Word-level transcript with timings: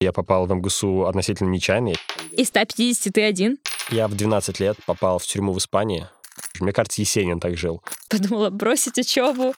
Я 0.00 0.12
попал 0.12 0.46
в 0.46 0.54
МГСУ 0.54 1.06
относительно 1.06 1.48
нечаянно. 1.48 1.94
Из 2.32 2.48
150 2.48 3.14
ты 3.14 3.22
один? 3.22 3.58
Я 3.90 4.08
в 4.08 4.14
12 4.14 4.60
лет 4.60 4.76
попал 4.84 5.18
в 5.18 5.24
тюрьму 5.24 5.52
в 5.52 5.58
Испании. 5.58 6.06
Мне 6.60 6.72
кажется, 6.72 7.00
Есенин 7.00 7.40
так 7.40 7.56
жил. 7.56 7.82
Подумала 8.10 8.50
бросить 8.50 8.98
учебу. 8.98 9.54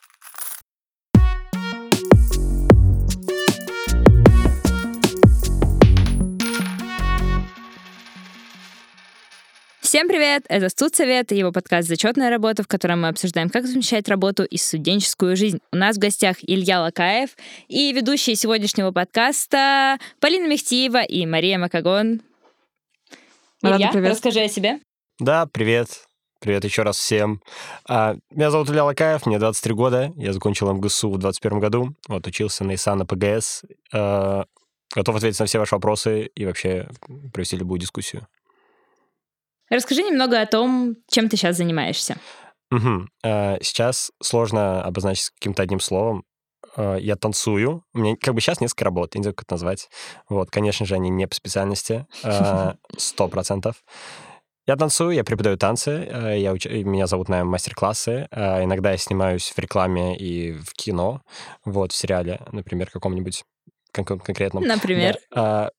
Всем 9.89 10.07
привет! 10.07 10.45
Это 10.51 10.69
«Студсовет» 10.69 11.33
и 11.33 11.39
его 11.39 11.51
подкаст 11.51 11.89
«Зачетная 11.89 12.29
работа», 12.29 12.63
в 12.63 12.69
котором 12.69 13.01
мы 13.01 13.09
обсуждаем, 13.09 13.49
как 13.49 13.65
совмещать 13.65 14.07
работу 14.07 14.45
и 14.45 14.59
студенческую 14.59 15.35
жизнь. 15.35 15.61
У 15.73 15.79
нас 15.79 15.97
в 15.97 15.99
гостях 15.99 16.37
Илья 16.43 16.83
Лакаев 16.83 17.31
и 17.69 17.91
ведущие 17.95 18.37
сегодняшнего 18.37 18.91
подкаста 18.91 19.97
Полина 20.21 20.47
Мехтиева 20.47 21.03
и 21.03 21.25
Мария 21.25 21.57
Макагон. 21.57 22.21
Рада 23.63 23.77
Илья, 23.77 23.91
приветствовать. 23.91 24.11
расскажи 24.11 24.41
о 24.41 24.49
себе. 24.51 24.81
Да, 25.21 25.47
привет. 25.47 25.89
Привет 26.39 26.65
еще 26.65 26.83
раз 26.83 26.99
всем. 26.99 27.41
А, 27.89 28.17
меня 28.31 28.51
зовут 28.51 28.69
Илья 28.69 28.85
Лакаев, 28.85 29.25
мне 29.25 29.39
23 29.39 29.73
года. 29.73 30.13
Я 30.17 30.35
закончил 30.35 30.71
МГСУ 30.71 31.11
в 31.11 31.17
21 31.17 31.61
году. 31.61 31.95
Вот, 32.09 32.27
учился 32.27 32.63
на 32.63 32.75
ИСА 32.75 32.95
на 32.95 33.07
ПГС. 33.07 33.63
А, 33.95 34.45
готов 34.95 35.17
ответить 35.17 35.41
на 35.41 35.47
все 35.47 35.59
ваши 35.59 35.75
вопросы 35.75 36.27
и 36.27 36.45
вообще 36.45 36.91
провести 37.33 37.57
любую 37.57 37.81
дискуссию. 37.81 38.27
Расскажи 39.71 40.03
немного 40.03 40.41
о 40.41 40.47
том, 40.47 40.97
чем 41.11 41.29
ты 41.29 41.37
сейчас 41.37 41.57
занимаешься. 41.57 42.17
А, 43.23 43.59
Сейчас 43.63 44.11
сложно 44.23 44.83
обозначить 44.83 45.31
каким-то 45.31 45.63
одним 45.63 45.81
словом. 45.81 46.25
А, 46.77 46.97
Я 46.97 47.17
танцую. 47.17 47.83
У 47.95 47.99
меня 47.99 48.17
как 48.21 48.35
бы 48.35 48.41
сейчас 48.41 48.61
несколько 48.61 48.85
работ, 48.85 49.15
я 49.15 49.19
не 49.21 49.23
знаю, 49.25 49.35
как 49.35 49.45
это 49.47 49.55
назвать. 49.55 49.89
Вот, 50.29 50.51
конечно 50.51 50.87
же, 50.87 50.95
они 50.95 51.09
не 51.11 51.27
по 51.27 51.35
специальности, 51.35 52.07
а, 52.23 52.77
сто 52.97 53.29
процентов. 53.29 53.77
Я 54.67 54.77
танцую, 54.77 55.13
я 55.13 55.25
преподаю 55.25 55.57
танцы, 55.57 55.91
я 56.37 56.53
уч- 56.53 56.69
меня 56.85 57.07
зовут 57.07 57.31
на 57.31 57.43
мастер-классы. 57.43 58.29
Иногда 58.31 58.91
я 58.91 58.99
снимаюсь 58.99 59.51
в 59.51 59.59
рекламе 59.59 60.15
и 60.15 60.53
в 60.53 60.75
кино, 60.75 61.23
вот, 61.65 61.93
в 61.93 61.97
сериале, 61.97 62.41
например, 62.53 62.91
каком-нибудь 62.91 63.45
кон- 63.95 64.05
конкретном. 64.05 64.65
Например, 64.65 65.19
Да, 65.31 65.71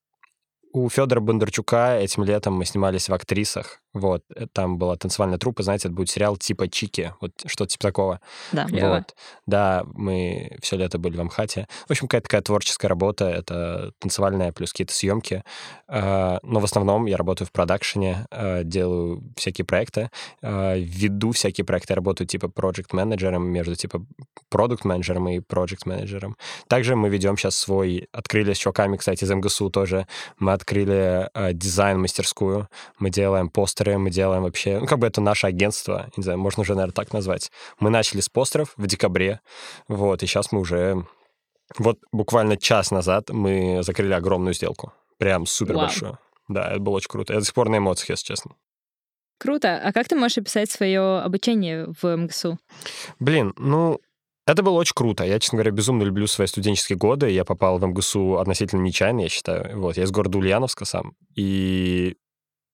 У 0.72 0.88
Федора 0.88 1.18
Бондарчука 1.18 1.98
этим 1.98 2.22
летом 2.22 2.54
мы 2.54 2.64
снимались 2.64 3.08
в 3.08 3.12
актрисах. 3.14 3.82
Вот, 3.92 4.22
э, 4.34 4.46
там 4.52 4.78
была 4.78 4.96
танцевальная 4.96 5.38
труппа, 5.38 5.62
знаете, 5.62 5.88
это 5.88 5.96
будет 5.96 6.10
сериал 6.10 6.36
типа 6.36 6.68
Чики, 6.68 7.12
вот 7.20 7.32
что-то 7.46 7.72
типа 7.72 7.82
такого. 7.82 8.20
Да. 8.52 8.66
Вот. 8.70 9.14
Да, 9.46 9.84
мы 9.94 10.56
все 10.62 10.76
лето 10.76 10.98
были 10.98 11.16
в 11.16 11.20
Амхате. 11.20 11.66
В 11.88 11.90
общем, 11.90 12.06
какая-то 12.06 12.28
такая 12.28 12.42
творческая 12.42 12.88
работа, 12.88 13.28
это 13.28 13.92
танцевальная 13.98 14.52
плюс 14.52 14.72
какие-то 14.72 14.94
съемки. 14.94 15.42
А, 15.88 16.38
Но 16.42 16.60
в 16.60 16.64
основном 16.64 17.06
я 17.06 17.16
работаю 17.16 17.48
в 17.48 17.52
продакшене, 17.52 18.26
а, 18.30 18.62
делаю 18.62 19.22
всякие 19.36 19.64
проекты, 19.64 20.10
а, 20.42 20.76
веду 20.76 21.32
всякие 21.32 21.64
проекты, 21.64 21.92
я 21.92 21.96
работаю 21.96 22.28
типа 22.28 22.48
проект-менеджером 22.48 23.48
между 23.48 23.74
типа 23.74 24.04
продукт-менеджером 24.48 25.28
и 25.28 25.40
проект-менеджером. 25.40 26.36
Также 26.68 26.96
мы 26.96 27.08
ведем 27.08 27.36
сейчас 27.36 27.56
свой, 27.56 28.08
открыли 28.12 28.52
с 28.52 28.58
чуваками, 28.58 28.96
кстати, 28.96 29.24
из 29.24 29.30
МГСУ 29.30 29.70
тоже, 29.70 30.06
мы 30.38 30.52
открыли 30.52 31.28
дизайн-мастерскую, 31.52 32.68
мы 32.98 33.10
делаем 33.10 33.48
постеры, 33.80 33.98
мы 33.98 34.10
делаем 34.10 34.42
вообще, 34.42 34.78
ну, 34.78 34.86
как 34.86 34.98
бы 34.98 35.06
это 35.06 35.20
наше 35.20 35.46
агентство, 35.46 36.10
не 36.16 36.22
знаю, 36.22 36.38
можно 36.38 36.62
уже, 36.62 36.74
наверное, 36.74 36.92
так 36.92 37.12
назвать. 37.12 37.50
Мы 37.80 37.90
начали 37.90 38.20
с 38.20 38.28
постеров 38.28 38.74
в 38.76 38.86
декабре, 38.86 39.40
вот, 39.88 40.22
и 40.22 40.26
сейчас 40.26 40.52
мы 40.52 40.60
уже... 40.60 41.06
Вот 41.78 41.98
буквально 42.12 42.56
час 42.56 42.90
назад 42.90 43.30
мы 43.30 43.82
закрыли 43.82 44.12
огромную 44.12 44.54
сделку. 44.54 44.92
Прям 45.18 45.46
супер 45.46 45.76
большую. 45.76 46.18
Да, 46.48 46.68
это 46.70 46.80
было 46.80 46.96
очень 46.96 47.08
круто. 47.08 47.32
Я 47.32 47.38
до 47.38 47.44
сих 47.44 47.54
пор 47.54 47.68
на 47.68 47.76
эмоциях, 47.76 48.10
если 48.10 48.26
честно. 48.26 48.56
круто. 49.38 49.80
А 49.82 49.92
как 49.92 50.08
ты 50.08 50.16
можешь 50.16 50.38
описать 50.38 50.68
свое 50.68 51.20
обучение 51.20 51.86
в 52.02 52.16
МГСУ? 52.16 52.58
Блин, 53.20 53.54
ну, 53.56 54.00
это 54.46 54.64
было 54.64 54.78
очень 54.78 54.94
круто. 54.96 55.24
Я, 55.24 55.38
честно 55.38 55.58
говоря, 55.58 55.70
безумно 55.70 56.02
люблю 56.02 56.26
свои 56.26 56.48
студенческие 56.48 56.98
годы. 56.98 57.30
Я 57.30 57.44
попал 57.44 57.78
в 57.78 57.86
МГСУ 57.86 58.38
относительно 58.38 58.80
нечаянно, 58.82 59.20
я 59.20 59.28
считаю. 59.28 59.78
Вот, 59.78 59.96
я 59.96 60.02
из 60.02 60.10
города 60.10 60.38
Ульяновска 60.38 60.84
сам. 60.84 61.12
И 61.36 62.16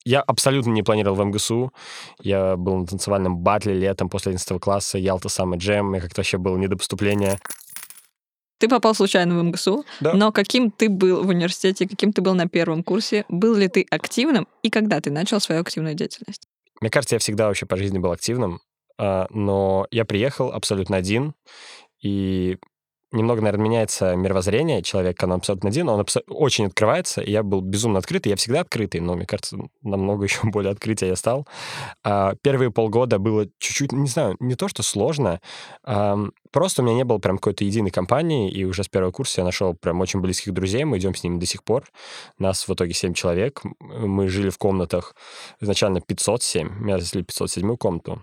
я 0.06 0.21
абсолютно 0.22 0.71
не 0.71 0.84
планировал 0.84 1.17
в 1.17 1.25
МГСУ. 1.25 1.72
Я 2.22 2.56
был 2.56 2.77
на 2.77 2.87
танцевальном 2.87 3.39
батле 3.39 3.75
летом 3.75 4.09
после 4.09 4.31
11 4.31 4.61
класса, 4.61 4.99
Ялта 4.99 5.28
Самый 5.28 5.59
Джем. 5.59 5.94
Я 5.94 6.00
как-то 6.00 6.21
вообще 6.21 6.39
был 6.39 6.56
не 6.56 6.69
до 6.69 6.77
поступления. 6.77 7.41
Ты 8.59 8.69
попал 8.69 8.94
случайно 8.94 9.37
в 9.39 9.43
МГСУ, 9.43 9.84
Да. 10.00 10.15
но 10.15 10.31
каким 10.31 10.71
ты 10.71 10.89
был 10.89 11.25
в 11.25 11.28
университете, 11.28 11.89
каким 11.89 12.12
ты 12.12 12.22
был 12.22 12.34
на 12.34 12.49
первом 12.49 12.84
курсе, 12.84 13.25
был 13.28 13.55
ли 13.56 13.69
ты 13.69 13.84
активным 13.91 14.47
и 14.62 14.71
когда 14.71 15.00
ты 15.00 15.11
начал 15.11 15.41
свою 15.41 15.61
активную 15.61 15.94
деятельность? 15.97 16.47
Мне 16.81 16.88
кажется, 16.91 17.17
я 17.17 17.19
всегда 17.19 17.49
вообще 17.49 17.67
по 17.67 17.77
жизни 17.77 17.99
был 17.99 18.12
активным, 18.12 18.61
а, 18.99 19.27
но 19.31 19.88
я 19.91 20.05
приехал 20.05 20.53
абсолютно 20.53 20.97
один, 20.97 21.34
и 22.00 22.59
немного, 23.12 23.41
наверное, 23.41 23.65
меняется 23.65 24.17
мировоззрение 24.17 24.83
человека, 24.83 25.21
когда 25.21 25.34
он 25.34 25.39
абсолютно 25.41 25.71
один, 25.71 25.89
он 25.89 26.00
абсо- 26.00 26.22
очень 26.28 26.67
открывается, 26.67 27.21
и 27.21 27.31
я 27.31 27.43
был 27.43 27.61
безумно 27.61 27.99
открытый, 27.99 28.31
я 28.31 28.37
всегда 28.37 28.61
открытый, 28.61 29.00
но, 29.00 29.15
мне 29.15 29.27
кажется, 29.27 29.59
намного 29.83 30.25
еще 30.25 30.41
более 30.44 30.72
открытия 30.72 31.09
я 31.09 31.17
стал. 31.17 31.47
А, 32.05 32.34
Первые 32.43 32.71
полгода 32.71 33.19
было 33.19 33.47
чуть-чуть, 33.59 33.93
не 33.93 34.09
знаю, 34.09 34.37
не 34.41 34.55
то, 34.55 34.69
что 34.69 34.83
сложно, 34.83 35.41
ам, 35.84 36.33
просто 36.50 36.83
у 36.83 36.84
меня 36.84 36.97
не 36.97 37.05
было 37.05 37.19
прям 37.19 37.39
какой-то 37.39 37.65
единой 37.65 37.91
компании, 37.91 38.50
и 38.50 38.65
уже 38.65 38.84
с 38.84 38.89
первого 38.89 39.12
курса 39.12 39.41
я 39.41 39.44
нашел 39.44 39.75
прям 39.75 40.00
очень 40.00 40.21
близких 40.21 40.53
друзей, 40.53 40.84
мы 40.84 40.99
идем 40.99 41.15
с 41.15 41.23
ними 41.23 41.38
до 41.38 41.47
сих 41.47 41.65
пор. 41.65 41.84
Нас 42.38 42.67
в 42.67 42.73
итоге 42.75 42.93
7 42.93 43.15
человек, 43.15 43.62
мы 43.81 44.28
жили 44.28 44.50
в 44.50 44.59
комнатах 44.59 45.15
изначально 45.61 46.00
507, 46.00 46.81
меня 46.81 46.99
заселили 46.99 47.25
в 47.25 47.27
507 47.27 47.77
комнату, 47.77 48.23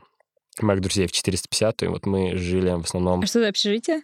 моих 0.61 0.81
друзей 0.81 1.07
в 1.07 1.11
450, 1.11 1.83
и 1.83 1.87
вот 1.87 2.05
мы 2.05 2.35
жили 2.35 2.69
в 2.69 2.83
основном... 2.83 3.21
А 3.21 3.25
что 3.25 3.39
за 3.39 3.49
общежитие? 3.49 4.03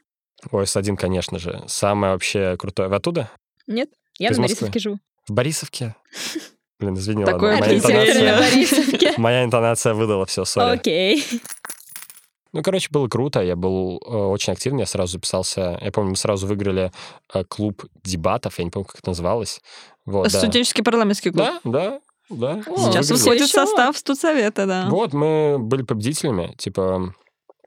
ОС-1, 0.51 0.95
конечно 0.95 1.39
же. 1.39 1.63
Самое 1.67 2.13
вообще 2.13 2.55
крутое. 2.57 2.89
Вы 2.89 2.95
оттуда? 2.95 3.29
Нет? 3.67 3.89
Я 4.17 4.29
Из 4.29 4.37
на? 4.37 4.43
Борисовке 4.43 4.79
живу. 4.79 4.99
В 5.27 5.33
Борисовке? 5.33 5.95
Блин, 6.79 6.95
извини, 6.95 7.25
Такое 7.25 7.59
ладно. 7.59 7.65
Моя 7.67 7.77
интонация, 7.77 9.13
моя 9.17 9.43
интонация 9.43 9.93
выдала 9.93 10.25
все, 10.25 10.45
сори. 10.45 10.75
Окей. 10.77 11.25
Ну, 12.51 12.63
короче, 12.63 12.87
было 12.89 13.07
круто. 13.07 13.41
Я 13.41 13.55
был 13.55 14.01
э, 14.05 14.09
очень 14.09 14.53
активный. 14.53 14.81
Я 14.81 14.85
сразу 14.87 15.13
записался. 15.13 15.77
Я 15.81 15.91
помню, 15.91 16.11
мы 16.11 16.15
сразу 16.15 16.47
выиграли 16.47 16.91
э, 17.33 17.43
клуб 17.43 17.85
дебатов. 18.03 18.57
Я 18.57 18.63
не 18.63 18.71
помню, 18.71 18.85
как 18.87 18.99
это 18.99 19.09
называлось. 19.09 19.61
Вот, 20.05 20.31
да. 20.31 20.37
Студенческий 20.39 20.83
парламентский 20.83 21.29
клуб. 21.29 21.45
Да, 21.45 21.59
да, 21.63 21.99
да. 22.29 22.63
О, 22.65 22.77
Сейчас 22.91 23.09
выиграли. 23.09 23.37
входит 23.37 23.49
состав 23.49 23.97
студсовета, 23.97 24.65
да. 24.65 24.87
Вот, 24.89 25.13
мы 25.13 25.57
были 25.59 25.83
победителями. 25.83 26.55
Типа, 26.57 27.13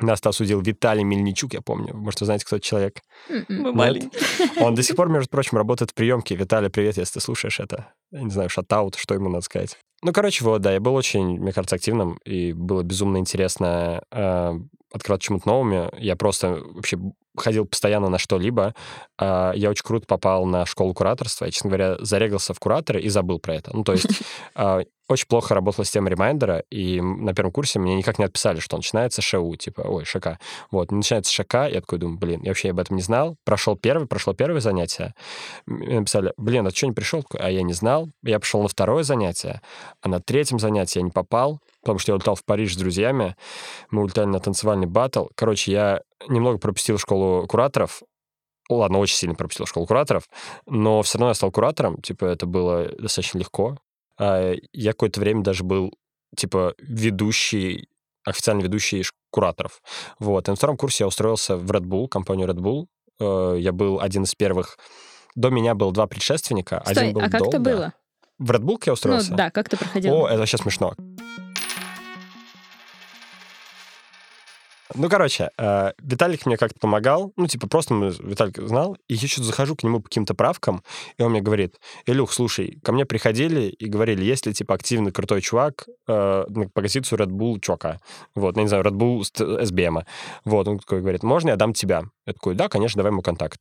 нас 0.00 0.20
там 0.20 0.32
судил 0.32 0.60
Виталий 0.60 1.04
Мельничук, 1.04 1.54
я 1.54 1.60
помню. 1.60 1.94
Может, 1.94 2.20
вы 2.20 2.26
знаете, 2.26 2.44
кто 2.44 2.56
этот 2.56 2.66
человек? 2.66 3.02
М-м. 3.28 3.44
Мы 3.48 3.64
Нет? 3.68 3.74
маленькие. 3.74 4.20
Он 4.60 4.74
до 4.74 4.82
сих 4.82 4.96
пор, 4.96 5.08
между 5.08 5.30
прочим, 5.30 5.58
работает 5.58 5.90
в 5.90 5.94
приемке. 5.94 6.34
Виталий, 6.34 6.70
привет, 6.70 6.96
если 6.96 7.14
ты 7.14 7.20
слушаешь 7.20 7.60
это. 7.60 7.92
Я 8.10 8.22
не 8.22 8.30
знаю, 8.30 8.48
shoutout, 8.48 8.96
что 8.96 9.14
ему 9.14 9.28
надо 9.28 9.44
сказать. 9.44 9.78
Ну, 10.02 10.12
короче, 10.12 10.44
вот, 10.44 10.62
да, 10.62 10.72
я 10.72 10.80
был 10.80 10.94
очень, 10.94 11.38
мне 11.38 11.52
кажется, 11.52 11.76
активным, 11.76 12.18
и 12.24 12.52
было 12.52 12.82
безумно 12.82 13.18
интересно 13.18 14.02
э, 14.10 14.52
открываться 14.92 15.22
чему-то 15.22 15.48
новому. 15.48 15.92
Я 15.98 16.16
просто 16.16 16.60
вообще 16.74 16.98
ходил 17.36 17.66
постоянно 17.66 18.08
на 18.08 18.18
что-либо. 18.18 18.74
А, 19.18 19.52
я 19.54 19.70
очень 19.70 19.84
круто 19.84 20.06
попал 20.06 20.44
на 20.44 20.66
школу 20.66 20.94
кураторства. 20.94 21.46
Я, 21.46 21.50
честно 21.50 21.70
говоря, 21.70 21.96
зарегался 22.00 22.54
в 22.54 22.58
кураторы 22.58 23.00
и 23.00 23.08
забыл 23.08 23.38
про 23.38 23.54
это. 23.54 23.74
Ну, 23.74 23.84
то 23.84 23.92
есть 23.92 24.06
а, 24.54 24.82
очень 25.08 25.26
плохо 25.26 25.54
работала 25.54 25.84
система 25.84 26.08
ремайндера, 26.08 26.64
и 26.70 27.00
на 27.00 27.34
первом 27.34 27.52
курсе 27.52 27.78
мне 27.78 27.94
никак 27.94 28.18
не 28.18 28.24
отписали, 28.24 28.60
что 28.60 28.76
начинается 28.76 29.20
ШУ, 29.20 29.54
типа, 29.56 29.82
ой, 29.82 30.04
ШК. 30.04 30.38
Вот, 30.70 30.90
начинается 30.90 31.32
ШК, 31.32 31.54
я 31.70 31.80
такой 31.80 31.98
думаю, 31.98 32.18
блин, 32.18 32.40
я 32.42 32.50
вообще 32.50 32.70
об 32.70 32.78
этом 32.78 32.96
не 32.96 33.02
знал. 33.02 33.36
Прошел 33.44 33.76
первый, 33.76 34.06
прошло 34.06 34.32
первое 34.32 34.60
занятие. 34.60 35.14
Мне 35.66 36.00
написали, 36.00 36.32
блин, 36.36 36.66
а 36.66 36.70
ты 36.70 36.76
что 36.76 36.86
не 36.86 36.92
пришел? 36.92 37.24
А 37.38 37.50
я 37.50 37.62
не 37.62 37.72
знал. 37.72 38.08
Я 38.22 38.38
пошел 38.38 38.62
на 38.62 38.68
второе 38.68 39.02
занятие, 39.02 39.60
а 40.00 40.08
на 40.08 40.20
третьем 40.20 40.58
занятии 40.58 40.98
я 40.98 41.04
не 41.04 41.10
попал, 41.10 41.60
потому 41.82 41.98
что 41.98 42.12
я 42.12 42.16
улетал 42.16 42.34
в 42.34 42.44
Париж 42.44 42.74
с 42.74 42.76
друзьями. 42.78 43.36
Мы 43.90 44.02
улетали 44.02 44.26
на 44.26 44.40
танцевальный 44.40 44.86
батл. 44.86 45.26
Короче, 45.34 45.72
я 45.72 46.02
немного 46.28 46.58
пропустил 46.58 46.98
школу 46.98 47.46
кураторов, 47.46 48.02
О, 48.68 48.76
ладно, 48.76 48.98
очень 48.98 49.16
сильно 49.16 49.34
пропустил 49.34 49.66
школу 49.66 49.86
кураторов, 49.86 50.28
но 50.66 51.02
все 51.02 51.18
равно 51.18 51.30
я 51.30 51.34
стал 51.34 51.50
куратором, 51.50 52.00
типа, 52.00 52.24
это 52.26 52.46
было 52.46 52.88
достаточно 52.98 53.38
легко. 53.38 53.76
А, 54.18 54.54
Я 54.72 54.92
какое-то 54.92 55.20
время 55.20 55.42
даже 55.42 55.64
был, 55.64 55.92
типа, 56.36 56.74
ведущий, 56.78 57.88
официально 58.24 58.62
ведущий 58.62 59.02
кураторов. 59.30 59.82
Вот. 60.20 60.46
И 60.48 60.50
на 60.50 60.56
втором 60.56 60.76
курсе 60.76 61.04
я 61.04 61.08
устроился 61.08 61.56
в 61.56 61.70
Red 61.70 61.82
Bull, 61.86 62.06
компанию 62.08 62.46
Red 62.48 62.58
Bull. 62.60 62.86
Э, 63.18 63.58
Я 63.58 63.72
был 63.72 64.00
один 64.00 64.22
из 64.22 64.34
первых. 64.34 64.78
До 65.34 65.50
меня 65.50 65.74
было 65.74 65.90
два 65.92 66.06
предшественника. 66.06 66.82
Стой, 66.86 67.02
один 67.02 67.14
был 67.14 67.20
а 67.22 67.24
как 67.30 67.40
долго. 67.40 67.56
это 67.56 67.58
было? 67.60 67.92
В 68.38 68.50
Red 68.52 68.60
Bull 68.60 68.78
я 68.84 68.90
Ну 68.90 68.92
устроился? 68.92 69.34
да, 69.34 69.50
как 69.50 69.68
ты 69.68 69.76
проходил? 69.76 70.14
О, 70.14 70.28
это 70.28 70.38
вообще 70.38 70.56
смешно. 70.58 70.94
Ну, 74.94 75.08
короче, 75.08 75.50
э, 75.58 75.92
Виталик 76.02 76.46
мне 76.46 76.56
как-то 76.56 76.78
помогал. 76.78 77.32
Ну, 77.36 77.46
типа, 77.46 77.68
просто 77.68 77.94
мы 77.94 78.10
Виталик 78.10 78.58
знал. 78.58 78.96
И 79.08 79.14
я 79.14 79.28
что-то 79.28 79.46
захожу 79.46 79.76
к 79.76 79.82
нему 79.82 80.00
по 80.00 80.08
каким-то 80.08 80.34
правкам, 80.34 80.82
и 81.18 81.22
он 81.22 81.32
мне 81.32 81.40
говорит, 81.40 81.76
Илюх, 82.06 82.32
слушай, 82.32 82.78
ко 82.82 82.92
мне 82.92 83.04
приходили 83.04 83.68
и 83.68 83.86
говорили, 83.86 84.24
есть 84.24 84.46
ли, 84.46 84.54
типа, 84.54 84.74
активный 84.74 85.12
крутой 85.12 85.40
чувак 85.40 85.86
э, 86.08 86.44
на 86.48 86.68
позицию 86.68 87.18
Red 87.18 87.30
Bull 87.30 87.60
чувака. 87.60 87.98
Вот, 88.34 88.56
ну, 88.56 88.62
не 88.62 88.68
знаю, 88.68 88.84
Red 88.84 88.92
Bull 88.92 89.20
SBM. 89.20 90.04
Вот, 90.44 90.68
он 90.68 90.78
такой 90.78 91.00
говорит, 91.00 91.22
можно 91.22 91.50
я 91.50 91.56
дам 91.56 91.72
тебя? 91.72 92.04
Я 92.26 92.34
такой, 92.34 92.54
да, 92.54 92.68
конечно, 92.68 92.98
давай 92.98 93.12
ему 93.12 93.22
контакт. 93.22 93.60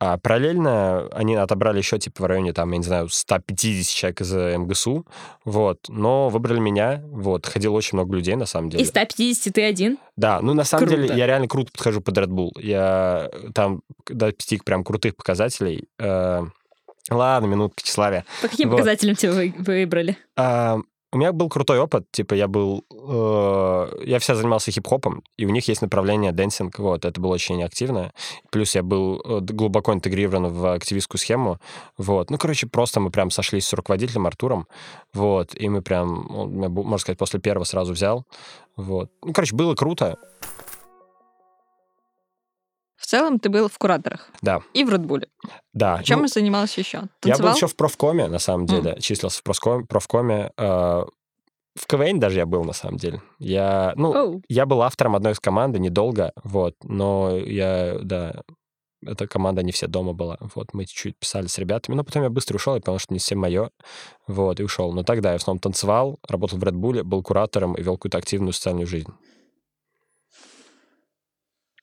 А 0.00 0.18
параллельно 0.18 1.08
они 1.12 1.36
отобрали 1.36 1.78
еще, 1.78 1.98
типа, 1.98 2.22
в 2.22 2.26
районе, 2.26 2.52
там, 2.52 2.70
я 2.72 2.78
не 2.78 2.84
знаю, 2.84 3.08
150 3.08 3.94
человек 3.94 4.20
из 4.20 4.32
МГСУ, 4.32 5.06
вот, 5.44 5.78
но 5.88 6.28
выбрали 6.28 6.58
меня, 6.58 7.02
вот, 7.06 7.46
ходило 7.46 7.74
очень 7.74 7.96
много 7.96 8.16
людей, 8.16 8.34
на 8.34 8.46
самом 8.46 8.70
деле. 8.70 8.82
Из 8.82 8.88
150 8.88 9.54
ты 9.54 9.62
один? 9.62 9.98
Да, 10.16 10.40
ну, 10.40 10.54
на 10.62 10.66
самом 10.66 10.86
Круто. 10.86 11.02
деле, 11.02 11.16
я 11.16 11.26
реально 11.26 11.48
круто 11.48 11.70
подхожу 11.72 12.00
под 12.00 12.16
Red 12.18 12.28
Bull. 12.28 12.50
Я 12.60 13.30
там 13.54 13.82
достиг 14.08 14.64
прям 14.64 14.84
крутых 14.84 15.16
показателей. 15.16 15.88
Э, 15.98 16.44
Ладно, 17.10 17.46
минутка 17.46 17.82
тщеславия. 17.82 18.24
По 18.42 18.48
каким 18.48 18.68
Вот. 18.70 18.76
показателям 18.76 19.16
тебя 19.16 19.32
вы- 19.32 19.54
выбрали? 19.58 20.16
А, 20.36 20.78
у 21.14 21.18
меня 21.18 21.32
был 21.32 21.48
крутой 21.50 21.78
опыт, 21.80 22.04
типа 22.12 22.32
я 22.34 22.46
был, 22.48 22.84
э, 22.90 24.02
я 24.04 24.18
вся 24.18 24.34
занимался 24.34 24.70
хип-хопом, 24.70 25.22
и 25.36 25.44
у 25.44 25.50
них 25.50 25.68
есть 25.68 25.82
направление 25.82 26.32
dancing, 26.32 26.78
вот, 26.78 27.04
это 27.04 27.20
было 27.20 27.34
очень 27.34 27.62
активно. 27.62 28.12
Плюс 28.50 28.74
я 28.74 28.82
был 28.82 29.20
э, 29.24 29.40
глубоко 29.40 29.92
интегрирован 29.92 30.46
в 30.52 30.72
активистскую 30.72 31.18
схему, 31.18 31.58
вот. 31.98 32.30
Ну, 32.30 32.38
короче, 32.38 32.66
просто 32.66 33.00
мы 33.00 33.10
прям 33.10 33.30
сошлись 33.30 33.66
с 33.66 33.72
руководителем 33.74 34.26
Артуром, 34.26 34.66
вот, 35.12 35.54
и 35.54 35.68
мы 35.68 35.82
прям, 35.82 36.34
он 36.34 36.52
меня, 36.56 36.68
можно 36.70 36.98
сказать, 36.98 37.18
после 37.18 37.40
первого 37.40 37.64
сразу 37.64 37.92
взял, 37.92 38.24
вот. 38.76 39.10
Ну, 39.22 39.32
короче, 39.32 39.54
было 39.54 39.74
круто, 39.74 40.18
В 42.96 43.06
целом 43.06 43.38
ты 43.38 43.48
был 43.48 43.68
в 43.68 43.76
кураторах. 43.78 44.28
да, 44.42 44.60
И 44.74 44.84
в 44.84 44.90
Редбуле. 44.90 45.28
да. 45.72 46.02
Чем 46.02 46.20
Ну, 46.22 46.28
занимался 46.28 46.80
еще? 46.80 46.98
Я 46.98 47.02
был 47.02 47.10
Танцевал? 47.20 47.54
еще 47.56 47.66
в 47.66 47.76
профкоме, 47.76 48.28
на 48.28 48.38
самом 48.38 48.66
деле, 48.66 48.96
числился 49.00 49.40
в 49.40 49.42
профкоме, 49.42 49.84
профкоме 49.86 50.52
э, 50.56 50.64
в 51.74 51.86
КВН 51.86 52.20
даже 52.20 52.38
я 52.38 52.46
был, 52.46 52.64
на 52.64 52.72
самом 52.72 52.98
деле. 52.98 53.20
Я, 53.38 53.92
ну, 53.96 54.14
Оу. 54.14 54.42
Я 54.48 54.66
был 54.66 54.82
автором 54.82 55.16
одной 55.16 55.32
из 55.32 55.40
команды 55.40 55.78
недолго, 55.78 56.32
вот, 56.44 56.76
но 56.84 57.36
я, 57.36 57.98
да, 58.02 58.42
эта 59.04 59.26
команда 59.26 59.62
не 59.62 59.72
все 59.72 59.86
дома 59.86 60.12
была, 60.12 60.38
вот, 60.54 60.74
мы 60.74 60.84
чуть-чуть 60.86 61.16
писали 61.16 61.46
с 61.46 61.58
ребятами, 61.58 61.94
но 61.94 62.04
потом 62.04 62.22
я 62.22 62.30
быстро 62.30 62.56
ушел, 62.56 62.76
и 62.76 62.80
понял, 62.80 62.98
что 62.98 63.12
не 63.12 63.18
все 63.18 63.34
мое, 63.34 63.70
вот, 64.26 64.60
и 64.60 64.62
ушел. 64.62 64.92
Но 64.92 65.02
тогда 65.02 65.32
я 65.32 65.38
в 65.38 65.42
основном 65.42 65.60
танцевал, 65.60 66.18
работал 66.28 66.58
в 66.58 66.64
Red 66.64 66.74
Bull, 66.74 67.02
был 67.02 67.22
куратором 67.22 67.74
и 67.74 67.82
вел 67.82 67.96
какую-то 67.96 68.18
активную 68.18 68.52
социальную 68.52 68.86
жизнь. 68.86 69.12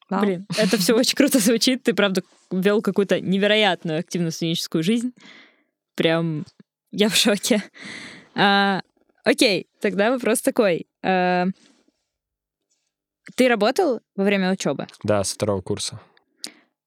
Да. 0.09 0.19
Блин, 0.21 0.47
это 0.57 0.77
все 0.77 0.95
очень 0.95 1.15
круто 1.15 1.39
звучит. 1.39 1.83
Ты, 1.83 1.93
правда, 1.93 2.23
вел 2.49 2.81
какую-то 2.81 3.21
невероятную 3.21 3.99
активную 3.99 4.31
студенческую 4.31 4.83
жизнь. 4.83 5.13
Прям 5.95 6.45
я 6.91 7.09
в 7.09 7.15
шоке. 7.15 7.61
А, 8.33 8.81
окей, 9.23 9.67
тогда 9.79 10.09
вопрос 10.09 10.41
такой. 10.41 10.87
А, 11.03 11.45
ты 13.35 13.47
работал 13.47 14.01
во 14.15 14.23
время 14.23 14.51
учебы? 14.51 14.87
Да, 15.03 15.23
со 15.23 15.35
второго 15.35 15.61
курса. 15.61 16.01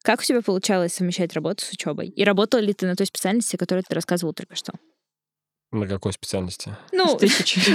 Как 0.02 0.20
у 0.20 0.22
тебя 0.22 0.42
получалось 0.42 0.94
совмещать 0.94 1.32
работу 1.34 1.64
с 1.64 1.70
учебой? 1.72 2.08
И 2.08 2.24
работал 2.24 2.60
ли 2.60 2.72
ты 2.72 2.86
на 2.86 2.96
той 2.96 3.06
специальности, 3.06 3.56
о 3.56 3.58
которой 3.58 3.82
ты 3.86 3.94
рассказывал 3.94 4.32
только 4.34 4.56
что? 4.56 4.72
На 5.70 5.86
какой 5.86 6.12
специальности? 6.12 6.76
Ну, 6.92 7.18
не 7.20 7.28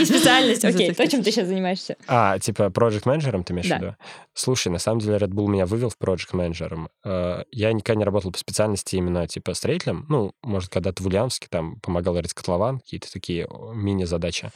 специальность, 0.06 0.64
окей, 0.64 0.94
то, 0.94 1.08
чем 1.08 1.24
ты 1.24 1.32
сейчас 1.32 1.48
занимаешься. 1.48 1.98
А, 2.06 2.38
типа, 2.38 2.70
проект 2.70 3.08
менеджером 3.08 3.44
ты 3.44 3.54
имеешь 3.54 3.68
в 3.68 3.72
виду? 3.76 3.96
Слушай, 4.36 4.68
на 4.68 4.78
самом 4.78 5.00
деле 5.00 5.18
Red 5.18 5.30
Bull 5.30 5.48
меня 5.48 5.66
вывел 5.66 5.90
в 5.90 5.98
проект 5.98 6.32
менеджером. 6.32 6.90
Э, 7.04 7.42
Я 7.52 7.74
никогда 7.74 7.98
не 7.98 8.06
работал 8.06 8.32
по 8.32 8.38
специальности 8.38 8.98
именно 8.98 9.28
типа 9.28 9.56
строителем. 9.56 10.06
Ну, 10.10 10.34
может, 10.44 10.70
когда-то 10.70 11.02
в 11.02 11.08
Ульяновске 11.08 11.48
там 11.50 11.80
помогал 11.80 12.20
рыть 12.20 12.36
котлован, 12.36 12.80
какие-то 12.82 13.12
такие 13.12 13.48
мини-задачи. 13.74 14.52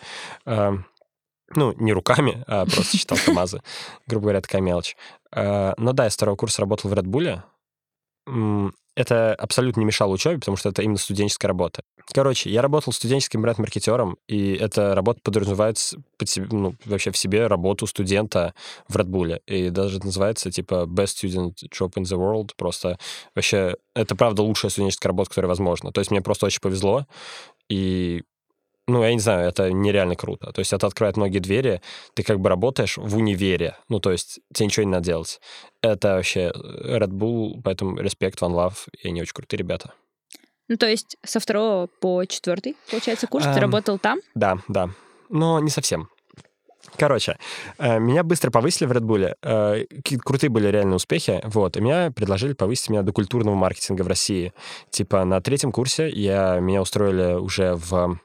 Э, 0.46 0.74
Ну, 1.56 1.74
не 1.80 1.94
руками, 1.94 2.44
а 2.46 2.66
просто 2.68 2.96
считал 2.96 3.18
КАМАЗы. 3.26 3.64
Грубо 4.08 4.26
говоря, 4.26 4.42
такая 4.42 4.62
мелочь. 4.62 4.96
Э, 5.36 5.74
Но 5.78 5.94
да, 5.94 6.04
я 6.04 6.10
с 6.12 6.14
второго 6.14 6.36
курса 6.36 6.62
работал 6.62 6.92
в 6.92 6.94
Red 6.94 7.06
Bull. 7.06 7.42
Это 8.94 9.34
абсолютно 9.36 9.80
не 9.80 9.86
мешало 9.86 10.12
учебе, 10.12 10.38
потому 10.38 10.58
что 10.58 10.68
это 10.70 10.82
именно 10.82 10.98
студенческая 10.98 11.48
работа. 11.48 11.82
Короче, 12.14 12.50
я 12.50 12.62
работал 12.62 12.92
студенческим 12.92 13.42
бренд-маркетером, 13.42 14.18
и 14.28 14.54
эта 14.54 14.94
работа 14.94 15.22
подразумевает 15.24 15.78
под 16.18 16.30
себе- 16.30 16.48
ну, 16.52 16.76
вообще 16.84 17.12
в 17.12 17.18
себе 17.18 17.48
работу 17.48 17.88
студента 17.88 18.54
в 18.90 18.98
Red 18.98 19.06
Bull. 19.08 19.40
И 19.48 19.70
даже 19.70 19.98
это 19.98 20.08
называется, 20.08 20.52
типа, 20.52 20.86
best 20.90 21.24
student 21.24 21.54
job 21.74 21.94
in 21.94 22.04
the 22.04 22.18
world. 22.18 22.50
Просто 22.58 22.98
вообще, 23.34 23.78
это, 23.96 24.16
правда, 24.16 24.42
лучшая 24.44 24.70
студенческая 24.72 25.10
работа, 25.10 25.30
которая 25.30 25.48
возможна. 25.48 25.94
То 25.94 26.00
есть 26.00 26.12
мне 26.12 26.22
просто 26.22 26.48
очень 26.48 26.60
повезло, 26.60 27.08
и 27.70 28.24
ну, 28.92 29.04
я 29.04 29.14
не 29.14 29.20
знаю, 29.20 29.48
это 29.48 29.72
нереально 29.72 30.16
круто. 30.16 30.52
То 30.52 30.60
есть 30.60 30.74
это 30.74 30.88
открывает 30.88 31.18
многие 31.18 31.40
двери. 31.40 31.82
Ты 32.14 32.24
как 32.24 32.40
бы 32.40 32.50
работаешь 32.50 32.98
в 32.98 33.18
универе. 33.18 33.78
Ну, 33.90 34.00
то 34.00 34.12
есть 34.12 34.40
тебе 34.54 34.66
ничего 34.68 34.84
не 34.84 34.92
надо 34.92 35.06
делать. 35.06 35.40
Это 35.82 36.16
вообще 36.16 36.52
э, 36.54 36.98
Red 36.98 37.10
Bull, 37.12 37.62
поэтому 37.64 37.98
респект, 37.98 38.42
one 38.42 38.54
love, 38.54 38.90
и 39.02 39.08
они 39.08 39.22
очень 39.22 39.34
крутые 39.34 39.58
ребята. 39.58 39.94
Ну, 40.68 40.78
то 40.78 40.88
есть 40.88 41.18
со 41.24 41.40
второго 41.40 41.88
по 42.00 42.26
четвертый, 42.26 42.76
получается, 42.90 43.28
курс 43.28 43.46
ты 43.46 43.52
Ам. 43.52 43.60
работал 43.60 44.00
там? 44.00 44.20
Да, 44.36 44.60
да. 44.68 44.90
Но 45.30 45.60
не 45.60 45.70
совсем. 45.70 46.10
Короче, 46.98 47.38
э, 47.78 48.00
меня 48.00 48.24
быстро 48.24 48.52
повысили 48.52 48.88
в 48.88 48.92
Red 48.92 49.02
Bull. 49.02 49.36
э, 49.42 49.86
Крутые 50.20 50.50
были 50.50 50.68
реальные 50.68 50.96
успехи. 50.96 51.42
Вот. 51.44 51.78
И 51.78 51.82
меня 51.82 52.12
предложили 52.12 52.54
повысить 52.54 52.90
меня 52.90 53.04
до 53.04 53.12
культурного 53.14 53.56
маркетинга 53.56 54.02
в 54.02 54.08
России. 54.08 54.54
Типа 54.90 55.24
на 55.26 55.42
третьем 55.42 55.72
курсе 55.72 56.10
я, 56.10 56.60
меня 56.60 56.82
устроили 56.82 57.34
уже 57.36 57.76
в 57.76 58.20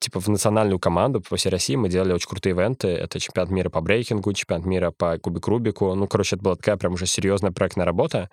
типа 0.00 0.18
в 0.18 0.28
национальную 0.28 0.78
команду 0.80 1.20
по 1.20 1.36
всей 1.36 1.50
России. 1.50 1.76
Мы 1.76 1.88
делали 1.88 2.12
очень 2.12 2.28
крутые 2.28 2.54
ивенты. 2.54 2.88
Это 2.88 3.20
чемпионат 3.20 3.50
мира 3.50 3.68
по 3.68 3.80
брейкингу, 3.80 4.32
чемпионат 4.32 4.66
мира 4.66 4.90
по 4.90 5.18
кубик 5.18 5.46
Рубику. 5.46 5.94
Ну, 5.94 6.08
короче, 6.08 6.36
это 6.36 6.44
была 6.44 6.56
такая 6.56 6.76
прям 6.76 6.94
уже 6.94 7.06
серьезная 7.06 7.52
проектная 7.52 7.86
работа. 7.86 8.30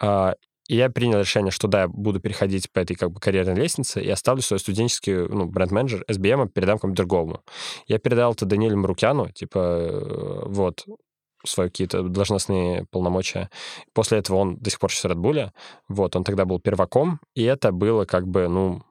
А, 0.00 0.34
И 0.68 0.76
я 0.76 0.90
принял 0.90 1.20
решение, 1.20 1.50
что 1.50 1.68
да, 1.68 1.82
я 1.82 1.88
буду 1.88 2.20
переходить 2.20 2.70
по 2.70 2.80
этой 2.80 2.96
как 2.96 3.12
бы 3.12 3.20
карьерной 3.20 3.54
лестнице 3.54 4.02
и 4.02 4.10
оставлю 4.10 4.42
свой 4.42 4.58
студенческий 4.58 5.14
ну, 5.28 5.46
бренд-менеджер 5.46 6.04
SBM, 6.08 6.48
передам 6.48 6.78
кому-то 6.78 6.96
другому. 7.02 7.40
Я 7.86 7.98
передал 7.98 8.32
это 8.32 8.46
Даниэлю 8.46 8.76
Марукяну, 8.76 9.30
типа, 9.30 9.58
э, 9.58 10.42
вот, 10.46 10.84
свои 11.44 11.68
какие-то 11.68 12.02
должностные 12.02 12.84
полномочия. 12.90 13.48
После 13.94 14.18
этого 14.18 14.38
он 14.38 14.56
до 14.56 14.70
сих 14.70 14.80
пор 14.80 14.90
сейчас 14.90 15.04
в 15.04 15.06
Red 15.06 15.20
Bull. 15.20 15.50
Вот, 15.88 16.16
он 16.16 16.24
тогда 16.24 16.44
был 16.44 16.60
перваком, 16.60 17.20
и 17.34 17.44
это 17.44 17.72
было 17.72 18.04
как 18.04 18.26
бы, 18.26 18.48
ну, 18.48 18.82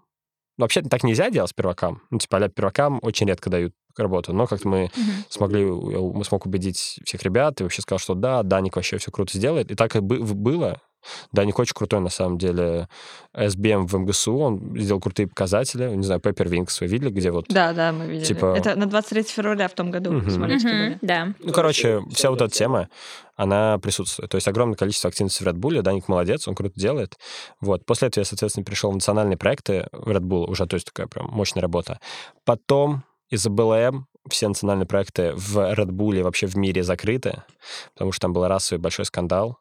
вообще 0.58 0.82
так 0.82 1.04
нельзя 1.04 1.30
делать 1.30 1.50
с 1.52 1.54
первакам. 1.54 2.02
Ну, 2.12 2.18
типа, 2.20 2.38
а 2.38 2.50
первакам 2.50 3.00
очень 3.02 3.28
редко 3.28 3.50
дают 3.50 3.74
работу. 3.98 4.34
Но 4.34 4.46
как-то 4.48 4.68
мы 4.68 4.92
смогли, 5.30 5.62
я 5.62 5.70
у- 5.70 6.24
смог 6.24 6.46
убедить 6.46 7.00
всех 7.06 7.24
ребят 7.24 7.60
и 7.60 7.64
вообще 7.64 7.82
сказал, 7.82 8.00
что 8.00 8.14
да, 8.14 8.44
Даник 8.44 8.76
вообще 8.76 8.98
все 8.98 9.12
круто 9.12 9.38
сделает. 9.38 9.72
И 9.72 9.76
так 9.76 9.96
и 9.96 10.00
бы- 10.00 10.20
было. 10.20 10.82
Даник 11.32 11.60
очень 11.60 11.74
крутой, 11.74 12.00
на 12.00 12.10
самом 12.10 12.38
деле, 12.38 12.88
SBM 13.36 13.86
в 13.88 13.94
МГСУ, 13.96 14.38
он 14.38 14.78
сделал 14.80 15.00
крутые 15.00 15.28
показатели. 15.28 15.90
Не 15.96 16.04
знаю, 16.04 16.22
Pepper 16.22 16.46
Wings 16.48 16.78
вы 16.82 16.88
видели, 16.88 17.10
где 17.10 17.32
вот... 17.32 17.46
Да, 17.50 17.74
да, 17.74 17.92
мы 17.92 18.06
видели. 18.08 18.26
Типа- 18.26 18.56
Это 18.58 18.76
на 18.76 18.86
23 18.86 19.24
февраля 19.24 19.68
в 19.68 19.74
том 19.74 19.92
году 19.92 20.22
Смоленске 20.30 20.68
Мгм, 20.70 20.78
были. 20.86 20.98
Да. 21.02 21.34
Ну, 21.40 21.52
короче, 21.54 22.02
вся 22.12 22.30
вот 22.30 22.42
эта 22.42 22.52
тема, 22.54 22.90
она 23.36 23.78
присутствует. 23.80 24.32
То 24.32 24.36
есть 24.38 24.48
огромное 24.48 24.76
количество 24.78 25.10
активности 25.10 25.44
в 25.44 25.48
Red 25.48 25.56
Bull. 25.56 25.82
Даник 25.82 26.08
молодец, 26.08 26.48
он 26.48 26.56
круто 26.56 26.80
делает. 26.80 27.18
Вот. 27.62 27.86
После 27.86 28.08
этого 28.08 28.22
я, 28.22 28.26
соответственно, 28.26 28.64
пришел 28.64 28.92
в 28.92 28.94
национальные 28.94 29.38
проекты 29.38 29.88
в 29.92 30.10
Red 30.10 30.22
Bull, 30.22 30.46
уже, 30.50 30.66
то 30.66 30.76
есть 30.76 30.88
такая 30.88 31.08
прям 31.08 31.28
мощная 31.28 31.62
работа. 31.62 32.00
Потом 32.46 33.04
из-за 33.30 33.50
БЛМ 33.50 34.08
все 34.30 34.48
национальные 34.48 34.88
проекты 34.88 35.34
в 35.36 35.58
Red 35.58 35.90
Bull 35.90 36.18
и 36.18 36.22
вообще 36.22 36.48
в 36.48 36.56
мире 36.56 36.84
закрыты, 36.84 37.44
потому 37.94 38.12
что 38.12 38.22
там 38.22 38.34
был 38.34 38.48
расовый 38.48 38.82
большой 38.82 39.06
скандал. 39.06 39.60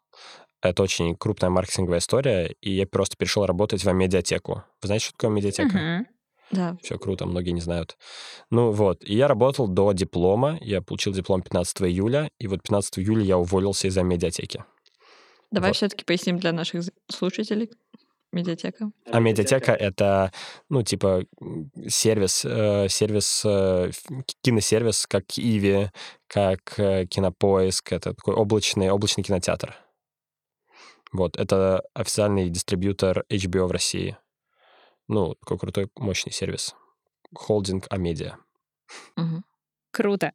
Это 0.64 0.82
очень 0.82 1.14
крупная 1.14 1.50
маркетинговая 1.50 1.98
история, 1.98 2.54
и 2.62 2.70
я 2.70 2.86
просто 2.86 3.16
перешел 3.18 3.44
работать 3.44 3.84
в 3.84 3.92
медиатеку. 3.92 4.64
Вы 4.80 4.86
знаете, 4.86 5.04
что 5.04 5.12
такое 5.12 5.30
медиатека? 5.30 5.76
Мгм. 5.76 6.06
Да. 6.50 6.76
Все 6.82 6.98
круто, 6.98 7.26
многие 7.26 7.50
не 7.50 7.60
знают. 7.60 7.98
Ну 8.50 8.70
вот, 8.70 9.04
и 9.04 9.14
я 9.14 9.28
работал 9.28 9.68
до 9.68 9.92
диплома. 9.92 10.56
Я 10.62 10.80
получил 10.80 11.12
диплом 11.12 11.42
15 11.42 11.82
июля, 11.82 12.30
и 12.38 12.46
вот 12.46 12.62
15 12.62 12.98
июля 12.98 13.22
я 13.22 13.36
уволился 13.36 13.88
из-за 13.88 14.02
медиатеки. 14.02 14.64
Давай 15.50 15.70
Вот. 15.70 15.76
все-таки 15.76 16.04
поясним 16.04 16.38
для 16.38 16.52
наших 16.52 16.84
слушателей. 17.10 17.70
Медиатека. 18.32 18.90
А 19.12 19.20
медиатека— 19.20 19.72
это, 19.72 20.32
ну, 20.68 20.82
типа, 20.82 21.24
сервис, 21.86 22.44
э, 22.44 22.88
сервис, 22.88 23.42
э, 23.44 23.90
киносервис, 24.42 25.06
как 25.06 25.24
Иви, 25.36 25.90
как 26.26 26.74
э, 26.78 27.06
Кинопоиск. 27.06 27.92
Это 27.92 28.14
такой 28.14 28.34
облачный, 28.34 28.90
облачный 28.90 29.22
кинотеатр. 29.22 29.76
Вот, 31.14 31.36
это 31.36 31.84
официальный 31.94 32.50
дистрибьютор 32.50 33.24
HBO 33.30 33.66
в 33.66 33.70
России. 33.70 34.16
Ну, 35.06 35.36
такой 35.36 35.58
крутой, 35.58 35.88
мощный 35.96 36.32
сервис. 36.32 36.74
Холдинг 37.32 37.86
Амедиа. 37.88 38.36
Мгм. 39.14 39.44
Круто. 39.92 40.32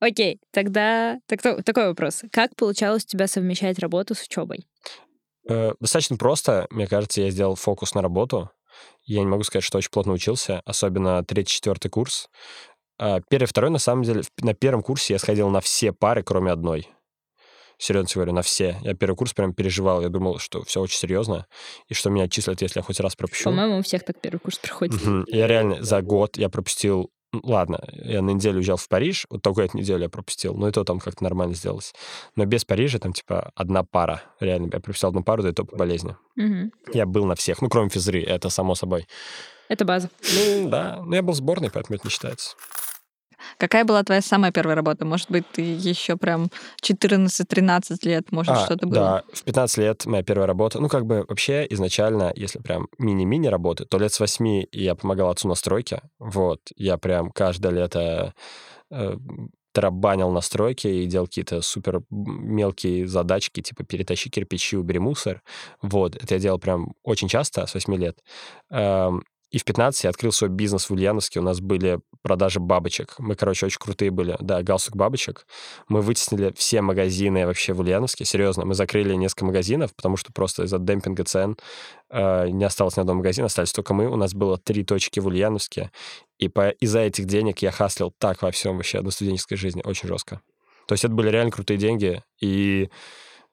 Окей, 0.00 0.40
тогда 0.50 1.18
так, 1.26 1.40
такой 1.64 1.86
вопрос. 1.86 2.22
Как 2.30 2.54
получалось 2.54 3.04
у 3.04 3.06
тебя 3.06 3.26
совмещать 3.26 3.78
работу 3.78 4.14
с 4.14 4.22
учебой? 4.24 4.66
Э, 5.48 5.72
достаточно 5.80 6.18
просто. 6.18 6.66
Мне 6.68 6.86
кажется, 6.86 7.22
я 7.22 7.30
сделал 7.30 7.54
фокус 7.54 7.94
на 7.94 8.02
работу. 8.02 8.50
Я 9.04 9.20
не 9.20 9.26
могу 9.26 9.42
сказать, 9.42 9.64
что 9.64 9.78
очень 9.78 9.90
плотно 9.90 10.12
учился, 10.12 10.60
особенно 10.66 11.24
третий-четвертый 11.24 11.88
курс. 11.88 12.28
А 12.98 13.22
первый, 13.30 13.46
второй, 13.46 13.70
на 13.70 13.78
самом 13.78 14.02
деле, 14.02 14.22
на 14.42 14.52
первом 14.52 14.82
курсе 14.82 15.14
я 15.14 15.18
сходил 15.18 15.48
на 15.48 15.62
все 15.62 15.92
пары, 15.92 16.22
кроме 16.22 16.52
одной. 16.52 16.88
Серьезно 17.78 18.08
говорю, 18.14 18.32
на 18.32 18.42
все. 18.42 18.78
Я 18.82 18.94
первый 18.94 19.16
курс 19.16 19.32
прям 19.32 19.52
переживал. 19.52 20.00
Я 20.00 20.08
думал, 20.08 20.38
что 20.38 20.62
все 20.64 20.80
очень 20.80 20.98
серьезно, 20.98 21.46
и 21.88 21.94
что 21.94 22.10
меня 22.10 22.24
отчислят, 22.24 22.62
если 22.62 22.78
я 22.78 22.82
хоть 22.82 23.00
раз 23.00 23.16
пропущу. 23.16 23.44
По-моему, 23.44 23.78
у 23.78 23.82
всех 23.82 24.04
так 24.04 24.20
первый 24.20 24.38
курс 24.38 24.58
проходит. 24.58 25.00
Угу. 25.02 25.24
Я 25.28 25.46
реально 25.46 25.82
за 25.82 26.02
год 26.02 26.36
я 26.36 26.48
пропустил 26.48 27.10
ладно, 27.42 27.80
я 27.92 28.22
на 28.22 28.30
неделю 28.30 28.58
уезжал 28.58 28.76
в 28.76 28.88
Париж, 28.88 29.26
вот 29.30 29.42
только 29.42 29.62
эту 29.62 29.76
неделю 29.76 30.02
я 30.02 30.08
пропустил, 30.08 30.54
но 30.54 30.68
и 30.68 30.72
то 30.72 30.84
там 30.84 31.00
как-то 31.00 31.24
нормально 31.24 31.54
сделалось. 31.54 31.92
Но 32.36 32.44
без 32.44 32.64
Парижа 32.64 32.98
там, 32.98 33.12
типа, 33.12 33.50
одна 33.54 33.82
пара. 33.82 34.22
Реально, 34.40 34.66
я 34.72 34.80
пропустил 34.80 35.08
одну 35.08 35.22
пару, 35.22 35.42
да 35.42 35.50
и 35.50 35.52
то 35.52 35.64
по 35.64 35.76
болезни. 35.76 36.16
Угу. 36.36 36.70
Я 36.92 37.06
был 37.06 37.24
на 37.24 37.34
всех, 37.34 37.62
ну, 37.62 37.68
кроме 37.68 37.90
физры, 37.90 38.22
это 38.22 38.50
само 38.50 38.74
собой. 38.74 39.06
Это 39.68 39.84
база. 39.84 40.10
Ну, 40.34 40.68
да. 40.68 41.02
Но 41.04 41.16
я 41.16 41.22
был 41.22 41.32
в 41.32 41.36
сборной, 41.36 41.70
поэтому 41.70 41.96
это 41.96 42.06
не 42.06 42.10
считается. 42.10 42.54
Какая 43.58 43.84
была 43.84 44.02
твоя 44.02 44.20
самая 44.20 44.52
первая 44.52 44.76
работа? 44.76 45.04
Может 45.04 45.30
быть, 45.30 45.44
ты 45.52 45.62
еще 45.62 46.16
прям 46.16 46.48
14-13 46.82 47.98
лет, 48.02 48.32
может, 48.32 48.52
а, 48.52 48.64
что-то 48.64 48.86
было? 48.86 48.94
Да, 48.94 49.22
в 49.32 49.42
15 49.42 49.78
лет 49.78 50.06
моя 50.06 50.22
первая 50.22 50.46
работа. 50.46 50.80
Ну, 50.80 50.88
как 50.88 51.06
бы 51.06 51.24
вообще 51.28 51.66
изначально, 51.70 52.32
если 52.34 52.58
прям 52.58 52.88
мини-мини 52.98 53.48
работы, 53.48 53.84
то 53.84 53.98
лет 53.98 54.12
с 54.12 54.20
8 54.20 54.64
я 54.72 54.94
помогал 54.94 55.30
отцу 55.30 55.48
на 55.48 55.54
стройке. 55.54 56.02
Вот, 56.18 56.60
я 56.76 56.98
прям 56.98 57.30
каждое 57.30 57.72
лето 57.72 58.34
э, 58.90 59.16
тарабанил 59.74 60.30
на 60.30 60.40
стройке 60.40 61.02
и 61.02 61.06
делал 61.06 61.26
какие-то 61.26 61.60
супер 61.60 62.02
мелкие 62.10 63.08
задачки, 63.08 63.60
типа 63.60 63.84
перетащи 63.84 64.30
кирпичи, 64.30 64.76
убери 64.76 65.00
мусор. 65.00 65.42
Вот, 65.82 66.14
это 66.14 66.34
я 66.34 66.40
делал 66.40 66.58
прям 66.58 66.94
очень 67.02 67.28
часто, 67.28 67.66
с 67.66 67.74
8 67.74 67.94
лет. 67.96 68.18
Эм, 68.70 69.24
и 69.54 69.58
в 69.58 69.64
15 69.64 70.02
я 70.02 70.10
открыл 70.10 70.32
свой 70.32 70.50
бизнес 70.50 70.90
в 70.90 70.92
Ульяновске. 70.92 71.38
У 71.38 71.42
нас 71.44 71.60
были 71.60 72.00
продажи 72.22 72.58
бабочек. 72.58 73.14
Мы, 73.18 73.36
короче, 73.36 73.66
очень 73.66 73.78
крутые 73.78 74.10
были. 74.10 74.36
Да, 74.40 74.64
галстук 74.64 74.96
бабочек. 74.96 75.46
Мы 75.86 76.00
вытеснили 76.00 76.52
все 76.56 76.80
магазины 76.80 77.46
вообще 77.46 77.72
в 77.72 77.78
Ульяновске. 77.78 78.24
Серьезно, 78.24 78.64
мы 78.64 78.74
закрыли 78.74 79.14
несколько 79.14 79.44
магазинов, 79.44 79.94
потому 79.94 80.16
что 80.16 80.32
просто 80.32 80.64
из-за 80.64 80.80
демпинга 80.80 81.22
цен 81.22 81.56
э, 82.10 82.48
не 82.48 82.64
осталось 82.64 82.96
ни 82.96 83.02
одного 83.02 83.18
магазина, 83.18 83.46
остались 83.46 83.72
только 83.72 83.94
мы. 83.94 84.08
У 84.08 84.16
нас 84.16 84.34
было 84.34 84.58
три 84.58 84.82
точки 84.82 85.20
в 85.20 85.28
Ульяновске. 85.28 85.92
И 86.38 86.48
по, 86.48 86.70
из-за 86.70 86.98
этих 87.02 87.26
денег 87.26 87.60
я 87.60 87.70
хаслил 87.70 88.12
так 88.18 88.42
во 88.42 88.50
всем 88.50 88.76
вообще 88.78 89.02
до 89.02 89.12
студенческой 89.12 89.54
жизни. 89.54 89.82
Очень 89.84 90.08
жестко. 90.08 90.40
То 90.88 90.94
есть 90.94 91.04
это 91.04 91.14
были 91.14 91.28
реально 91.28 91.52
крутые 91.52 91.78
деньги. 91.78 92.24
И 92.40 92.90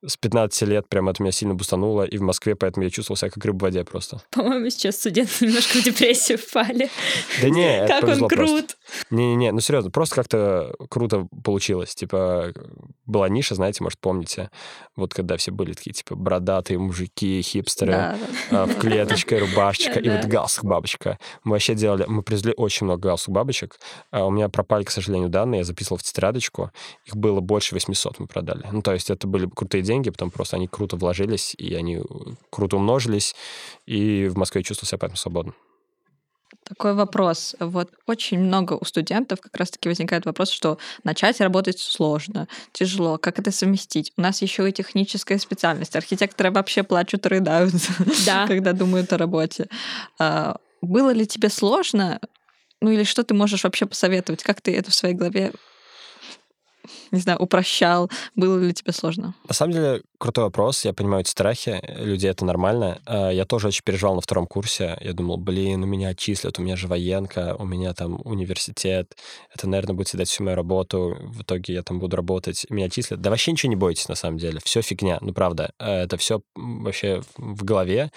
с 0.06 0.18
15 0.18 0.68
лет 0.68 0.90
прям 0.90 1.10
это 1.10 1.22
меня 1.22 1.32
сильно 1.32 1.54
бустануло, 1.54 2.04
и 2.04 2.18
в 2.18 2.22
Москве 2.22 2.56
поэтому 2.56 2.84
я 2.84 2.90
чувствовал 2.90 3.18
себя 3.18 3.30
как 3.30 3.44
рыба 3.46 3.60
в 3.60 3.62
воде 3.62 3.84
просто. 3.84 4.22
По-моему, 4.32 4.70
сейчас 4.70 4.96
студенты 4.96 5.32
немножко 5.46 5.78
в 5.78 5.84
депрессию 5.84 6.38
впали. 6.38 6.90
Да 7.42 7.50
не, 7.50 7.88
Как 7.88 8.04
он 8.04 8.28
крут. 8.28 8.78
Не-не-не, 9.10 9.52
ну 9.52 9.60
серьезно, 9.60 9.92
просто 9.92 10.16
как-то 10.16 10.76
круто 10.90 11.28
получилось. 11.44 11.94
Типа, 11.94 12.54
была 13.06 13.30
ниша, 13.30 13.56
знаете, 13.56 13.84
может, 13.84 14.00
помните, 14.00 14.50
вот 14.96 15.14
когда 15.14 15.38
все 15.38 15.52
были 15.52 15.74
такие, 15.74 15.94
типа, 15.94 16.16
бородатые 16.16 16.80
мужики, 16.80 17.42
хипстеры, 17.42 18.18
да. 18.50 18.66
в 18.66 18.76
клеточке, 18.76 19.38
рубашечка, 19.40 20.00
и 20.00 20.10
вот 20.10 20.26
галстук 20.26 20.66
бабочка. 20.66 21.20
Мы 21.44 21.54
вообще 21.54 21.76
делали, 21.76 22.06
мы 22.08 22.24
привезли 22.24 22.54
очень 22.56 22.86
много 22.86 23.10
галстук 23.10 23.36
бабочек. 23.36 23.78
А 24.12 24.26
у 24.26 24.32
меня 24.32 24.50
пропали, 24.50 24.84
к 24.84 24.92
сожалению, 24.92 25.30
данные, 25.30 25.60
я 25.60 25.64
записывал 25.64 25.98
в 25.98 26.04
тетрадочку. 26.04 26.72
Их 27.06 27.16
было 27.16 27.40
больше 27.40 27.76
800 27.76 28.20
мы 28.20 28.28
продали. 28.28 28.66
Ну, 28.72 28.82
то 28.82 28.94
есть 28.94 29.10
это 29.10 29.28
были 29.28 29.48
крутые 29.48 29.84
деньги, 29.92 30.10
потом 30.10 30.32
просто 30.32 30.56
они 30.58 30.68
круто 30.68 30.96
вложились, 30.96 31.54
и 31.58 31.76
они 31.76 31.98
э, 31.98 32.04
круто 32.50 32.78
умножились, 32.78 33.36
и 33.86 34.28
в 34.28 34.38
Москве 34.38 34.64
чувствовал 34.64 34.88
себя 34.88 34.98
поэтому 35.00 35.18
свободно. 35.18 35.54
Такой 36.64 36.94
вопрос. 36.94 37.56
Вот 37.60 37.90
очень 38.06 38.40
много 38.40 38.78
у 38.80 38.86
студентов 38.86 39.42
как 39.42 39.58
раз-таки 39.58 39.90
возникает 39.90 40.26
вопрос, 40.26 40.52
что 40.52 40.78
начать 41.04 41.42
работать 41.42 41.80
сложно, 41.80 42.48
тяжело. 42.72 43.18
Как 43.18 43.40
это 43.40 43.52
совместить? 43.52 44.14
У 44.18 44.22
нас 44.22 44.42
еще 44.42 44.70
и 44.70 44.72
техническая 44.72 45.38
специальность. 45.40 45.96
Архитекторы 45.96 46.52
вообще 46.52 46.84
плачут 46.84 47.26
рыдают, 47.26 47.74
да. 48.26 48.48
когда 48.48 48.74
думают 48.74 49.12
о 49.12 49.18
работе. 49.18 49.68
А, 50.20 50.58
было 50.82 51.12
ли 51.12 51.26
тебе 51.26 51.50
сложно? 51.50 52.20
Ну 52.80 52.92
или 52.92 53.04
что 53.04 53.24
ты 53.24 53.34
можешь 53.34 53.64
вообще 53.64 53.86
посоветовать? 53.86 54.44
Как 54.44 54.62
ты 54.62 54.76
это 54.76 54.92
в 54.92 54.96
своей 54.96 55.16
голове 55.16 55.52
не 57.12 57.20
знаю, 57.20 57.40
упрощал? 57.40 58.10
Было 58.36 58.58
ли 58.60 58.74
тебе 58.74 58.94
сложно? 58.94 59.34
На 59.48 59.54
самом 59.54 59.74
деле, 59.74 60.02
крутой 60.18 60.46
вопрос. 60.46 60.86
Я 60.86 60.94
понимаю 60.94 61.22
эти 61.22 61.30
страхи. 61.30 61.82
Люди, 61.98 62.28
это 62.28 62.46
нормально. 62.46 63.02
А, 63.06 63.30
я 63.30 63.46
тоже 63.46 63.68
очень 63.68 63.84
переживал 63.84 64.16
на 64.16 64.22
втором 64.22 64.48
курсе. 64.48 64.98
Я 65.02 65.14
думал, 65.14 65.38
блин, 65.38 65.84
у 65.84 65.88
меня 65.88 66.10
отчислят, 66.10 66.60
у 66.60 66.62
меня 66.62 66.76
же 66.76 66.88
военка, 66.88 67.56
у 67.58 67.66
меня 67.66 67.94
там 67.94 68.22
университет. 68.24 69.16
Это, 69.54 69.68
наверное, 69.68 69.96
будет 69.96 70.10
съедать 70.10 70.30
всю 70.30 70.44
мою 70.44 70.56
работу. 70.56 71.18
В 71.22 71.42
итоге 71.42 71.74
я 71.74 71.84
там 71.84 72.00
буду 72.00 72.16
работать, 72.16 72.66
меня 72.70 72.86
отчислят. 72.86 73.22
Да 73.22 73.30
вообще 73.30 73.52
ничего 73.52 73.70
не 73.70 73.76
бойтесь, 73.76 74.08
на 74.08 74.16
самом 74.16 74.38
деле. 74.38 74.60
Все 74.64 74.82
фигня. 74.82 75.18
Ну, 75.22 75.34
правда. 75.34 75.72
А, 75.80 76.04
это 76.04 76.18
все 76.18 76.42
вообще 76.56 77.22
в 77.38 77.64
голове 77.64 78.12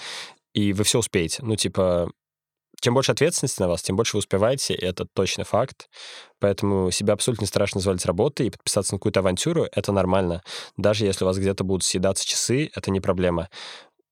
и 0.55 0.73
вы 0.73 0.85
все 0.85 1.01
успеете. 1.01 1.43
Ну, 1.43 1.57
типа, 1.57 2.11
чем 2.85 2.93
больше 2.93 3.13
ответственности 3.13 3.63
на 3.63 3.69
вас, 3.69 3.83
тем 3.83 3.97
больше 3.97 4.17
вы 4.17 4.19
успеваете, 4.19 4.75
и 4.75 4.85
это 4.85 5.07
точно 5.07 5.45
факт. 5.45 5.89
Поэтому 6.39 6.91
себя 6.91 7.15
абсолютно 7.15 7.45
не 7.45 7.49
страшно 7.49 7.81
звать 7.81 8.05
работы 8.05 8.47
и 8.47 8.51
подписаться 8.51 8.95
на 8.95 8.99
какую-то 8.99 9.21
авантюру— 9.21 9.67
это 9.73 9.91
нормально. 9.91 10.43
Даже 10.77 11.07
если 11.07 11.25
у 11.25 11.27
вас 11.27 11.39
где-то 11.39 11.65
будут 11.65 11.83
съедаться 11.83 12.27
часы, 12.27 12.71
это 12.75 12.91
не 12.91 13.01
проблема. 13.01 13.49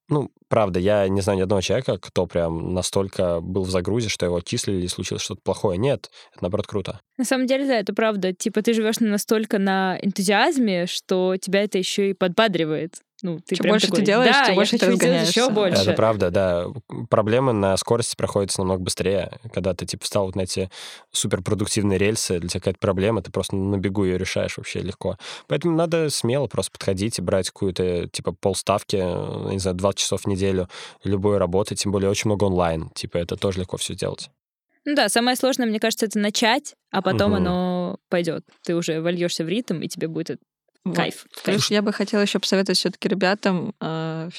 Ну, 0.09 0.31
правда, 0.49 0.81
я 0.81 1.07
не 1.09 1.21
знаю 1.21 1.39
ни 1.39 1.43
одного 1.43 1.61
человека, 1.61 1.99
кто 1.99 2.27
прям 2.27 2.73
настолько 2.73 3.41
был 3.41 3.65
в 3.65 3.71
загрузе, 3.71 4.09
что 4.09 4.25
его 4.25 4.37
отчислили 4.37 4.83
и 4.83 4.89
случилось 4.89 5.23
что-то 5.23 5.43
плохое. 5.43 5.79
Нет, 5.79 6.11
это 6.33 6.43
наоборот 6.43 6.67
круто. 6.67 7.01
На 7.19 7.25
самом 7.25 7.47
деле, 7.47 7.67
да, 7.67 7.79
это 7.79 7.93
правда. 7.93 8.33
Типа 8.33 8.63
ты 8.63 8.73
живешь 8.73 9.01
настолько 9.01 9.59
на 9.59 9.99
энтузиазме, 10.01 10.87
что 10.87 11.37
тебя 11.37 11.63
это 11.63 11.77
еще 11.77 12.09
и 12.11 12.15
подбадривает. 12.15 12.95
Ну, 13.23 13.39
ты 13.39 13.55
чем 13.55 13.69
больше 13.69 13.87
такой, 13.87 14.01
ты 14.01 14.07
делаешь, 14.07 14.35
да, 14.35 14.47
тем 14.47 14.57
больше 14.57 14.79
ты 14.79 14.87
разгоняешься. 14.87 15.41
Еще 15.41 15.51
больше. 15.51 15.83
Это 15.83 15.93
правда, 15.93 16.31
да. 16.33 16.67
Проблемы 17.09 17.53
на 17.53 17.77
скорости 17.77 18.17
проходят 18.17 18.57
намного 18.59 18.83
быстрее. 18.83 19.39
Когда 19.53 19.75
ты, 19.75 19.87
типа, 19.87 20.05
встал 20.05 20.27
вот 20.27 20.35
на 20.35 20.41
эти 20.41 20.71
суперпродуктивные 21.13 21.99
рельсы, 21.99 22.41
для 22.41 22.49
тебя 22.49 22.61
какая-то 22.61 22.81
проблема, 22.81 23.23
ты 23.23 23.31
просто 23.31 23.55
на 23.55 23.79
бегу 23.79 24.05
ее 24.05 24.19
решаешь 24.19 24.57
вообще 24.59 24.81
легко. 24.81 25.19
Поэтому 25.47 25.77
надо 25.77 26.11
смело 26.11 26.49
просто 26.49 26.73
подходить 26.73 27.21
и 27.21 27.23
брать 27.23 27.51
какую-то, 27.51 28.09
типа, 28.09 28.33
полставки, 28.33 28.97
не 28.97 29.61
знаю, 29.61 29.77
20 29.77 29.99
часов 29.99 30.23
в 30.23 30.27
неделю 30.27 30.69
любой 31.05 31.39
работы, 31.39 31.77
тем 31.77 31.93
более 31.93 32.11
очень 32.11 32.29
много 32.29 32.45
онлайн. 32.45 32.91
Типа, 32.91 33.19
это 33.19 33.37
тоже 33.37 33.61
легко 33.61 33.77
все 33.77 33.95
сделать. 33.95 34.31
Ну 34.85 34.97
да, 34.97 35.09
самое 35.09 35.37
сложное, 35.37 35.67
мне 35.67 35.79
кажется, 35.79 36.07
это 36.07 36.19
начать, 36.19 36.75
а 36.91 37.03
потом 37.03 37.33
угу. 37.33 37.37
оно 37.37 37.97
пойдет. 38.09 38.45
Ты 38.65 38.75
уже 38.75 39.01
вольешься 39.01 39.45
в 39.45 39.49
ритм, 39.49 39.81
и 39.81 39.87
тебе 39.87 40.09
будет 40.09 40.41
вот. 40.85 40.97
Кайф. 40.97 41.27
Кайф. 41.45 41.71
Я 41.71 41.81
бы 41.81 41.93
хотела 41.93 42.23
еще 42.23 42.41
посоветовать 42.41 42.79
все-таки 42.79 43.09
ребятам 43.09 43.73
э, 43.81 44.31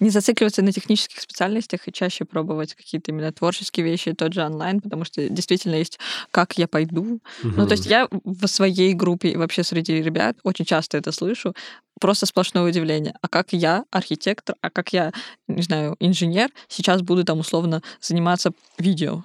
не 0.00 0.10
зацикливаться 0.10 0.60
на 0.60 0.70
технических 0.70 1.20
специальностях 1.20 1.88
и 1.88 1.92
чаще 1.92 2.26
пробовать 2.26 2.74
какие-то 2.74 3.10
именно 3.10 3.32
творческие 3.32 3.86
вещи, 3.86 4.12
тот 4.12 4.34
же 4.34 4.44
онлайн, 4.44 4.82
потому 4.82 5.04
что 5.04 5.26
действительно 5.30 5.76
есть 5.76 5.98
«как 6.30 6.58
я 6.58 6.68
пойду». 6.68 7.20
Угу. 7.42 7.52
Ну, 7.56 7.66
то 7.66 7.72
есть 7.72 7.86
я 7.86 8.06
в 8.24 8.46
своей 8.48 8.92
группе 8.92 9.30
и 9.30 9.36
вообще 9.36 9.62
среди 9.62 10.02
ребят 10.02 10.36
очень 10.42 10.66
часто 10.66 10.98
это 10.98 11.10
слышу, 11.10 11.54
просто 11.98 12.26
сплошное 12.26 12.64
удивление. 12.64 13.14
А 13.22 13.28
как 13.28 13.54
я, 13.54 13.84
архитектор, 13.90 14.56
а 14.60 14.68
как 14.68 14.92
я, 14.92 15.12
не 15.46 15.62
знаю, 15.62 15.96
инженер, 16.00 16.50
сейчас 16.68 17.00
буду 17.00 17.24
там 17.24 17.40
условно 17.40 17.82
заниматься 18.00 18.52
видео? 18.78 19.24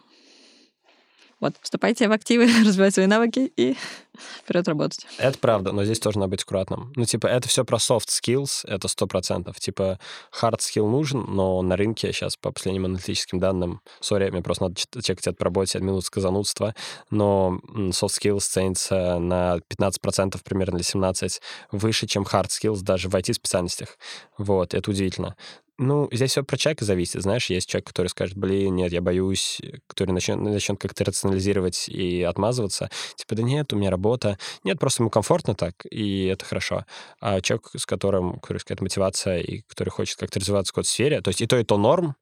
Вот, 1.44 1.56
вступайте 1.62 2.08
в 2.08 2.14
активы, 2.14 2.46
развивайте 2.66 2.94
свои 2.94 3.06
навыки 3.06 3.52
и 3.58 3.76
вперед 4.46 4.66
работать. 4.66 5.06
Это 5.18 5.38
правда, 5.38 5.74
но 5.74 5.84
здесь 5.84 6.00
тоже 6.00 6.18
надо 6.18 6.30
быть 6.30 6.44
аккуратным. 6.44 6.94
Ну, 6.96 7.04
типа, 7.04 7.28
это 7.28 7.50
все 7.50 7.66
про 7.66 7.80
soft 7.80 8.08
skills, 8.08 8.66
это 8.66 8.88
сто 8.88 9.08
процентов. 9.08 9.60
Типа, 9.60 10.00
hard 10.42 10.60
skill 10.60 10.90
нужен, 10.90 11.26
но 11.28 11.62
на 11.62 11.76
рынке 11.76 12.14
сейчас, 12.14 12.38
по 12.38 12.54
последним 12.54 12.86
аналитическим 12.86 13.40
данным, 13.40 13.82
сори, 14.00 14.30
мне 14.30 14.42
просто 14.42 14.64
надо 14.64 14.76
чекать 14.80 15.28
это 15.28 15.34
по 15.34 15.44
работе, 15.44 15.80
от 15.80 15.84
минут 15.84 16.06
сказанутства, 16.06 16.76
но 17.10 17.60
soft 17.76 18.22
skills 18.22 18.40
ценится 18.40 19.20
на 19.20 19.58
15% 19.70 20.40
примерно 20.46 20.78
или 20.78 20.86
17% 20.86 21.42
выше, 21.74 22.08
чем 22.08 22.24
hard 22.24 22.48
skills 22.48 22.84
даже 22.84 23.10
в 23.10 23.16
IT-специальностях. 23.16 23.98
Вот, 24.38 24.74
это 24.74 24.90
удивительно. 24.90 25.36
Ну, 25.80 26.08
здесь 26.12 26.32
все 26.32 26.44
про 26.44 26.56
человека 26.56 26.86
зависит. 26.86 27.24
Знаешь, 27.24 27.50
есть 27.50 27.68
человек, 27.68 27.88
который 27.88 28.08
скажет, 28.08 28.38
блин, 28.38 28.76
нет, 28.76 28.92
я 28.92 29.02
боюсь, 29.02 29.60
который 29.88 30.12
начнет, 30.12 30.40
начнет 30.40 30.80
как-то 30.80 31.04
рационализировать 31.04 31.90
и 31.90 32.22
отмазываться. 32.22 32.92
Типа, 33.16 33.36
да 33.36 33.42
нет, 33.42 33.74
у 33.74 33.78
меня 33.78 33.90
работа. 33.90 34.38
Нет, 34.64 34.80
просто 34.80 35.02
ему 35.02 35.10
комфортно 35.10 35.56
так, 35.56 35.74
и 35.90 36.26
это 36.26 36.46
хорошо. 36.46 36.86
А 37.20 37.42
человек, 37.42 37.72
с 37.76 37.88
которым, 37.88 38.40
который 38.40 38.60
какая-то 38.60 38.84
мотивация, 38.84 39.40
и 39.40 39.62
который 39.62 39.90
хочет 39.90 40.20
как-то 40.20 40.40
развиваться 40.40 40.72
в 40.72 40.74
какой-то 40.74 40.90
сфере, 40.90 41.22
то 41.22 41.30
есть 41.30 41.42
и 41.42 41.48
то, 41.48 41.58
и 41.58 41.64
то 41.64 41.78
норм, 41.78 42.16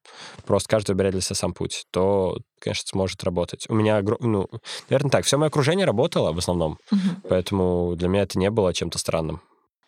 просто 0.46 0.70
каждый 0.70 0.92
выбирает 0.92 1.12
для 1.12 1.20
себя 1.20 1.36
сам 1.36 1.52
путь, 1.52 1.84
то, 1.90 2.38
конечно, 2.58 2.88
сможет 2.88 3.22
работать. 3.22 3.66
У 3.68 3.74
меня, 3.74 4.02
ну, 4.20 4.48
наверное, 4.88 5.10
так, 5.10 5.26
все 5.26 5.36
мое 5.36 5.48
окружение 5.48 5.84
работало 5.84 6.32
в 6.32 6.38
основном, 6.38 6.78
угу. 6.90 7.00
поэтому 7.28 7.96
для 7.96 8.08
меня 8.08 8.22
это 8.22 8.38
не 8.38 8.50
было 8.50 8.72
чем-то 8.72 8.98
странным. 8.98 9.42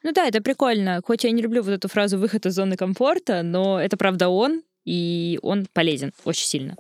Ну 0.05 0.13
да, 0.13 0.27
это 0.27 0.43
прикольно. 0.43 1.01
Хоть 1.03 1.25
я 1.25 1.31
не 1.31 1.43
люблю 1.43 1.63
вот 1.63 1.73
эту 1.73 1.89
фразу 1.89 2.19
«выход 2.19 2.45
из 2.45 2.55
зоны 2.55 2.77
комфорта», 2.77 3.43
но 3.43 3.81
это 3.81 3.97
правда 3.97 4.29
он, 4.29 4.63
и 4.85 5.39
он 5.43 5.67
полезен 5.73 6.13
очень 6.25 6.47
сильно. 6.47 6.77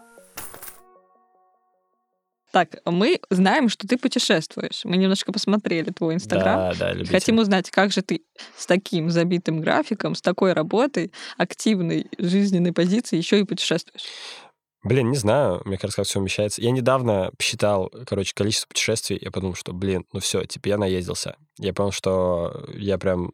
Так, 2.52 2.76
мы 2.84 3.18
знаем, 3.30 3.68
что 3.68 3.88
ты 3.88 3.96
путешествуешь. 3.96 4.84
Мы 4.84 4.96
немножко 4.96 5.32
посмотрели 5.32 5.90
твой 5.90 6.14
Инстаграм. 6.14 6.72
Да, 6.78 6.94
да, 6.94 7.04
Хотим 7.06 7.38
узнать, 7.38 7.68
как 7.70 7.90
же 7.90 8.00
ты 8.02 8.22
с 8.56 8.66
таким 8.66 9.10
забитым 9.10 9.60
графиком, 9.60 10.14
с 10.14 10.22
такой 10.22 10.52
работой, 10.52 11.10
активной 11.36 12.06
жизненной 12.16 12.72
позицией 12.72 13.18
еще 13.18 13.40
и 13.40 13.44
путешествуешь. 13.44 14.04
Блин, 14.84 15.10
не 15.10 15.16
знаю, 15.16 15.62
мне 15.64 15.78
кажется, 15.78 16.02
как 16.02 16.06
все 16.06 16.20
умещается. 16.20 16.60
Я 16.60 16.70
недавно 16.70 17.32
посчитал, 17.38 17.90
короче, 18.06 18.34
количество 18.34 18.68
путешествий, 18.68 19.18
я 19.20 19.30
подумал, 19.30 19.54
что, 19.54 19.72
блин, 19.72 20.04
ну 20.12 20.20
все, 20.20 20.44
типа 20.44 20.68
я 20.68 20.76
наездился. 20.76 21.36
Я 21.58 21.72
понял, 21.72 21.90
что 21.90 22.66
я 22.74 22.98
прям 22.98 23.32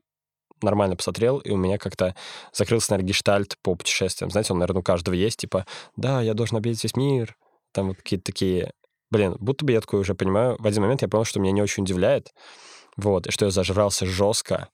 нормально 0.62 0.94
посмотрел, 0.94 1.38
и 1.38 1.50
у 1.50 1.56
меня 1.56 1.78
как-то 1.78 2.14
закрылся, 2.52 2.92
наверное, 2.92 3.08
гештальт 3.08 3.56
по 3.62 3.74
путешествиям. 3.74 4.30
Знаете, 4.30 4.52
он, 4.52 4.60
наверное, 4.60 4.80
у 4.80 4.84
каждого 4.84 5.14
есть, 5.14 5.38
типа, 5.40 5.66
да, 5.96 6.20
я 6.20 6.34
должен 6.34 6.56
объездить 6.56 6.84
весь 6.84 6.96
мир, 6.96 7.36
там 7.72 7.88
вот 7.88 7.96
какие-то 7.96 8.24
такие... 8.24 8.72
Блин, 9.10 9.36
будто 9.40 9.64
бы 9.64 9.72
я 9.72 9.80
такой 9.80 9.98
уже 9.98 10.14
понимаю. 10.14 10.56
В 10.60 10.66
один 10.68 10.82
момент 10.82 11.02
я 11.02 11.08
понял, 11.08 11.24
что 11.24 11.40
меня 11.40 11.50
не 11.52 11.62
очень 11.62 11.82
удивляет, 11.82 12.32
вот, 12.96 13.26
и 13.26 13.32
что 13.32 13.46
я 13.46 13.50
зажрался 13.50 14.06
жестко, 14.06 14.68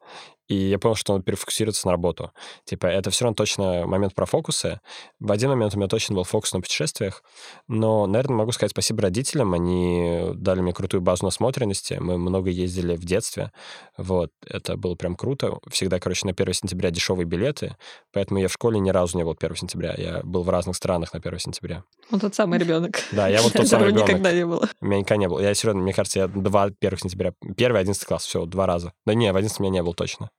и 0.48 0.54
я 0.54 0.78
понял, 0.78 0.94
что 0.94 1.12
надо 1.12 1.24
перефокусироваться 1.24 1.86
на 1.86 1.92
работу. 1.92 2.32
Типа, 2.64 2.86
это 2.86 3.10
все 3.10 3.24
равно 3.24 3.34
точно 3.34 3.86
момент 3.86 4.14
про 4.14 4.26
фокусы. 4.26 4.80
В 5.18 5.32
один 5.32 5.50
момент 5.50 5.74
у 5.74 5.78
меня 5.78 5.88
точно 5.88 6.14
был 6.14 6.24
фокус 6.24 6.52
на 6.52 6.60
путешествиях, 6.60 7.22
но, 7.68 8.06
наверное, 8.06 8.36
могу 8.36 8.52
сказать 8.52 8.70
спасибо 8.70 9.02
родителям. 9.02 9.54
Они 9.54 10.30
дали 10.34 10.60
мне 10.60 10.72
крутую 10.72 11.00
базу 11.00 11.24
насмотренности. 11.24 11.94
Мы 11.94 12.16
много 12.16 12.50
ездили 12.50 12.96
в 12.96 13.04
детстве. 13.04 13.52
Вот, 13.96 14.30
это 14.46 14.76
было 14.76 14.94
прям 14.94 15.16
круто. 15.16 15.58
Всегда, 15.68 15.98
короче, 15.98 16.26
на 16.26 16.32
1 16.32 16.54
сентября 16.54 16.90
дешевые 16.90 17.26
билеты, 17.26 17.76
поэтому 18.12 18.38
я 18.40 18.48
в 18.48 18.52
школе 18.52 18.78
ни 18.78 18.90
разу 18.90 19.16
не 19.18 19.24
был 19.24 19.36
1 19.38 19.56
сентября. 19.56 19.94
Я 19.96 20.20
был 20.22 20.42
в 20.42 20.50
разных 20.50 20.76
странах 20.76 21.12
на 21.12 21.18
1 21.18 21.38
сентября. 21.38 21.82
Вот 22.10 22.20
тот 22.20 22.34
самый 22.34 22.58
ребенок. 22.58 23.00
Да, 23.10 23.26
я 23.28 23.42
вот 23.42 23.52
тот 23.54 23.66
самый 23.66 23.88
ребенок. 23.88 24.08
никогда 24.08 24.32
не 24.32 24.46
было. 24.46 24.68
У 24.80 24.86
меня 24.86 25.00
никогда 25.00 25.16
не 25.16 25.28
было. 25.28 25.40
Я 25.40 25.54
серьезно, 25.54 25.82
мне 25.82 25.92
кажется, 25.92 26.20
я 26.20 26.28
два 26.28 26.70
1 26.80 26.98
сентября. 26.98 27.32
Первый, 27.56 27.80
одиннадцатый 27.80 28.06
класс, 28.06 28.24
все, 28.24 28.44
два 28.46 28.66
раза. 28.66 28.92
Да 29.04 29.14
не, 29.14 29.32
в 29.32 29.36
одиннадцатом 29.36 29.64
меня 29.64 29.80
не 29.80 29.82
был 29.82 29.94
точно. 29.94 30.30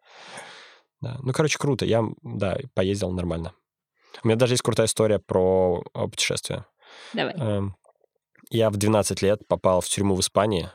Да. 1.01 1.17
Ну, 1.21 1.33
короче, 1.33 1.57
круто. 1.57 1.86
Я, 1.86 2.03
да, 2.24 2.57
поездил 2.74 3.12
нормально. 3.12 3.53
У 4.24 4.27
меня 4.27 4.38
даже 4.38 4.53
есть 4.53 4.63
крутая 4.63 4.88
история 4.88 5.19
про 5.19 5.83
а, 5.93 6.07
путешествие. 6.07 6.65
Давай. 7.13 7.33
Эм, 7.36 7.75
я 8.50 8.69
в 8.69 8.77
12 8.77 9.21
лет 9.21 9.47
попал 9.47 9.81
в 9.81 9.88
тюрьму 9.88 10.15
в 10.15 10.21
Испании. 10.21 10.69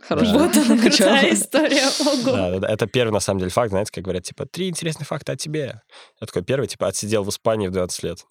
Хорошо. 0.00 0.38
Вот 0.38 0.56
она, 0.56 0.78
крутая 0.80 1.34
история. 1.34 1.88
Ого. 2.00 2.32
Да, 2.32 2.58
да, 2.60 2.68
это 2.68 2.86
первый, 2.86 3.12
на 3.12 3.20
самом 3.20 3.40
деле, 3.40 3.50
факт. 3.50 3.70
Знаете, 3.70 3.90
как 3.92 4.04
говорят, 4.04 4.24
типа, 4.24 4.46
три 4.46 4.68
интересных 4.68 5.08
факта 5.08 5.32
о 5.32 5.36
тебе. 5.36 5.82
Я 6.20 6.26
такой 6.26 6.42
первый, 6.42 6.68
типа, 6.68 6.86
отсидел 6.86 7.24
в 7.24 7.28
Испании 7.28 7.68
в 7.68 7.72
12 7.72 8.02
лет. 8.04 8.24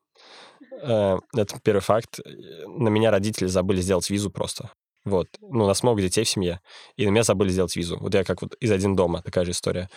Э, 0.81 1.17
это 1.35 1.59
первый 1.61 1.81
факт. 1.81 2.19
На 2.65 2.89
меня 2.89 3.11
родители 3.11 3.47
забыли 3.47 3.81
сделать 3.81 4.09
визу 4.09 4.31
просто. 4.31 4.71
Вот. 5.07 5.29
Ну, 5.39 5.63
у 5.63 5.67
нас 5.67 5.83
много 5.83 6.01
детей 6.01 6.25
в 6.25 6.29
семье, 6.29 6.59
и 6.97 7.05
на 7.05 7.11
меня 7.11 7.23
забыли 7.23 7.47
сделать 7.47 7.73
визу. 7.77 7.97
Вот 7.97 8.13
я 8.13 8.25
как 8.25 8.41
вот 8.41 8.55
из 8.55 8.69
один 8.71 8.93
дома, 8.93 9.21
такая 9.21 9.45
же 9.45 9.51
история. 9.51 9.89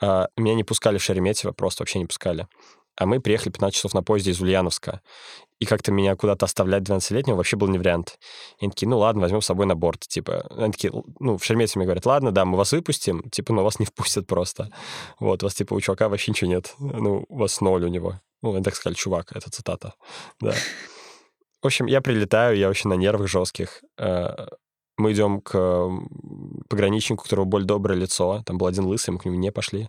А, 0.00 0.28
меня 0.36 0.54
не 0.54 0.62
пускали 0.62 0.98
в 0.98 1.02
Шереметьево, 1.02 1.50
просто 1.50 1.82
вообще 1.82 1.98
не 1.98 2.06
пускали. 2.06 2.46
А 2.96 3.06
мы 3.06 3.20
приехали 3.20 3.50
15 3.50 3.74
часов 3.74 3.92
на 3.92 4.04
поезде 4.04 4.30
из 4.30 4.40
Ульяновска. 4.40 5.00
И 5.58 5.64
как-то 5.64 5.90
меня 5.90 6.14
куда-то 6.14 6.46
оставлять 6.46 6.84
12-летнего 6.84 7.34
вообще 7.34 7.56
был 7.56 7.66
не 7.66 7.78
вариант. 7.78 8.20
И 8.60 8.64
они 8.64 8.70
такие, 8.70 8.88
ну 8.88 8.98
ладно, 8.98 9.22
возьмем 9.22 9.42
с 9.42 9.46
собой 9.46 9.66
на 9.66 9.74
борт. 9.74 10.02
Типа, 10.06 10.46
они 10.56 10.70
такие, 10.70 10.92
ну, 11.18 11.38
в 11.38 11.44
Шереметьево 11.44 11.80
мне 11.80 11.86
говорят, 11.86 12.06
ладно, 12.06 12.30
да, 12.30 12.44
мы 12.44 12.56
вас 12.56 12.70
выпустим, 12.70 13.28
типа, 13.30 13.52
но 13.52 13.64
вас 13.64 13.80
не 13.80 13.86
впустят 13.86 14.28
просто. 14.28 14.70
Вот, 15.18 15.42
у 15.42 15.46
вас, 15.46 15.54
типа, 15.54 15.74
у 15.74 15.80
чувака 15.80 16.08
вообще 16.08 16.30
ничего 16.30 16.50
нет. 16.50 16.74
Ну, 16.78 17.24
у 17.28 17.38
вас 17.38 17.60
ноль 17.60 17.84
у 17.84 17.88
него. 17.88 18.20
Ну, 18.42 18.54
они 18.54 18.62
так 18.62 18.76
сказали, 18.76 18.94
чувак, 18.94 19.32
это 19.34 19.50
цитата. 19.50 19.94
Да. 20.40 20.54
В 21.62 21.66
общем, 21.66 21.86
я 21.86 22.00
прилетаю, 22.00 22.56
я 22.56 22.68
очень 22.68 22.90
на 22.90 22.94
нервах 22.94 23.28
жестких. 23.28 23.82
Э, 23.96 24.46
мы 24.98 25.12
идем 25.12 25.40
к 25.40 25.88
пограничнику, 26.68 27.22
у 27.22 27.24
которого 27.24 27.44
более 27.44 27.66
доброе 27.66 27.94
лицо. 27.94 28.42
Там 28.44 28.58
был 28.58 28.66
один 28.66 28.84
лысый, 28.84 29.12
мы 29.12 29.20
к 29.20 29.24
нему 29.24 29.36
не 29.36 29.50
пошли. 29.50 29.88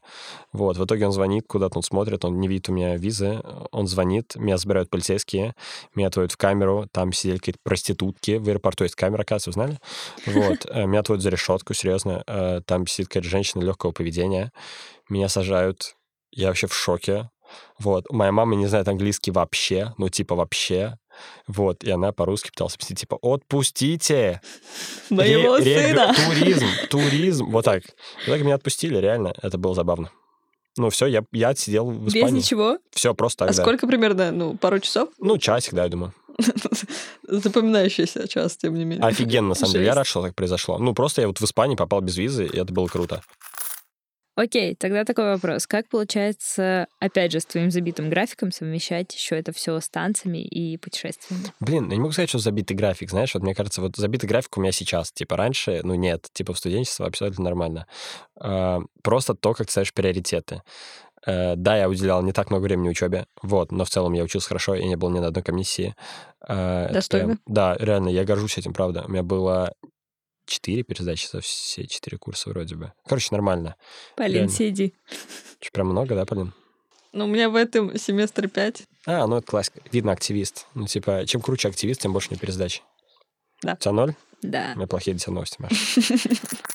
Вот, 0.54 0.78
в 0.78 0.86
итоге 0.86 1.06
он 1.06 1.12
звонит, 1.12 1.46
куда-то 1.48 1.78
он 1.78 1.84
смотрит, 1.84 2.24
он 2.26 2.40
не 2.40 2.48
видит 2.48 2.70
у 2.70 2.74
меня 2.74 2.96
визы. 2.96 3.42
Он 3.72 3.88
звонит, 3.88 4.36
меня 4.36 4.58
забирают 4.58 4.90
полицейские, 4.90 5.56
меня 5.96 6.08
отводят 6.08 6.32
в 6.32 6.38
камеру, 6.38 6.88
там 6.92 7.12
сидели 7.12 7.38
какие-то 7.38 7.60
проститутки. 7.64 8.38
В 8.38 8.48
аэропорту 8.48 8.84
есть 8.84 8.96
камера, 8.96 9.24
оказывается, 9.24 9.50
вы 9.50 9.54
знали? 9.54 9.80
Вот, 10.28 10.66
э, 10.70 10.86
меня 10.86 11.00
отводят 11.00 11.24
за 11.24 11.30
решетку, 11.30 11.74
серьезно. 11.74 12.24
Э, 12.28 12.62
там 12.66 12.86
сидит 12.88 13.08
какая-то 13.08 13.30
женщина 13.30 13.64
легкого 13.64 13.92
поведения. 13.92 14.52
Меня 15.10 15.28
сажают, 15.28 15.96
я 16.32 16.48
вообще 16.48 16.68
в 16.68 16.74
шоке. 16.74 17.30
Вот. 17.80 18.06
Моя 18.10 18.32
мама 18.32 18.56
не 18.56 18.68
знает 18.68 18.88
английский 18.88 19.32
вообще, 19.32 19.94
ну, 19.98 20.10
типа, 20.10 20.36
вообще. 20.36 20.98
Вот, 21.48 21.84
и 21.84 21.92
она 21.92 22.12
по-русски 22.12 22.50
пыталась 22.50 22.76
объяснить, 22.76 23.00
типа, 23.00 23.18
отпустите! 23.22 24.42
Моего 25.10 25.58
ре- 25.58 25.88
сына! 25.90 26.14
Туризм, 26.14 26.66
туризм, 26.90 27.46
вот 27.46 27.66
так. 27.66 27.84
И 28.26 28.30
так 28.30 28.42
меня 28.42 28.56
отпустили, 28.56 28.98
реально, 28.98 29.34
это 29.42 29.58
было 29.58 29.74
забавно. 29.76 30.10
Ну, 30.76 30.90
все, 30.90 31.06
я, 31.06 31.24
я 31.32 31.50
отсидел 31.50 31.92
в 31.92 32.08
Испании. 32.08 32.26
Без 32.28 32.34
ничего? 32.46 32.78
Все, 32.92 33.14
просто 33.14 33.46
так, 33.46 33.52
А 33.52 33.54
да. 33.56 33.62
сколько 33.62 33.86
примерно, 33.86 34.32
ну, 34.32 34.58
пару 34.58 34.80
часов? 34.80 35.10
Ну, 35.20 35.38
часик, 35.38 35.74
да, 35.74 35.84
я 35.84 35.90
думаю. 35.90 36.14
Запоминающийся 37.28 38.28
час, 38.28 38.58
тем 38.58 38.74
не 38.76 38.84
менее. 38.86 39.06
Офигенно, 39.08 39.50
на 39.50 39.56
самом 39.56 39.74
деле. 39.74 39.86
Я 39.86 39.94
рад, 39.94 40.08
что 40.08 40.22
так 40.22 40.34
произошло. 40.36 40.78
Ну, 40.80 40.94
просто 40.94 41.22
я 41.22 41.28
вот 41.28 41.40
в 41.40 41.44
Испании 41.44 41.76
попал 41.76 42.02
без 42.02 42.18
визы, 42.18 42.46
и 42.46 42.58
это 42.58 42.74
было 42.74 42.88
круто. 42.88 43.22
Окей, 44.36 44.76
тогда 44.76 45.06
такой 45.06 45.26
вопрос. 45.26 45.68
Как 45.68 45.88
получается, 45.90 46.88
опять 47.00 47.32
же, 47.32 47.40
с 47.40 47.46
твоим 47.46 47.70
забитым 47.70 48.10
графиком 48.10 48.52
совмещать 48.52 49.14
еще 49.14 49.38
это 49.38 49.54
все 49.54 49.80
с 49.80 49.90
танцами 49.90 50.40
и 50.40 50.78
путешествиями? 50.78 51.46
Блин, 51.60 51.90
я 51.90 51.96
не 51.96 52.02
могу 52.02 52.14
сказать, 52.14 52.30
что 52.30 52.40
забитый 52.40 52.76
график, 52.76 53.12
знаешь, 53.12 53.34
вот 53.36 53.44
мне 53.44 53.54
кажется, 53.54 53.82
вот 53.82 53.96
забитый 53.96 54.28
график 54.28 54.58
у 54.58 54.62
меня 54.62 54.72
сейчас, 54.72 55.12
типа 55.12 55.38
раньше, 55.38 55.82
ну 55.84 55.94
нет, 55.94 56.30
типа 56.34 56.54
в 56.54 56.58
студенчестве 56.58 57.06
абсолютно 57.06 57.44
нормально. 57.44 57.86
А, 58.40 58.82
просто 59.04 59.36
то, 59.36 59.54
как 59.54 59.68
ты 59.68 59.72
ставишь 59.72 59.94
приоритеты. 59.94 60.64
Uh, 61.26 61.56
да, 61.56 61.78
я 61.78 61.88
уделял 61.88 62.22
не 62.22 62.34
так 62.34 62.50
много 62.50 62.64
времени 62.64 62.90
учебе, 62.90 63.28
вот, 63.42 63.72
но 63.72 63.86
в 63.86 63.90
целом 63.90 64.12
я 64.12 64.24
учился 64.24 64.50
хорошо, 64.50 64.76
и 64.76 64.86
не 64.86 64.98
был 64.98 65.10
ни 65.10 65.20
на 65.20 65.28
одной 65.28 65.42
комиссии. 65.42 65.96
Uh, 66.46 66.92
Достойно? 66.92 67.28
Прям, 67.28 67.40
да, 67.46 67.78
реально, 67.80 68.10
я 68.10 68.26
горжусь 68.26 68.58
этим, 68.58 68.74
правда. 68.74 69.06
У 69.08 69.10
меня 69.10 69.24
было 69.24 69.74
четыре 70.46 70.84
пересдачи 70.84 71.28
за 71.32 71.42
все 71.42 71.88
четыре 71.88 72.18
курса 72.18 72.50
вроде 72.50 72.76
бы. 72.76 72.94
Короче, 73.06 73.30
нормально. 73.32 73.76
Полин, 74.16 74.34
Реально. 74.34 74.52
сиди. 74.52 74.94
Что, 75.60 75.72
прям 75.72 75.88
много, 75.88 76.16
да, 76.16 76.26
Полин? 76.26 76.54
Ну, 77.12 77.26
у 77.26 77.28
меня 77.28 77.50
в 77.50 77.56
этом 77.56 77.98
семестре 77.98 78.48
пять. 78.48 78.84
А, 79.06 79.28
ну 79.28 79.38
это 79.38 79.46
классика. 79.46 79.82
Видно, 79.92 80.12
активист. 80.12 80.66
Ну, 80.74 80.88
типа, 80.88 81.26
чем 81.28 81.42
круче 81.42 81.68
активист, 81.68 82.02
тем 82.02 82.12
больше 82.12 82.30
не 82.32 82.38
пересдач. 82.38 82.82
Да. 83.62 83.74
У 83.74 83.78
тебя 83.78 83.92
ноль? 83.92 84.16
Да. 84.42 84.72
У 84.74 84.78
меня 84.78 84.88
плохие 84.88 85.16
для 85.16 85.34
новости, 85.34 85.58
Маша. 85.60 85.76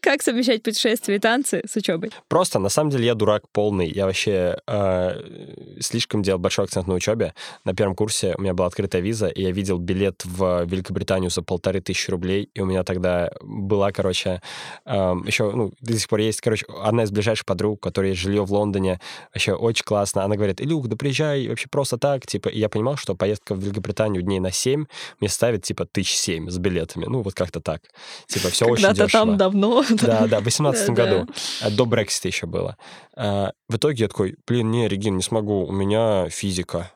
Как 0.00 0.22
совмещать 0.22 0.62
путешествия 0.62 1.16
и 1.16 1.18
танцы 1.18 1.62
с 1.66 1.76
учебой? 1.76 2.10
Просто, 2.28 2.58
на 2.58 2.68
самом 2.68 2.90
деле, 2.90 3.06
я 3.06 3.14
дурак 3.14 3.44
полный. 3.52 3.90
Я 3.90 4.06
вообще 4.06 4.58
э, 4.66 5.78
слишком 5.80 6.22
делал 6.22 6.38
большой 6.38 6.64
акцент 6.66 6.86
на 6.86 6.94
учебе. 6.94 7.34
На 7.64 7.74
первом 7.74 7.94
курсе 7.94 8.34
у 8.36 8.40
меня 8.40 8.54
была 8.54 8.66
открытая 8.68 9.02
виза, 9.02 9.28
и 9.28 9.42
я 9.42 9.50
видел 9.50 9.78
билет 9.78 10.24
в 10.24 10.64
Великобританию 10.64 11.30
за 11.30 11.42
полторы 11.42 11.80
тысячи 11.80 12.10
рублей, 12.10 12.50
и 12.54 12.60
у 12.60 12.66
меня 12.66 12.84
тогда 12.84 13.30
была, 13.42 13.92
короче, 13.92 14.42
э, 14.84 14.92
еще, 15.26 15.50
ну, 15.50 15.72
до 15.80 15.98
сих 15.98 16.08
пор 16.08 16.20
есть, 16.20 16.40
короче, 16.40 16.66
одна 16.82 17.04
из 17.04 17.10
ближайших 17.10 17.44
подруг, 17.44 17.80
которая 17.80 18.12
есть 18.12 18.22
жилье 18.22 18.44
в 18.44 18.52
Лондоне, 18.52 19.00
вообще 19.32 19.52
очень 19.52 19.84
классно. 19.84 20.24
Она 20.24 20.36
говорит, 20.36 20.60
Илюх, 20.60 20.88
да 20.88 20.96
приезжай 20.96 21.48
вообще 21.48 21.68
просто 21.68 21.98
так, 21.98 22.26
типа, 22.26 22.48
и 22.48 22.58
я 22.58 22.68
понимал, 22.68 22.96
что 22.96 23.14
поездка 23.14 23.54
в 23.54 23.60
Великобританию 23.60 24.22
дней 24.22 24.40
на 24.40 24.52
семь 24.52 24.86
мне 25.20 25.28
ставит, 25.28 25.62
типа, 25.62 25.86
тысяч 25.86 26.16
семь 26.16 26.48
с 26.50 26.58
билетами. 26.58 27.06
Ну, 27.06 27.22
вот 27.22 27.34
как-то 27.34 27.60
так. 27.60 27.82
Типа, 28.26 28.48
все 28.50 28.66
очень 28.66 28.92
дешево. 28.94 29.08
там 29.08 29.36
давно. 29.36 29.84
Да, 29.90 30.26
да, 30.26 30.40
в 30.40 30.44
18 30.44 30.90
году. 30.90 31.26
Э, 31.60 31.70
до 31.70 31.86
Брексита 31.86 32.28
еще 32.28 32.46
было. 32.46 32.76
Э, 33.16 33.50
в 33.68 33.76
итоге 33.76 34.04
я 34.04 34.08
такой, 34.08 34.36
блин, 34.46 34.70
не, 34.70 34.88
Регин, 34.88 35.16
не 35.16 35.22
смогу, 35.22 35.66
у 35.66 35.72
меня 35.72 36.28
физика. 36.28 36.92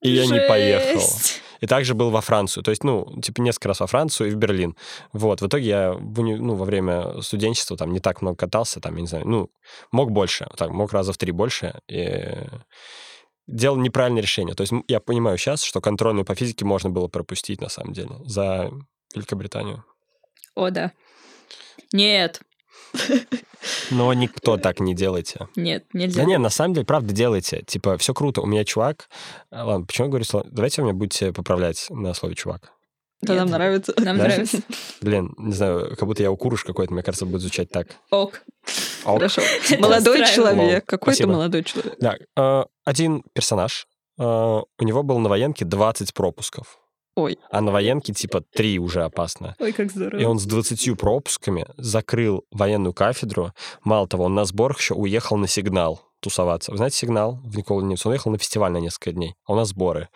И 0.00 0.10
я 0.10 0.26
не 0.26 0.40
поехал. 0.40 1.02
И 1.60 1.66
также 1.66 1.94
был 1.94 2.10
во 2.10 2.20
Францию. 2.20 2.62
То 2.62 2.70
есть, 2.70 2.84
ну, 2.84 3.20
типа, 3.20 3.40
несколько 3.40 3.68
раз 3.68 3.80
во 3.80 3.86
Францию 3.86 4.28
и 4.28 4.30
в 4.30 4.36
Берлин. 4.36 4.76
Вот. 5.12 5.40
В 5.40 5.46
итоге 5.46 5.66
я 5.66 5.98
ну, 5.98 6.54
во 6.54 6.64
время 6.64 7.20
студенчества 7.20 7.76
там 7.76 7.92
не 7.92 7.98
так 7.98 8.22
много 8.22 8.36
катался, 8.36 8.80
там, 8.80 8.94
я 8.94 9.00
не 9.00 9.08
знаю, 9.08 9.26
ну, 9.26 9.50
мог 9.90 10.12
больше, 10.12 10.48
так, 10.56 10.70
мог 10.70 10.92
раза 10.92 11.12
в 11.12 11.18
три 11.18 11.32
больше. 11.32 11.80
И 11.88 12.32
делал 13.48 13.76
неправильное 13.76 14.22
решение. 14.22 14.54
То 14.54 14.62
есть 14.62 14.72
я 14.86 15.00
понимаю 15.00 15.38
сейчас, 15.38 15.62
что 15.62 15.80
контрольную 15.80 16.24
по 16.24 16.34
физике 16.34 16.64
можно 16.64 16.90
было 16.90 17.08
пропустить, 17.08 17.60
на 17.60 17.68
самом 17.68 17.92
деле, 17.92 18.10
за 18.24 18.70
Великобританию. 19.14 19.84
О, 20.54 20.70
да. 20.70 20.92
Нет. 21.92 22.40
Но 23.90 24.12
никто 24.12 24.56
так 24.56 24.80
не 24.80 24.94
делайте. 24.94 25.48
Нет, 25.56 25.86
нельзя. 25.92 26.20
Да 26.22 26.26
не, 26.26 26.38
на 26.38 26.50
самом 26.50 26.74
деле, 26.74 26.86
правда, 26.86 27.12
делайте. 27.12 27.62
Типа, 27.66 27.98
все 27.98 28.14
круто. 28.14 28.40
У 28.40 28.46
меня 28.46 28.64
чувак... 28.64 29.08
А, 29.50 29.64
ладно, 29.64 29.86
почему 29.86 30.06
я 30.06 30.10
говорю 30.10 30.24
слово? 30.24 30.46
Давайте 30.50 30.82
вы 30.82 30.88
меня 30.88 30.98
будете 30.98 31.32
поправлять 31.32 31.86
на 31.90 32.14
слове 32.14 32.34
чувак. 32.34 32.72
Да, 33.20 33.34
нам 33.34 33.48
нравится. 33.48 33.92
Нам 33.98 34.16
Да? 34.16 34.24
нравится. 34.24 34.58
Блин, 35.00 35.34
не 35.38 35.52
знаю, 35.52 35.96
как 35.96 36.06
будто 36.06 36.22
я 36.22 36.30
укуруш 36.30 36.62
какой-то, 36.64 36.92
мне 36.92 37.02
кажется, 37.02 37.26
будет 37.26 37.40
звучать 37.40 37.68
так. 37.68 37.88
Ок. 38.10 38.42
Ок. 39.04 39.14
Хорошо. 39.16 39.42
Молодой 39.78 40.24
человек. 40.26 40.86
Какой-то 40.86 41.26
молодой 41.26 41.64
человек. 41.64 41.94
Да, 42.00 42.16
э, 42.36 42.64
один 42.84 43.24
персонаж, 43.32 43.86
э, 44.20 44.22
у 44.22 44.84
него 44.84 45.02
было 45.02 45.18
на 45.18 45.28
военке 45.28 45.64
20 45.64 46.14
пропусков. 46.14 46.78
Ой. 47.18 47.36
А 47.50 47.60
на 47.60 47.72
военке 47.72 48.12
типа 48.12 48.42
3 48.42 48.78
уже 48.78 49.02
опасно. 49.02 49.56
Ой, 49.58 49.72
как 49.72 49.90
здорово. 49.90 50.20
И 50.20 50.24
он 50.24 50.38
с 50.38 50.44
20 50.44 50.96
пропусками 50.96 51.66
закрыл 51.76 52.44
военную 52.52 52.92
кафедру. 52.94 53.52
Мало 53.82 54.06
того, 54.06 54.24
он 54.26 54.34
на 54.36 54.44
сборах 54.44 54.78
еще 54.78 54.94
уехал 54.94 55.36
на 55.36 55.48
сигнал 55.48 56.00
тусоваться. 56.20 56.70
Вы 56.70 56.76
знаете 56.76 56.96
сигнал 56.96 57.40
в 57.42 57.56
Никола 57.56 57.82
Немец? 57.82 58.06
Он 58.06 58.12
уехал 58.12 58.30
на 58.30 58.38
фестиваль 58.38 58.70
на 58.70 58.78
несколько 58.78 59.10
дней, 59.10 59.34
а 59.46 59.54
у 59.54 59.56
нас 59.56 59.70
сборы. 59.70 60.08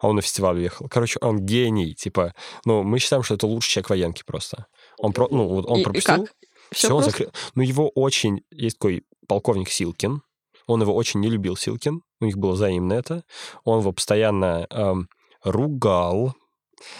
А 0.00 0.08
он 0.08 0.16
на 0.16 0.22
фестиваль 0.22 0.56
уехал. 0.56 0.88
Короче, 0.88 1.18
он 1.20 1.40
гений. 1.44 1.94
Типа, 1.94 2.32
ну, 2.64 2.82
мы 2.82 2.98
считаем, 3.00 3.22
что 3.22 3.34
это 3.34 3.46
лучший 3.46 3.72
человек 3.72 3.90
военки 3.90 4.22
просто. 4.26 4.66
Он, 4.98 5.12
про, 5.12 5.28
ну, 5.30 5.46
вот 5.48 5.66
он 5.66 5.78
И- 5.78 5.80
и 5.80 5.84
пропустил. 5.84 6.16
как? 6.24 6.34
Всё 6.72 6.88
Все, 6.88 6.96
он 6.96 7.02
закрыл. 7.04 7.30
Ну, 7.54 7.62
его 7.62 7.90
очень... 7.94 8.42
Есть 8.50 8.78
такой 8.78 9.04
полковник 9.28 9.68
Силкин. 9.68 10.22
Он 10.66 10.82
его 10.82 10.94
очень 10.94 11.20
не 11.20 11.28
любил, 11.28 11.56
Силкин. 11.56 12.00
У 12.20 12.24
них 12.24 12.38
было 12.38 12.52
взаимно 12.52 12.94
это. 12.94 13.24
Он 13.64 13.80
его 13.80 13.92
постоянно 13.92 14.66
эм, 14.70 15.08
ругал. 15.44 16.34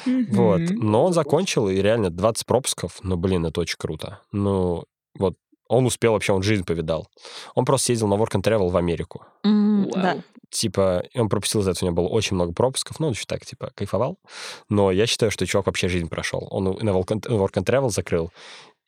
Вот. 0.04 0.60
Но 0.70 1.04
он 1.04 1.12
закончил, 1.12 1.68
и 1.68 1.76
реально 1.76 2.10
20 2.10 2.46
пропусков. 2.46 2.98
Ну, 3.02 3.16
блин, 3.16 3.46
это 3.46 3.60
очень 3.60 3.76
круто. 3.78 4.20
Ну, 4.32 4.84
вот 5.18 5.34
он 5.68 5.86
успел 5.86 6.12
вообще, 6.12 6.32
он 6.32 6.42
жизнь 6.42 6.64
повидал. 6.64 7.08
Он 7.54 7.64
просто 7.64 7.92
ездил 7.92 8.08
на 8.08 8.14
Work 8.14 8.32
and 8.34 8.42
Travel 8.42 8.68
в 8.68 8.76
Америку. 8.76 9.24
Да. 9.42 10.22
Типа, 10.48 11.02
он 11.14 11.28
пропустил 11.28 11.60
из-за 11.60 11.72
этого, 11.72 11.88
у 11.88 11.92
него 11.92 12.02
было 12.02 12.08
очень 12.08 12.36
много 12.36 12.52
пропусков, 12.52 13.00
ну, 13.00 13.08
он 13.08 13.14
еще 13.14 13.24
так, 13.26 13.44
типа, 13.44 13.72
кайфовал. 13.74 14.18
Но 14.68 14.92
я 14.92 15.06
считаю, 15.06 15.32
что 15.32 15.44
чувак 15.44 15.66
вообще 15.66 15.88
жизнь 15.88 16.08
прошел. 16.08 16.46
Он 16.50 16.64
на 16.64 16.90
Work 16.90 17.20
and 17.20 17.64
Travel 17.64 17.90
закрыл, 17.90 18.30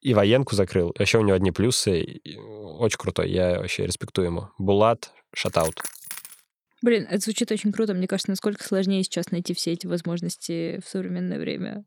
и 0.01 0.15
военку 0.15 0.55
закрыл. 0.55 0.95
Вообще 0.97 1.19
у 1.19 1.23
него 1.23 1.35
одни 1.35 1.51
плюсы. 1.51 2.21
Очень 2.79 2.99
крутой, 2.99 3.31
я 3.31 3.59
вообще 3.59 3.85
респектую 3.85 4.27
ему. 4.27 4.49
Булат, 4.57 5.11
шатаут. 5.35 5.83
Блин, 6.83 7.07
это 7.11 7.21
звучит 7.23 7.51
очень 7.51 7.73
круто. 7.73 7.95
Мне 7.95 8.07
кажется, 8.07 8.31
насколько 8.31 8.63
сложнее 8.65 9.03
сейчас 9.03 9.31
найти 9.31 9.55
все 9.55 9.73
эти 9.73 9.87
возможности 9.87 10.81
в 10.85 10.89
современное 10.89 11.39
время. 11.39 11.85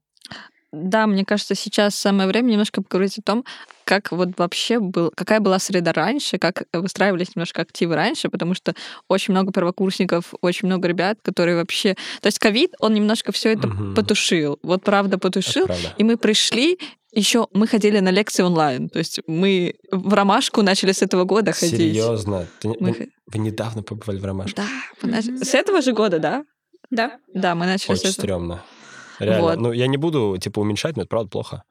Да, 0.73 1.05
мне 1.05 1.25
кажется, 1.25 1.53
сейчас 1.53 1.95
самое 1.95 2.29
время 2.29 2.51
немножко 2.51 2.81
поговорить 2.81 3.17
о 3.17 3.21
том, 3.21 3.43
как 3.83 4.09
вот 4.13 4.29
вообще 4.37 4.79
был, 4.79 5.11
какая 5.13 5.41
была 5.41 5.59
среда 5.59 5.91
раньше, 5.91 6.37
как 6.37 6.63
выстраивались 6.71 7.35
немножко 7.35 7.61
активы 7.61 7.95
раньше, 7.95 8.29
потому 8.29 8.53
что 8.53 8.73
очень 9.09 9.33
много 9.33 9.51
первокурсников, 9.51 10.33
очень 10.39 10.67
много 10.69 10.87
ребят, 10.87 11.19
которые 11.21 11.57
вообще... 11.57 11.95
То 12.21 12.27
есть 12.27 12.39
ковид, 12.39 12.73
он 12.79 12.93
немножко 12.93 13.33
все 13.33 13.51
это 13.51 13.67
Мгм. 13.67 13.95
потушил. 13.95 14.59
Вот 14.63 14.81
правда 14.83 15.17
Это 15.17 15.19
потушил. 15.19 15.65
правда. 15.65 15.93
И 15.97 16.05
мы 16.05 16.15
пришли, 16.15 16.79
еще 17.11 17.47
мы 17.53 17.67
ходили 17.67 17.99
на 17.99 18.09
лекции 18.09 18.43
онлайн. 18.43 18.89
То 18.89 18.99
есть 18.99 19.19
мы 19.27 19.75
в 19.91 20.13
ромашку 20.13 20.61
начали 20.61 20.91
с 20.91 21.01
этого 21.01 21.23
года 21.25 21.51
ходить. 21.51 21.77
Серьезно? 21.77 22.47
Ты 22.59 22.69
Мы 22.69 22.75
вы, 22.91 23.09
вы 23.27 23.39
недавно 23.39 23.83
побывали 23.83 24.19
в 24.19 24.25
Ромашке? 24.25 24.55
Да, 24.55 24.67
Мгм. 25.07 25.37
с 25.43 25.53
этого 25.53 25.81
же 25.81 25.93
года, 25.93 26.19
да? 26.19 26.43
Да. 26.89 27.17
Да, 27.33 27.55
мы 27.55 27.65
начали 27.65 27.95
с 27.95 27.99
Очень 27.99 28.09
этого. 28.09 28.21
стрёмно. 28.21 28.63
Реально. 29.19 29.41
Вот. 29.41 29.57
Ну, 29.59 29.71
я 29.71 29.87
не 29.87 29.97
буду, 29.97 30.37
типа, 30.41 30.59
уменьшать, 30.59 30.95
но 30.97 31.03
это 31.03 31.09
правда 31.09 31.29
плохо. 31.29 31.63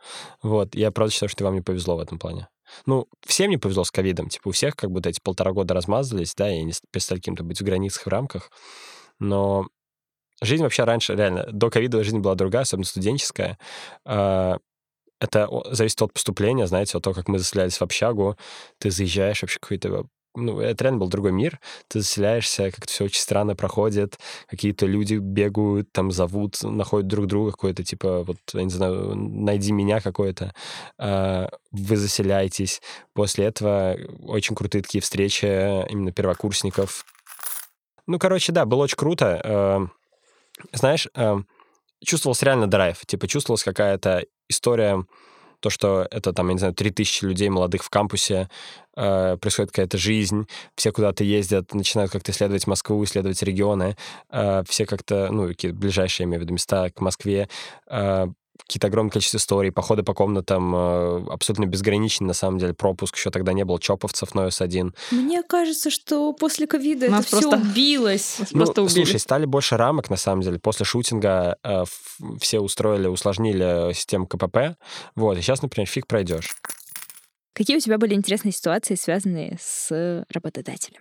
Вот. 0.43 0.75
Я 0.77 0.93
правда 0.93 1.13
считаю, 1.13 1.29
что 1.29 1.45
вам 1.45 1.55
не 1.55 1.63
повезло 1.63 1.97
в 1.97 2.01
этом 2.01 2.19
плане. 2.19 2.47
Ну, 2.87 3.07
всем 3.27 3.51
не 3.51 3.57
повезло 3.57 3.83
с 3.83 3.91
ковидом. 3.91 4.29
Типа, 4.29 4.49
у 4.49 4.53
всех 4.53 4.77
как 4.77 4.91
будто 4.93 5.09
эти 5.09 5.19
полтора 5.21 5.51
года 5.53 5.75
размазались, 5.75 6.35
да, 6.37 6.49
и 6.51 6.63
не 6.63 6.73
с- 6.73 6.81
перестали 6.93 7.19
каким-то 7.19 7.43
быть 7.43 7.61
в 7.61 7.65
границах, 7.65 8.05
в 8.07 8.09
рамках. 8.09 8.51
Но 9.19 9.67
жизнь 10.41 10.63
вообще 10.63 10.85
раньше, 10.85 11.17
реально, 11.17 11.47
до 11.51 11.71
ковида 11.71 12.05
жизнь 12.05 12.21
была 12.21 12.37
другая, 12.37 12.63
особенно 12.63 12.87
студенческая. 12.87 13.59
Это 15.21 15.49
зависит 15.71 16.01
от 16.03 16.13
поступления, 16.13 16.67
знаете, 16.67 16.97
от 16.97 17.05
того, 17.05 17.15
как 17.15 17.29
мы 17.29 17.39
заселялись 17.39 17.77
в 17.77 17.83
общагу. 17.83 18.37
Ты 18.79 18.91
заезжаешь 18.91 19.43
вообще 19.43 19.59
какой-то... 19.61 20.07
Ну, 20.37 20.61
это 20.61 20.85
реально 20.85 21.01
был 21.01 21.09
другой 21.09 21.33
мир. 21.33 21.59
Ты 21.89 22.01
заселяешься, 22.01 22.71
как-то 22.71 22.91
все 22.93 23.05
очень 23.05 23.21
странно 23.21 23.57
проходит 23.57 24.17
какие-то 24.47 24.87
люди 24.87 25.17
бегают, 25.17 25.91
там 25.93 26.13
зовут, 26.13 26.63
находят 26.63 27.09
друг 27.09 27.27
друга 27.27 27.51
какой-то, 27.51 27.83
типа, 27.83 28.23
вот, 28.23 28.39
я 28.55 28.63
не 28.63 28.71
знаю, 28.71 29.17
найди 29.17 29.73
меня 29.73 30.01
какой-то, 30.01 30.55
а, 30.99 31.51
вы 31.73 31.97
заселяетесь. 31.97 32.81
После 33.13 33.47
этого 33.47 33.97
очень 34.23 34.55
крутые 34.55 34.83
такие 34.83 35.03
встречи 35.03 35.47
именно 35.91 36.13
первокурсников. 36.13 37.05
Ну, 38.07 38.19
короче, 38.19 38.53
да, 38.53 38.65
было 38.65 38.85
очень 38.85 38.97
круто. 38.97 39.41
Э, 39.45 39.87
Знаешь, 40.73 41.09
э, 41.15 41.37
чувствовался 42.05 42.47
реально 42.47 42.67
драйв, 42.67 43.05
типа, 43.07 43.29
чувствовалась 43.29 43.63
какая-то 43.63 44.25
история, 44.51 45.05
то, 45.61 45.71
что 45.71 46.07
это, 46.11 46.33
там, 46.33 46.49
я 46.49 46.55
не 46.55 46.59
знаю, 46.59 46.75
3000 46.75 47.25
людей 47.25 47.49
молодых 47.49 47.85
в 47.85 47.91
кампусе, 47.91 48.49
э, 48.97 49.37
происходит 49.41 49.71
какая-то 49.71 49.99
жизнь, 49.99 50.47
все 50.75 50.91
куда-то 50.91 51.23
ездят, 51.23 51.75
начинают 51.75 52.11
как-то 52.11 52.33
исследовать 52.33 52.67
Москву, 52.67 53.03
исследовать 53.05 53.43
регионы, 53.43 53.97
э, 54.31 54.63
все 54.69 54.87
как-то, 54.87 55.29
ну, 55.31 55.49
какие 55.49 55.73
ближайшие, 55.73 56.25
я 56.25 56.29
имею 56.29 56.41
в 56.41 56.45
виду, 56.45 56.55
места 56.55 56.91
к 56.91 57.01
Москве, 57.01 57.49
э, 57.89 58.27
какие-то 58.63 58.87
огромное 58.87 59.11
количество 59.11 59.39
историй, 59.39 59.73
походы 59.73 60.03
по 60.03 60.15
комнатам 60.15 60.75
э, 60.75 61.27
абсолютно 61.33 61.67
безграничный, 61.67 62.27
на 62.27 62.33
самом 62.35 62.59
деле, 62.59 62.75
пропуск, 62.75 63.17
еще 63.17 63.31
тогда 63.31 63.53
не 63.53 63.65
было 63.65 63.81
чоповцев 63.81 64.35
на 64.35 64.47
ОС-1. 64.47 64.95
Мне 65.11 65.43
кажется, 65.43 65.91
что 65.91 66.33
после 66.33 66.67
ковида 66.67 67.07
это 67.07 67.15
Нас 67.17 67.27
все 67.27 67.41
просто- 67.41 67.57
убилось. 67.59 68.37
Нас 68.39 68.53
Ну, 68.53 68.59
просто 68.65 68.83
убили. 68.83 68.95
слушай, 69.05 69.19
стали 69.21 69.45
больше 69.47 69.77
рамок, 69.77 70.11
на 70.11 70.17
самом 70.17 70.43
деле. 70.43 70.59
После 70.59 70.85
шутинга 70.87 71.57
э, 71.63 71.85
все 72.41 72.61
устроили, 72.61 73.07
усложнили 73.07 73.93
систему 73.95 74.27
КПП. 74.27 74.77
Вот, 75.17 75.37
и 75.39 75.41
сейчас, 75.43 75.63
например, 75.63 75.87
фиг 75.89 76.07
пройдешь. 76.07 76.55
Какие 77.53 77.77
у 77.77 77.81
тебя 77.81 77.99
были 77.99 78.15
интересные 78.15 78.53
ситуации, 78.53 78.95
связанные 78.95 79.59
с 79.61 80.25
работодателем? 80.33 81.01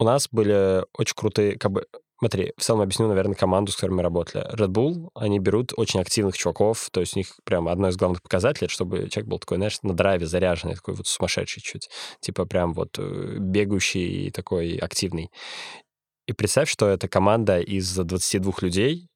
У 0.00 0.04
нас 0.04 0.28
были 0.30 0.84
очень 0.96 1.14
крутые, 1.16 1.58
как 1.58 1.72
бы, 1.72 1.86
смотри, 2.18 2.52
в 2.56 2.62
целом 2.62 2.80
объясню, 2.80 3.08
наверное, 3.08 3.34
команду, 3.34 3.72
с 3.72 3.76
которой 3.76 3.94
мы 3.94 4.02
работали. 4.02 4.44
Red 4.54 4.68
Bull, 4.68 5.10
они 5.14 5.38
берут 5.38 5.72
очень 5.76 6.00
активных 6.00 6.36
чуваков, 6.36 6.88
то 6.90 7.00
есть 7.00 7.16
у 7.16 7.18
них 7.18 7.34
прям 7.44 7.68
одно 7.68 7.88
из 7.88 7.96
главных 7.96 8.22
показателей, 8.22 8.68
чтобы 8.68 9.08
человек 9.08 9.28
был 9.28 9.38
такой, 9.38 9.56
знаешь, 9.56 9.78
на 9.82 9.94
драйве 9.94 10.26
заряженный, 10.26 10.74
такой 10.74 10.94
вот 10.94 11.06
сумасшедший 11.06 11.62
чуть, 11.62 11.88
типа 12.20 12.44
прям 12.44 12.72
вот 12.74 12.98
э, 12.98 13.36
бегающий 13.38 14.26
и 14.26 14.30
такой 14.30 14.76
активный. 14.76 15.30
И 16.26 16.32
представь, 16.32 16.68
что 16.70 16.88
это 16.88 17.08
команда 17.08 17.60
из 17.60 17.94
22 17.96 18.52
людей, 18.60 19.08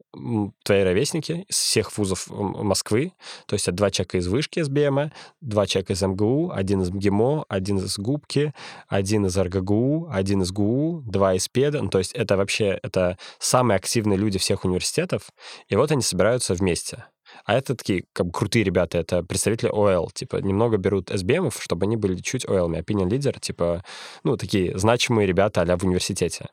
твои 0.62 0.82
ровесники 0.82 1.46
из 1.48 1.56
всех 1.56 1.96
вузов 1.96 2.28
Москвы, 2.28 3.12
то 3.46 3.54
есть 3.54 3.70
два 3.72 3.90
человека 3.90 4.18
из 4.18 4.28
вышки 4.28 4.62
СБМ, 4.62 5.10
два 5.40 5.66
человека 5.66 5.92
из 5.94 6.02
МГУ, 6.02 6.52
один 6.52 6.82
из 6.82 6.90
МГИМО, 6.90 7.46
один 7.48 7.78
из 7.78 7.98
ГУБКи, 7.98 8.52
один 8.88 9.26
из 9.26 9.36
РГГУ, 9.36 10.08
один 10.10 10.42
из 10.42 10.52
ГУ, 10.52 11.02
два 11.06 11.34
из 11.34 11.48
ПЕДа. 11.48 11.82
Ну, 11.82 11.88
то 11.88 11.98
есть 11.98 12.12
это 12.12 12.36
вообще 12.36 12.78
это 12.82 13.18
самые 13.38 13.76
активные 13.76 14.18
люди 14.18 14.38
всех 14.38 14.64
университетов, 14.64 15.30
и 15.68 15.76
вот 15.76 15.90
они 15.90 16.02
собираются 16.02 16.54
вместе. 16.54 17.06
А 17.44 17.54
это 17.54 17.74
такие 17.74 18.04
как 18.12 18.26
бы 18.26 18.32
крутые 18.32 18.64
ребята, 18.64 18.98
это 18.98 19.22
представители 19.22 19.68
ОЛ, 19.68 20.10
типа 20.10 20.36
немного 20.36 20.76
берут 20.76 21.10
СБМов, 21.10 21.62
чтобы 21.62 21.86
они 21.86 21.96
были 21.96 22.16
чуть 22.16 22.46
ОЛ, 22.46 22.72
opinion 22.72 23.08
лидер, 23.08 23.40
типа, 23.40 23.84
ну, 24.22 24.36
такие 24.36 24.76
значимые 24.78 25.26
ребята 25.26 25.62
а 25.62 25.76
в 25.76 25.84
университете. 25.84 26.50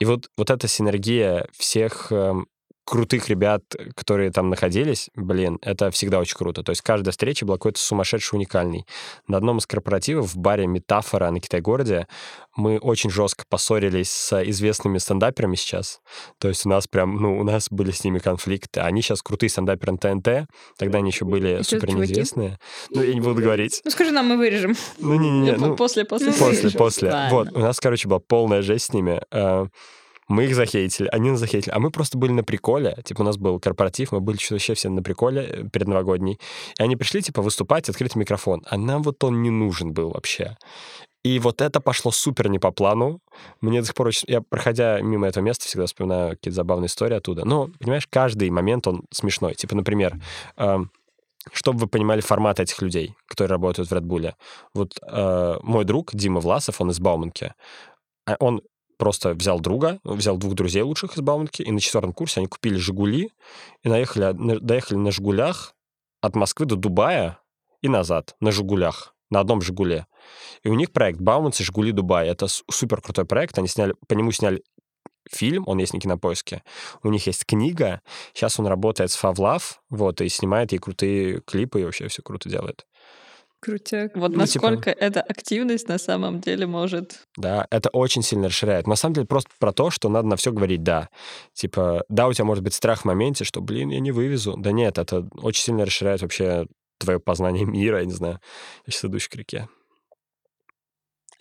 И 0.00 0.04
вот, 0.04 0.30
вот 0.36 0.50
эта 0.50 0.66
синергия 0.66 1.46
всех 1.56 2.10
эм, 2.10 2.48
крутых 2.84 3.28
ребят, 3.28 3.62
которые 3.94 4.30
там 4.30 4.50
находились, 4.50 5.08
блин, 5.14 5.58
это 5.62 5.90
всегда 5.90 6.18
очень 6.18 6.36
круто. 6.36 6.62
То 6.62 6.70
есть 6.70 6.82
каждая 6.82 7.12
встреча 7.12 7.46
была 7.46 7.56
какой-то 7.56 7.80
сумасшедший 7.80 8.36
уникальный. 8.36 8.86
На 9.28 9.36
одном 9.36 9.58
из 9.58 9.66
корпоративов 9.66 10.34
в 10.34 10.38
баре 10.38 10.66
«Метафора» 10.66 11.30
на 11.30 11.40
Китай-городе 11.40 12.06
мы 12.56 12.78
очень 12.78 13.10
жестко 13.10 13.44
поссорились 13.48 14.10
с 14.10 14.42
известными 14.44 14.98
стендаперами 14.98 15.54
сейчас. 15.54 16.00
То 16.38 16.48
есть 16.48 16.66
у 16.66 16.68
нас 16.68 16.86
прям, 16.86 17.16
ну, 17.16 17.38
у 17.38 17.44
нас 17.44 17.68
были 17.70 17.92
с 17.92 18.04
ними 18.04 18.18
конфликты. 18.18 18.80
Они 18.80 19.00
сейчас 19.00 19.22
крутые 19.22 19.50
стендаперы 19.50 19.92
на 19.92 19.98
ТНТ, 19.98 20.48
тогда 20.76 20.98
они 20.98 21.10
еще 21.10 21.24
были 21.24 21.58
за 21.58 21.64
супер 21.64 21.94
неизвестные. 21.94 22.58
Ну, 22.90 23.02
я 23.02 23.14
не 23.14 23.20
буду 23.20 23.40
говорить. 23.42 23.80
Ну, 23.84 23.90
скажи 23.90 24.10
нам, 24.10 24.26
мы 24.26 24.36
вырежем. 24.36 24.74
Ну, 24.98 25.14
не-не-не, 25.14 25.52
ну, 25.52 25.76
После, 25.76 26.04
после. 26.04 26.32
После, 26.32 26.70
после. 26.70 27.28
Вот, 27.30 27.52
у 27.52 27.58
нас, 27.58 27.80
короче, 27.80 28.08
была 28.08 28.20
полная 28.20 28.62
жесть 28.62 28.86
с 28.86 28.92
ними. 28.92 29.20
Мы 30.32 30.46
их 30.46 30.54
захейтили, 30.54 31.08
они 31.12 31.30
нас 31.30 31.40
захейтили. 31.40 31.74
А 31.74 31.78
мы 31.78 31.90
просто 31.90 32.16
были 32.16 32.32
на 32.32 32.42
приколе. 32.42 32.96
Типа 33.04 33.20
у 33.20 33.24
нас 33.24 33.36
был 33.36 33.60
корпоратив, 33.60 34.12
мы 34.12 34.20
были 34.20 34.38
вообще 34.50 34.72
все 34.72 34.88
на 34.88 35.02
приколе 35.02 35.42
э, 35.42 35.64
предновогодний. 35.64 36.40
И 36.78 36.82
они 36.82 36.96
пришли, 36.96 37.20
типа, 37.20 37.42
выступать, 37.42 37.90
открыть 37.90 38.16
микрофон. 38.16 38.62
А 38.64 38.78
нам 38.78 39.02
вот 39.02 39.22
он 39.24 39.42
не 39.42 39.50
нужен 39.50 39.92
был 39.92 40.08
вообще. 40.08 40.56
И 41.22 41.38
вот 41.38 41.60
это 41.60 41.80
пошло 41.80 42.10
супер 42.10 42.48
не 42.48 42.58
по 42.58 42.70
плану. 42.70 43.20
Мне 43.60 43.80
до 43.80 43.86
сих 43.86 43.94
пор 43.94 44.06
очень... 44.06 44.24
Я, 44.26 44.40
проходя 44.40 45.02
мимо 45.02 45.26
этого 45.26 45.44
места, 45.44 45.66
всегда 45.66 45.84
вспоминаю 45.84 46.30
какие-то 46.30 46.56
забавные 46.56 46.86
истории 46.86 47.16
оттуда. 47.16 47.44
Но, 47.44 47.68
понимаешь, 47.78 48.06
каждый 48.08 48.48
момент, 48.48 48.86
он 48.86 49.02
смешной. 49.10 49.54
Типа, 49.54 49.76
например, 49.76 50.18
э, 50.56 50.78
чтобы 51.52 51.78
вы 51.80 51.86
понимали 51.88 52.22
формат 52.22 52.58
этих 52.58 52.80
людей, 52.80 53.14
которые 53.26 53.50
работают 53.50 53.90
в 53.90 53.92
Red 53.92 54.06
Bull. 54.06 54.32
Вот 54.72 54.98
э, 55.06 55.58
мой 55.62 55.84
друг 55.84 56.14
Дима 56.14 56.40
Власов, 56.40 56.80
он 56.80 56.90
из 56.90 57.00
Бауманки, 57.00 57.52
а 58.26 58.36
он 58.40 58.62
просто 59.02 59.34
взял 59.34 59.58
друга, 59.58 59.98
взял 60.04 60.36
двух 60.36 60.54
друзей 60.54 60.82
лучших 60.82 61.16
из 61.16 61.22
Бауманки, 61.22 61.60
и 61.60 61.72
на 61.72 61.80
четвертом 61.80 62.12
курсе 62.12 62.38
они 62.38 62.46
купили 62.46 62.76
«Жигули» 62.76 63.32
и 63.82 63.88
наехали, 63.88 64.32
доехали 64.60 64.96
на 64.96 65.10
«Жигулях» 65.10 65.74
от 66.20 66.36
Москвы 66.36 66.66
до 66.66 66.76
Дубая 66.76 67.40
и 67.80 67.88
назад 67.88 68.36
на 68.38 68.52
«Жигулях», 68.52 69.16
на 69.28 69.40
одном 69.40 69.60
«Жигуле». 69.60 70.06
И 70.62 70.68
у 70.68 70.74
них 70.74 70.92
проект 70.92 71.18
«Бауманцы. 71.20 71.64
Жигули. 71.64 71.90
Дубай». 71.90 72.28
Это 72.28 72.46
супер 72.46 73.00
крутой 73.00 73.24
проект. 73.24 73.58
Они 73.58 73.66
сняли, 73.66 73.96
по 74.06 74.14
нему 74.14 74.30
сняли 74.30 74.62
фильм, 75.28 75.64
он 75.66 75.78
есть 75.78 75.94
на 75.94 75.98
кинопоиске. 75.98 76.62
У 77.02 77.08
них 77.08 77.26
есть 77.26 77.44
книга. 77.44 78.02
Сейчас 78.34 78.60
он 78.60 78.68
работает 78.68 79.10
с 79.10 79.16
Фавлав, 79.16 79.82
вот, 79.90 80.20
и 80.20 80.28
снимает 80.28 80.70
ей 80.70 80.78
крутые 80.78 81.40
клипы, 81.40 81.80
и 81.80 81.84
вообще 81.84 82.06
все 82.06 82.22
круто 82.22 82.48
делает. 82.48 82.86
Крутяк. 83.62 84.16
Вот 84.16 84.32
ну, 84.32 84.38
насколько 84.38 84.90
типа... 84.90 85.04
эта 85.04 85.22
активность 85.22 85.88
на 85.88 85.98
самом 85.98 86.40
деле 86.40 86.66
может... 86.66 87.20
Да, 87.36 87.68
это 87.70 87.90
очень 87.90 88.22
сильно 88.22 88.48
расширяет. 88.48 88.88
На 88.88 88.96
самом 88.96 89.14
деле 89.14 89.26
просто 89.28 89.50
про 89.60 89.72
то, 89.72 89.90
что 89.90 90.08
надо 90.08 90.26
на 90.26 90.36
все 90.36 90.50
говорить 90.50 90.82
«да». 90.82 91.08
Типа, 91.54 92.04
да, 92.08 92.26
у 92.26 92.32
тебя 92.32 92.44
может 92.44 92.64
быть 92.64 92.74
страх 92.74 93.02
в 93.02 93.04
моменте, 93.04 93.44
что, 93.44 93.60
блин, 93.60 93.90
я 93.90 94.00
не 94.00 94.10
вывезу. 94.10 94.56
Да 94.58 94.72
нет, 94.72 94.98
это 94.98 95.28
очень 95.40 95.62
сильно 95.62 95.86
расширяет 95.86 96.22
вообще 96.22 96.66
твое 96.98 97.20
познание 97.20 97.64
мира, 97.64 98.00
я 98.00 98.04
не 98.04 98.12
знаю. 98.12 98.40
Я 98.84 98.92
сейчас 98.92 99.04
идущий 99.04 99.30
к 99.30 99.36
реке. 99.36 99.68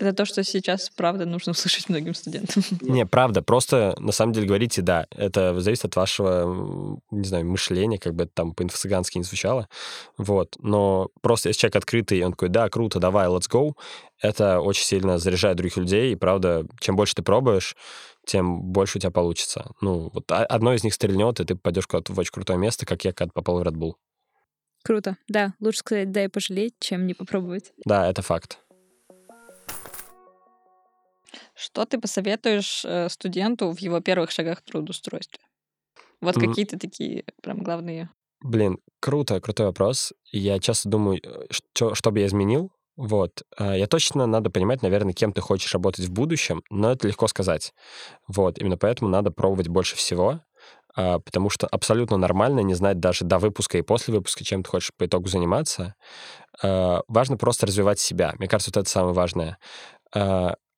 Это 0.02 0.14
то, 0.14 0.26
что 0.26 0.44
сейчас, 0.44 0.90
правда, 0.90 1.26
нужно 1.26 1.52
услышать 1.52 1.88
многим 1.88 2.16
студентам. 2.16 2.64
Не, 2.82 3.06
правда, 3.06 3.44
просто 3.44 3.96
на 4.00 4.12
самом 4.12 4.34
деле 4.34 4.48
говорите 4.48 4.82
«да». 4.82 5.06
Это 5.12 5.60
зависит 5.60 5.86
от 5.86 5.96
вашего, 5.96 7.00
не 7.12 7.24
знаю, 7.24 7.46
мышления, 7.46 8.00
как 8.00 8.16
бы 8.16 8.24
это 8.24 8.32
там 8.34 8.56
по-инфо-цыгански 8.56 9.20
не 9.20 9.24
звучало. 9.24 9.70
Вот. 10.18 10.56
Но 10.58 11.10
просто 11.22 11.50
если 11.50 11.62
человек 11.62 11.76
открытый, 11.76 12.24
он 12.24 12.32
такой 12.32 12.50
«да, 12.50 12.68
круто, 12.70 13.00
давай, 13.00 13.28
let's 13.28 13.48
go», 13.48 13.74
это 14.20 14.60
очень 14.60 14.86
сильно 14.86 15.20
заряжает 15.20 15.58
других 15.58 15.78
людей, 15.78 16.14
и 16.14 16.16
правда, 16.16 16.66
чем 16.80 16.96
больше 16.96 17.14
ты 17.14 17.22
пробуешь, 17.22 17.76
тем 18.26 18.60
больше 18.60 18.98
у 18.98 19.02
тебя 19.02 19.12
получится. 19.12 19.72
Ну, 19.82 20.10
вот 20.14 20.32
одно 20.32 20.74
из 20.74 20.84
них 20.84 20.96
стрельнет, 20.96 21.40
и 21.40 21.46
ты 21.46 21.56
пойдешь 21.56 21.86
куда-то 21.86 22.12
в 22.14 22.18
очень 22.18 22.32
крутое 22.32 22.58
место, 22.58 22.88
как 22.88 23.06
я 23.06 23.14
когда 23.14 23.32
попал 23.32 23.60
в 23.60 23.62
Red 23.64 23.76
Bull. 23.76 23.94
Круто. 24.84 25.18
Да, 25.28 25.54
лучше 25.60 25.80
сказать 25.80 26.12
«да» 26.12 26.24
и 26.24 26.28
пожалеть, 26.28 26.74
чем 26.80 27.06
не 27.06 27.14
попробовать. 27.14 27.72
Да, 27.86 28.10
это 28.10 28.24
факт. 28.24 28.58
Что 31.62 31.86
ты 31.86 32.00
посоветуешь 32.00 32.84
э, 32.86 33.08
студенту 33.10 33.72
в 33.72 33.78
его 33.78 34.00
первых 34.00 34.32
шагах 34.32 34.64
к 34.64 34.66
трудоустройству? 34.66 35.40
Вот 36.20 36.36
mm. 36.36 36.48
какие-то 36.48 36.80
такие 36.80 37.24
прям 37.44 37.60
главные. 37.60 38.10
Блин, 38.44 38.80
круто, 39.00 39.40
крутой 39.40 39.68
вопрос. 39.68 40.12
Я 40.32 40.58
часто 40.58 40.90
думаю, 40.90 41.20
э, 41.24 41.46
что, 41.52 41.94
что 41.94 42.10
бы 42.10 42.20
я 42.22 42.26
изменил. 42.26 42.72
Вот. 42.98 43.44
А, 43.58 43.78
я 43.78 43.86
точно 43.86 44.26
надо 44.26 44.50
понимать, 44.50 44.82
наверное, 44.82 45.14
кем 45.14 45.34
ты 45.34 45.42
хочешь 45.42 45.72
работать 45.72 46.06
в 46.06 46.12
будущем, 46.12 46.64
но 46.72 46.92
это 46.94 47.08
легко 47.08 47.28
сказать. 47.28 47.74
Вот. 48.28 48.58
Именно 48.58 48.78
поэтому 48.78 49.12
надо 49.12 49.30
пробовать 49.30 49.68
больше 49.68 49.96
всего, 49.96 50.42
а, 50.96 51.20
потому 51.20 51.52
что 51.52 51.68
абсолютно 51.68 52.18
нормально 52.18 52.62
не 52.62 52.74
знать 52.74 53.00
даже 53.00 53.24
до 53.24 53.38
выпуска 53.38 53.78
и 53.78 53.84
после 53.84 54.16
выпуска, 54.16 54.44
чем 54.44 54.64
ты 54.64 54.70
хочешь 54.72 54.92
по 54.98 55.06
итогу 55.06 55.28
заниматься. 55.28 55.94
А, 56.64 57.04
важно 57.08 57.38
просто 57.38 57.68
развивать 57.68 58.00
себя. 58.00 58.34
Мне 58.40 58.48
кажется, 58.48 58.72
вот 58.74 58.82
это 58.82 58.90
самое 58.90 59.14
важное 59.14 59.60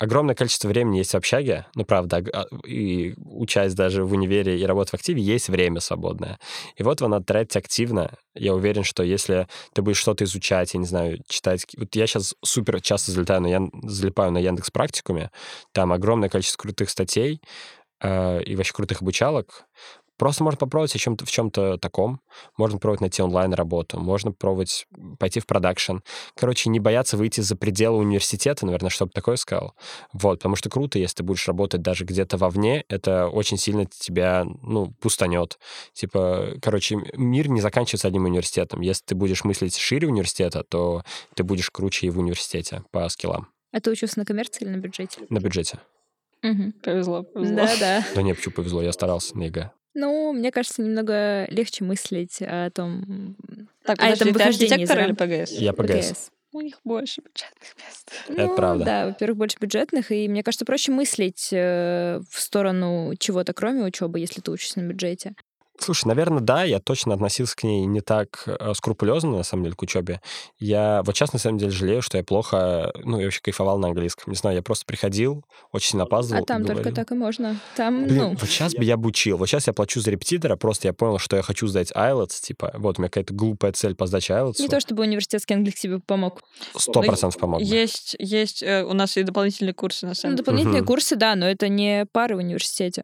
огромное 0.04 0.36
количество 0.36 0.68
времени 0.68 0.98
есть 0.98 1.12
в 1.12 1.18
общаге, 1.18 1.66
ну, 1.76 1.86
правда, 1.86 2.24
а, 2.34 2.46
и 2.68 3.13
учась 3.18 3.74
даже 3.74 4.04
в 4.04 4.12
универе 4.12 4.60
и 4.60 4.66
работать 4.66 4.92
в 4.92 4.96
активе, 4.96 5.22
есть 5.22 5.50
время 5.50 5.80
свободное. 5.80 6.39
И 6.76 6.84
вот 6.84 7.00
его 7.00 7.10
надо 7.10 7.26
тратить 7.26 7.56
активно. 7.56 8.16
Я 8.36 8.54
уверен, 8.54 8.84
что 8.84 9.04
если 9.04 9.48
ты 9.74 9.82
будешь 9.82 9.98
что-то 9.98 10.26
изучать, 10.26 10.74
я 10.74 10.80
не 10.80 10.86
знаю, 10.86 11.20
читать... 11.28 11.66
Вот 11.78 11.96
я 11.96 12.06
сейчас 12.06 12.36
супер 12.44 12.82
часто 12.82 13.12
залетаю 13.12 13.42
на, 13.42 13.48
Ян... 13.48 13.72
залипаю 13.84 14.32
на 14.32 14.39
Яндекс 14.39 14.72
практикуме, 14.72 15.32
там 15.72 15.94
огромное 15.94 16.30
количество 16.30 16.62
крутых 16.62 16.89
статей, 16.89 17.42
э, 18.02 18.44
и 18.44 18.56
вообще 18.56 18.74
крутых 18.74 19.02
обучалок. 19.02 19.66
Просто 20.24 20.46
можно 20.46 20.58
попробовать 20.58 20.94
в 20.94 20.98
чем-то, 20.98 21.26
в 21.26 21.32
чем-то 21.32 21.78
таком. 21.78 22.22
Можно 22.56 22.80
пробовать 22.80 23.02
найти 23.02 23.22
онлайн-работу, 23.22 24.00
можно 24.00 24.32
пробовать 24.32 24.88
пойти 25.20 25.42
в 25.42 25.46
продакшн. 25.46 25.98
Короче, 26.38 26.70
не 26.70 26.80
бояться 26.80 27.18
выйти 27.18 27.42
за 27.42 27.58
пределы 27.58 27.98
университета, 27.98 28.66
наверное, 28.66 28.90
чтобы 28.90 29.12
такое 29.12 29.36
сказал. 29.36 29.76
Вот, 30.14 30.40
потому 30.40 30.56
что 30.56 30.70
круто, 30.70 30.98
если 30.98 31.18
ты 31.18 31.24
будешь 31.24 31.46
работать 31.46 31.82
даже 31.82 32.06
где-то 32.06 32.38
вовне, 32.38 32.86
это 32.88 33.28
очень 33.28 33.58
сильно 33.58 33.86
тебя, 33.86 34.46
ну, 34.62 34.94
пустанет. 35.02 35.60
Типа, 35.92 36.54
короче, 36.62 36.96
мир 37.16 37.50
не 37.50 37.60
заканчивается 37.60 38.08
одним 38.08 38.24
университетом. 38.24 38.80
Если 38.80 39.04
ты 39.04 39.16
будешь 39.16 39.44
мыслить 39.44 39.76
шире 39.76 40.08
университета, 40.08 40.64
то 40.64 41.04
ты 41.36 41.44
будешь 41.44 41.70
круче 41.70 42.08
и 42.08 42.10
в 42.10 42.20
университете 42.20 42.86
по 42.92 43.10
скиллам. 43.10 43.50
А 43.74 43.82
ты 43.82 43.92
учился 43.92 44.20
на 44.20 44.24
коммерции 44.24 44.64
или 44.64 44.72
на 44.72 44.80
бюджете? 44.80 45.20
На 45.28 45.40
бюджете. 45.40 45.80
Угу. 46.44 46.72
Повезло, 46.82 47.24
повезло. 47.24 47.56
Да, 47.58 47.78
да. 47.78 48.06
Да 48.16 48.22
не, 48.22 48.34
почему 48.34 48.54
повезло, 48.54 48.82
я 48.82 48.94
старался 48.94 49.38
на 49.38 49.44
ЕГЭ. 49.44 49.72
Ну, 49.94 50.34
мне 50.34 50.52
кажется, 50.52 50.82
немного 50.82 51.46
легче 51.50 51.84
мыслить 51.84 52.42
о 52.42 52.70
том... 52.72 53.36
Так, 53.84 53.98
а 54.02 54.10
это 54.10 54.26
архитектор 54.26 55.00
или 55.00 55.14
ПГС? 55.14 55.52
Я 55.52 55.74
ПГС. 55.74 56.10
ПГС. 56.10 56.32
У 56.54 56.62
них 56.62 56.80
больше 56.84 57.22
бюджетных 57.22 57.76
мест. 57.84 58.12
Это 58.28 58.48
ну, 58.48 58.56
правда. 58.56 58.86
Да, 58.86 59.08
во-первых, 59.08 59.38
больше 59.38 59.58
бюджетных, 59.60 60.12
и 60.12 60.28
мне 60.28 60.44
кажется, 60.44 60.66
проще 60.66 60.92
мыслить 60.92 61.50
э, 61.52 62.22
в 62.30 62.40
сторону 62.40 63.14
чего-то, 63.18 63.54
кроме 63.54 63.84
учебы, 63.84 64.20
если 64.20 64.40
ты 64.40 64.52
учишься 64.52 64.80
на 64.80 64.88
бюджете. 64.88 65.34
Слушай, 65.84 66.08
наверное, 66.08 66.41
да, 66.41 66.63
я 66.63 66.80
точно 66.80 67.13
относился 67.13 67.56
к 67.56 67.63
ней 67.63 67.86
не 67.86 68.02
так 68.02 68.43
э, 68.48 68.74
скрупулезно, 68.74 69.38
на 69.38 69.43
самом 69.43 69.63
деле, 69.63 69.76
к 69.76 69.82
учебе. 69.82 70.22
Я 70.58 71.04
вот 71.06 71.15
сейчас, 71.15 71.34
на 71.34 71.39
самом 71.39 71.58
деле, 71.58 71.72
жалею, 71.72 72.02
что 72.02 72.17
я 72.17 72.24
плохо, 72.24 72.91
ну, 73.04 73.19
я 73.19 73.26
вообще 73.26 73.41
кайфовал 73.41 73.78
на 73.78 73.89
английском. 73.89 74.32
Не 74.32 74.38
знаю, 74.38 74.56
я 74.56 74.62
просто 74.62 74.86
приходил, 74.86 75.43
очень 75.72 75.91
сильно 75.91 76.04
опаздывал. 76.04 76.43
А 76.43 76.46
там 76.46 76.65
только 76.65 76.91
так 76.91 77.12
и 77.12 77.15
можно. 77.15 77.60
Там, 77.76 78.06
Блин, 78.06 78.17
ну... 78.17 78.30
вот 78.30 78.50
сейчас 78.50 78.74
бы 78.74 78.84
я 78.84 78.96
обучил. 78.96 79.38
Вот 79.38 79.48
сейчас 79.48 79.67
я 79.67 79.74
плачу 79.74 80.00
за 80.00 80.12
репетитора, 80.12 80.56
просто 80.56 80.88
я 80.88 80.93
понял, 80.93 81.19
что 81.19 81.36
я 81.36 81.41
хочу 81.41 81.67
сдать 81.67 81.91
IELTS, 81.91 82.41
типа, 82.41 82.74
вот 82.78 82.98
у 82.98 83.02
меня 83.02 83.10
какая-то 83.10 83.34
глупая 83.34 83.74
цель 83.74 83.96
по 83.96 84.08
сдаче 84.08 84.34
IELTS. 84.34 84.56
Не 84.60 84.69
то, 84.69 84.80
чтобы 84.80 85.04
университетский 85.04 85.54
английский 85.54 85.84
тебе 85.84 86.00
помог. 86.00 86.41
Сто 86.76 87.02
процентов 87.02 87.39
помог. 87.39 87.62
Есть, 87.62 88.15
есть, 88.19 88.63
э, 88.63 88.84
у 88.84 88.93
нас 88.93 89.17
и 89.17 89.24
дополнительные 89.24 89.74
курсы, 89.74 90.06
на 90.06 90.13
самом 90.13 90.34
ну, 90.34 90.38
деле. 90.38 90.46
дополнительные 90.46 90.82
угу. 90.82 90.88
курсы, 90.88 91.15
да, 91.15 91.36
но 91.36 91.48
это 91.48 91.67
не 91.67 92.06
пары 92.12 92.36
в 92.36 92.39
университете. 92.39 93.04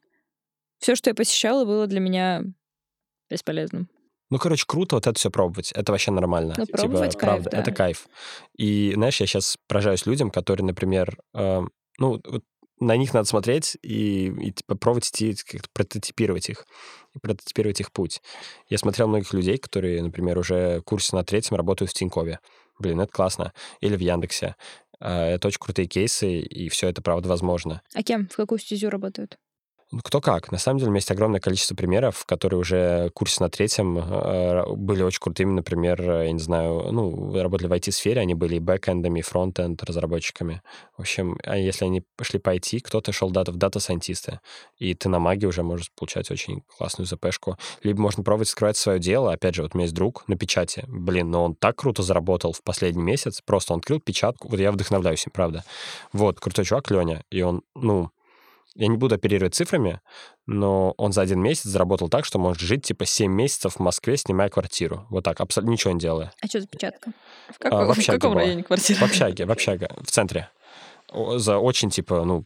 Все, 0.79 0.95
что 0.95 1.09
я 1.09 1.13
посещала, 1.13 1.65
было 1.65 1.87
для 1.87 1.99
меня 1.99 2.43
бесполезным. 3.29 3.89
Ну, 4.29 4.37
короче, 4.37 4.65
круто 4.67 4.95
вот 4.95 5.07
это 5.07 5.17
все 5.17 5.31
пробовать. 5.31 5.71
Это 5.71 5.91
вообще 5.91 6.11
нормально. 6.11 6.53
Ну, 6.57 6.65
типа, 6.65 6.77
пробовать 6.77 7.11
типа, 7.11 7.19
кайф, 7.19 7.33
правда, 7.33 7.49
да. 7.49 7.57
это 7.57 7.71
кайф. 7.71 8.07
И, 8.57 8.91
знаешь, 8.93 9.19
я 9.19 9.25
сейчас 9.25 9.57
поражаюсь 9.67 10.05
людям, 10.05 10.29
которые, 10.29 10.65
например, 10.65 11.17
э, 11.33 11.61
ну, 11.97 12.21
вот 12.23 12.43
на 12.79 12.95
них 12.95 13.13
надо 13.13 13.27
смотреть 13.27 13.77
и, 13.81 14.27
и 14.27 14.51
типа, 14.51 14.75
пробовать 14.75 15.09
идти, 15.09 15.35
как-то 15.35 15.67
прототипировать 15.73 16.49
их, 16.49 16.65
и 17.15 17.19
прототипировать 17.19 17.79
их 17.79 17.91
путь. 17.91 18.21
Я 18.67 18.77
смотрел 18.77 19.07
многих 19.07 19.33
людей, 19.33 19.57
которые, 19.57 20.01
например, 20.01 20.37
уже 20.37 20.79
в 20.79 20.83
курсе 20.83 21.15
на 21.15 21.23
третьем 21.23 21.57
работают 21.57 21.91
в 21.91 21.93
Тинькове. 21.93 22.39
Блин, 22.77 23.01
это 23.01 23.11
классно. 23.11 23.53
Или 23.81 23.95
в 23.95 23.99
Яндексе. 23.99 24.55
Э, 24.99 25.31
это 25.31 25.47
очень 25.47 25.59
крутые 25.59 25.87
кейсы, 25.87 26.39
и 26.39 26.69
все 26.69 26.87
это, 26.87 27.01
правда, 27.01 27.29
возможно. 27.29 27.81
А 27.93 28.03
кем? 28.03 28.27
В 28.29 28.35
какую 28.35 28.59
стезю 28.59 28.89
работают? 28.89 29.37
Ну, 29.91 30.01
кто 30.03 30.21
как. 30.21 30.51
На 30.51 30.59
самом 30.59 30.77
деле, 30.77 30.89
у 30.89 30.91
меня 30.91 30.99
есть 30.99 31.09
огромное 31.09 31.39
количество 31.39 31.73
примеров, 31.73 32.23
которые 32.27 32.59
уже 32.59 33.09
курсе 33.15 33.43
на 33.43 33.49
третьем 33.49 33.97
э, 33.97 34.75
были 34.75 35.01
очень 35.01 35.19
крутыми. 35.19 35.51
Например, 35.51 35.99
я 35.99 36.31
не 36.31 36.39
знаю, 36.39 36.91
ну, 36.91 37.33
работали 37.41 37.67
в 37.67 37.73
IT-сфере, 37.73 38.21
они 38.21 38.35
были 38.35 38.55
и 38.55 38.59
бэкэндами, 38.59 39.19
и 39.19 39.23
фронтенд 39.23 39.81
разработчиками. 39.83 40.61
В 40.95 41.01
общем, 41.01 41.39
а 41.43 41.57
если 41.57 41.85
они 41.85 42.03
пошли 42.17 42.37
по 42.37 42.55
IT, 42.55 42.81
кто-то 42.81 43.11
шел 43.11 43.29
в 43.29 43.31
дата-сайентисты, 43.33 44.41
и 44.77 44.93
ты 44.93 45.09
на 45.09 45.17
маге 45.17 45.47
уже 45.47 45.63
можешь 45.63 45.91
получать 45.97 46.29
очень 46.29 46.61
классную 46.77 47.07
ЗПшку. 47.07 47.57
Либо 47.81 47.99
можно 47.99 48.23
пробовать 48.23 48.49
скрывать 48.49 48.77
свое 48.77 48.99
дело. 48.99 49.33
Опять 49.33 49.55
же, 49.55 49.63
вот 49.63 49.73
у 49.73 49.77
меня 49.79 49.85
есть 49.85 49.95
друг 49.95 50.23
на 50.27 50.37
печати. 50.37 50.85
Блин, 50.87 51.31
но 51.31 51.45
он 51.45 51.55
так 51.55 51.77
круто 51.77 52.03
заработал 52.03 52.53
в 52.53 52.61
последний 52.61 53.01
месяц. 53.01 53.41
Просто 53.43 53.73
он 53.73 53.79
открыл 53.79 53.99
печатку. 53.99 54.49
Вот 54.49 54.59
я 54.59 54.71
вдохновляюсь 54.71 55.25
им, 55.25 55.31
правда. 55.33 55.63
Вот, 56.13 56.39
крутой 56.39 56.65
чувак, 56.65 56.91
Леня. 56.91 57.23
И 57.31 57.41
он, 57.41 57.63
ну, 57.73 58.11
я 58.75 58.87
не 58.87 58.97
буду 58.97 59.15
оперировать 59.15 59.55
цифрами, 59.55 60.01
но 60.45 60.93
он 60.97 61.11
за 61.11 61.21
один 61.21 61.41
месяц 61.41 61.63
заработал 61.63 62.09
так, 62.09 62.25
что 62.25 62.39
может 62.39 62.61
жить 62.61 62.83
типа 62.83 63.05
7 63.05 63.31
месяцев 63.31 63.75
в 63.75 63.79
Москве, 63.79 64.17
снимая 64.17 64.49
квартиру. 64.49 65.05
Вот 65.09 65.23
так, 65.23 65.39
абсолютно 65.41 65.71
ничего 65.71 65.93
не 65.93 65.99
делая. 65.99 66.31
А 66.41 66.47
что 66.47 66.61
за 66.61 66.67
печатка? 66.67 67.11
В, 67.49 67.57
каком, 67.57 67.79
а, 67.79 67.93
в, 67.93 67.97
в 67.97 68.05
каком 68.05 68.31
была. 68.33 68.41
районе 68.41 68.63
квартира? 68.63 68.99
В 68.99 69.03
общаге, 69.03 69.45
в 69.45 69.51
общаге, 69.51 69.89
в 70.01 70.11
центре. 70.11 70.49
за 71.11 71.57
очень, 71.57 71.89
типа, 71.89 72.23
ну, 72.23 72.45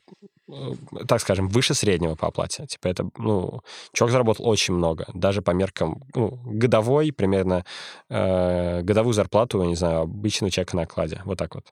э, 0.49 0.73
так 1.07 1.19
скажем, 1.19 1.49
выше 1.49 1.73
среднего 1.73 2.15
по 2.15 2.27
оплате. 2.27 2.65
Типа 2.67 2.87
это, 2.87 3.09
ну, 3.17 3.61
чувак 3.91 4.11
заработал 4.11 4.47
очень 4.47 4.73
много. 4.73 5.05
Даже 5.13 5.41
по 5.41 5.51
меркам, 5.51 6.03
ну, 6.15 6.39
годовой, 6.45 7.11
примерно, 7.11 7.65
э, 8.09 8.81
годовую 8.81 9.13
зарплату, 9.13 9.61
я 9.61 9.67
не 9.67 9.75
знаю, 9.75 10.01
обычного 10.01 10.51
человека 10.51 10.75
на 10.77 10.83
окладе. 10.83 11.21
Вот 11.25 11.37
так 11.37 11.53
вот. 11.55 11.65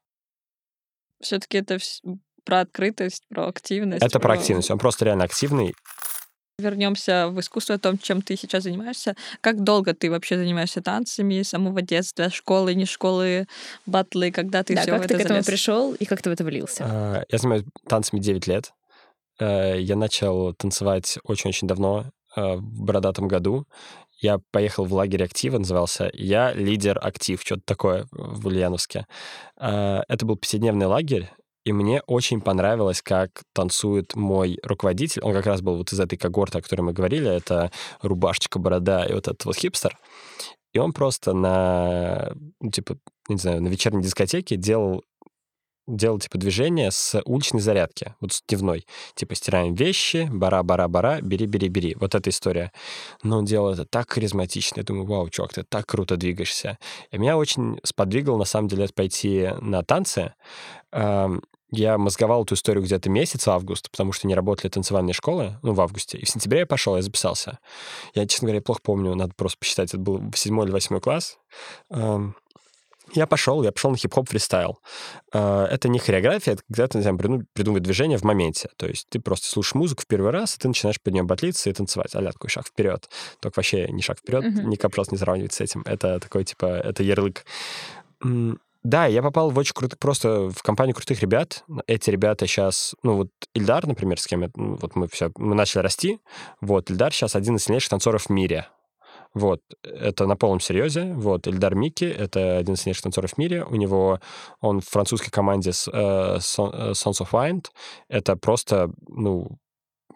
Все-таки 1.21 1.59
это 1.59 1.77
про 2.45 2.61
открытость, 2.61 3.23
про 3.29 3.47
активность. 3.47 4.03
Это 4.03 4.19
про... 4.19 4.29
про 4.29 4.33
активность. 4.33 4.71
Он 4.71 4.79
просто 4.79 5.05
реально 5.05 5.25
активный. 5.25 5.73
Вернемся 6.59 7.27
в 7.29 7.39
искусство, 7.39 7.75
о 7.75 7.79
том, 7.79 7.97
чем 7.97 8.21
ты 8.21 8.35
сейчас 8.35 8.63
занимаешься. 8.63 9.15
Как 9.41 9.63
долго 9.63 9.93
ты 9.93 10.11
вообще 10.11 10.37
занимаешься 10.37 10.81
танцами, 10.81 11.41
с 11.41 11.49
самого 11.49 11.81
детства, 11.81 12.29
школы, 12.29 12.75
не 12.75 12.85
школы, 12.85 13.47
батлы, 13.85 14.31
когда 14.31 14.63
ты 14.63 14.75
да, 14.75 14.81
все 14.81 14.91
как 14.91 15.07
ты 15.07 15.17
к 15.17 15.21
этому 15.21 15.43
пришел 15.43 15.93
и 15.93 16.05
как 16.05 16.21
ты 16.21 16.29
в 16.29 16.33
это 16.33 16.43
влился? 16.43 16.85
А, 16.87 17.23
я 17.27 17.37
занимаюсь 17.37 17.63
танцами 17.87 18.19
9 18.19 18.47
лет. 18.47 18.73
Э, 19.39 19.79
я 19.79 19.95
начал 19.95 20.53
танцевать 20.53 21.17
очень-очень 21.23 21.67
давно, 21.67 22.11
э, 22.35 22.55
в 22.55 22.83
бородатом 22.83 23.27
году. 23.27 23.65
Я 24.19 24.37
поехал 24.51 24.85
в 24.85 24.93
лагерь 24.93 25.23
актива, 25.23 25.57
назывался 25.57 26.11
«Я 26.13 26.53
лидер 26.53 26.99
актив», 27.01 27.41
что-то 27.41 27.63
такое 27.65 28.07
в 28.11 28.45
Ульяновске. 28.45 29.07
Э, 29.59 30.01
это 30.07 30.25
был 30.27 30.35
пятидневный 30.35 30.85
лагерь, 30.85 31.31
и 31.63 31.73
мне 31.73 32.01
очень 32.07 32.41
понравилось, 32.41 33.01
как 33.01 33.43
танцует 33.53 34.15
мой 34.15 34.57
руководитель. 34.63 35.21
Он 35.21 35.33
как 35.33 35.45
раз 35.45 35.61
был 35.61 35.77
вот 35.77 35.93
из 35.93 35.99
этой 35.99 36.17
когорты, 36.17 36.57
о 36.57 36.61
которой 36.61 36.81
мы 36.81 36.93
говорили. 36.93 37.29
Это 37.29 37.71
рубашечка, 38.01 38.57
борода 38.57 39.05
и 39.05 39.13
вот 39.13 39.27
этот 39.27 39.45
вот 39.45 39.55
хипстер. 39.55 39.97
И 40.73 40.79
он 40.79 40.93
просто 40.93 41.33
на, 41.33 42.31
ну, 42.59 42.71
типа, 42.71 42.97
не 43.27 43.37
знаю, 43.37 43.61
на 43.61 43.67
вечерней 43.67 44.01
дискотеке 44.01 44.55
делал 44.55 45.03
делал, 45.87 46.19
типа, 46.19 46.37
движение 46.37 46.91
с 46.91 47.21
уличной 47.25 47.61
зарядки, 47.61 48.15
вот 48.19 48.33
с 48.33 48.43
дневной. 48.47 48.85
Типа, 49.15 49.35
стираем 49.35 49.73
вещи, 49.73 50.29
бара-бара-бара, 50.31 51.21
бери-бери-бери. 51.21 51.95
Вот 51.99 52.15
эта 52.15 52.29
история. 52.29 52.71
Но 53.23 53.39
он 53.39 53.45
делал 53.45 53.71
это 53.71 53.85
так 53.85 54.11
харизматично. 54.11 54.79
Я 54.79 54.83
думаю, 54.83 55.05
вау, 55.05 55.29
чувак, 55.29 55.53
ты 55.53 55.63
так 55.63 55.85
круто 55.85 56.17
двигаешься. 56.17 56.77
И 57.11 57.17
меня 57.17 57.37
очень 57.37 57.79
сподвигало, 57.83 58.37
на 58.37 58.45
самом 58.45 58.67
деле, 58.67 58.87
пойти 58.93 59.49
на 59.59 59.83
танцы. 59.83 60.33
Я 61.73 61.97
мозговал 61.97 62.43
эту 62.43 62.55
историю 62.55 62.83
где-то 62.83 63.09
месяц, 63.09 63.47
август, 63.47 63.89
потому 63.89 64.11
что 64.11 64.27
не 64.27 64.35
работали 64.35 64.69
танцевальные 64.69 65.13
школы, 65.13 65.57
ну, 65.61 65.73
в 65.73 65.79
августе. 65.79 66.17
И 66.17 66.25
в 66.25 66.29
сентябре 66.29 66.59
я 66.59 66.65
пошел, 66.65 66.97
я 66.97 67.01
записался. 67.01 67.59
Я, 68.13 68.27
честно 68.27 68.47
говоря, 68.47 68.61
плохо 68.61 68.81
помню, 68.83 69.15
надо 69.15 69.33
просто 69.37 69.57
посчитать, 69.57 69.89
это 69.89 69.97
был 69.97 70.21
седьмой 70.35 70.65
или 70.65 70.73
восьмой 70.73 70.99
класс. 70.99 71.37
Я 73.13 73.27
пошел, 73.27 73.63
я 73.63 73.71
пошел 73.71 73.91
на 73.91 73.97
хип-хоп 73.97 74.29
фристайл. 74.29 74.79
А, 75.33 75.67
это 75.67 75.89
не 75.89 75.99
хореография, 75.99 76.53
это 76.53 76.63
когда 76.67 76.87
ты, 76.87 76.97
не 76.97 77.01
знаю, 77.03 77.17
придумывать 77.53 77.83
движение 77.83 78.17
в 78.17 78.23
моменте. 78.23 78.69
То 78.77 78.87
есть 78.87 79.07
ты 79.09 79.19
просто 79.19 79.47
слушаешь 79.47 79.75
музыку 79.75 80.03
в 80.03 80.07
первый 80.07 80.31
раз, 80.31 80.55
и 80.55 80.59
ты 80.59 80.67
начинаешь 80.67 81.01
под 81.01 81.13
нее 81.13 81.23
батлиться 81.23 81.69
и 81.69 81.73
танцевать. 81.73 82.15
А 82.15 82.21
такой 82.31 82.49
шаг 82.49 82.67
вперед. 82.67 83.09
Только 83.39 83.59
вообще 83.59 83.87
не 83.89 84.01
шаг 84.01 84.19
вперед, 84.19 84.45
mm-hmm. 84.45 84.63
никак 84.63 84.91
просто 84.91 85.15
не 85.15 85.19
сравнивать 85.19 85.53
с 85.53 85.61
этим. 85.61 85.81
Это 85.85 86.19
такой, 86.19 86.43
типа, 86.43 86.65
это 86.65 87.03
ярлык. 87.03 87.45
Да, 88.83 89.05
я 89.05 89.21
попал 89.21 89.51
в 89.51 89.57
очень 89.59 89.73
крутых, 89.73 89.99
просто 89.99 90.49
в 90.49 90.63
компанию 90.63 90.95
крутых 90.95 91.21
ребят. 91.21 91.63
Эти 91.85 92.09
ребята 92.09 92.47
сейчас, 92.47 92.95
ну 93.03 93.15
вот 93.15 93.29
Ильдар, 93.53 93.85
например, 93.85 94.19
с 94.19 94.25
кем 94.25 94.41
я, 94.41 94.49
ну, 94.55 94.75
вот 94.81 94.95
мы 94.95 95.07
все, 95.07 95.31
мы 95.37 95.53
начали 95.53 95.83
расти. 95.83 96.19
Вот, 96.61 96.89
Ильдар 96.89 97.13
сейчас 97.13 97.35
один 97.35 97.57
из 97.57 97.63
сильнейших 97.63 97.89
танцоров 97.89 98.25
в 98.25 98.29
мире. 98.31 98.67
Вот, 99.33 99.61
это 99.83 100.25
на 100.25 100.35
полном 100.35 100.59
серьезе. 100.59 101.13
Вот, 101.13 101.47
Эльдар 101.47 101.73
Микки, 101.73 102.03
это 102.03 102.57
один 102.57 102.75
из 102.75 102.81
сильнейших 102.81 103.03
танцоров 103.03 103.31
в 103.31 103.37
мире. 103.37 103.63
У 103.63 103.75
него, 103.75 104.19
он 104.59 104.81
в 104.81 104.89
французской 104.89 105.31
команде 105.31 105.71
с, 105.71 105.87
э, 105.87 106.37
Sons 106.37 107.21
of 107.21 107.31
Wind. 107.31 107.67
Это 108.09 108.35
просто, 108.35 108.91
ну, 109.07 109.57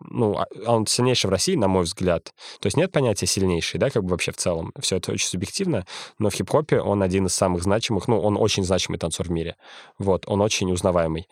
ну, 0.01 0.37
а, 0.37 0.45
он 0.67 0.85
сильнейший 0.87 1.29
в 1.29 1.31
России, 1.31 1.55
на 1.55 1.67
мой 1.67 1.83
взгляд. 1.83 2.33
То 2.59 2.67
есть 2.67 2.77
нет 2.77 2.91
понятия 2.91 3.25
сильнейший, 3.25 3.79
да, 3.79 3.89
как 3.89 4.03
бы 4.03 4.09
вообще 4.09 4.31
в 4.31 4.37
целом. 4.37 4.73
Все 4.79 4.97
это 4.97 5.11
очень 5.11 5.27
субъективно, 5.27 5.85
но 6.19 6.29
в 6.29 6.33
хип-хопе 6.33 6.81
он 6.81 7.01
один 7.01 7.27
из 7.27 7.33
самых 7.33 7.63
значимых, 7.63 8.07
ну, 8.07 8.19
он 8.19 8.37
очень 8.37 8.63
значимый 8.63 8.99
танцор 8.99 9.27
в 9.27 9.31
мире. 9.31 9.55
Вот, 9.97 10.25
он 10.27 10.41
очень 10.41 10.71
узнаваемый. 10.71 11.27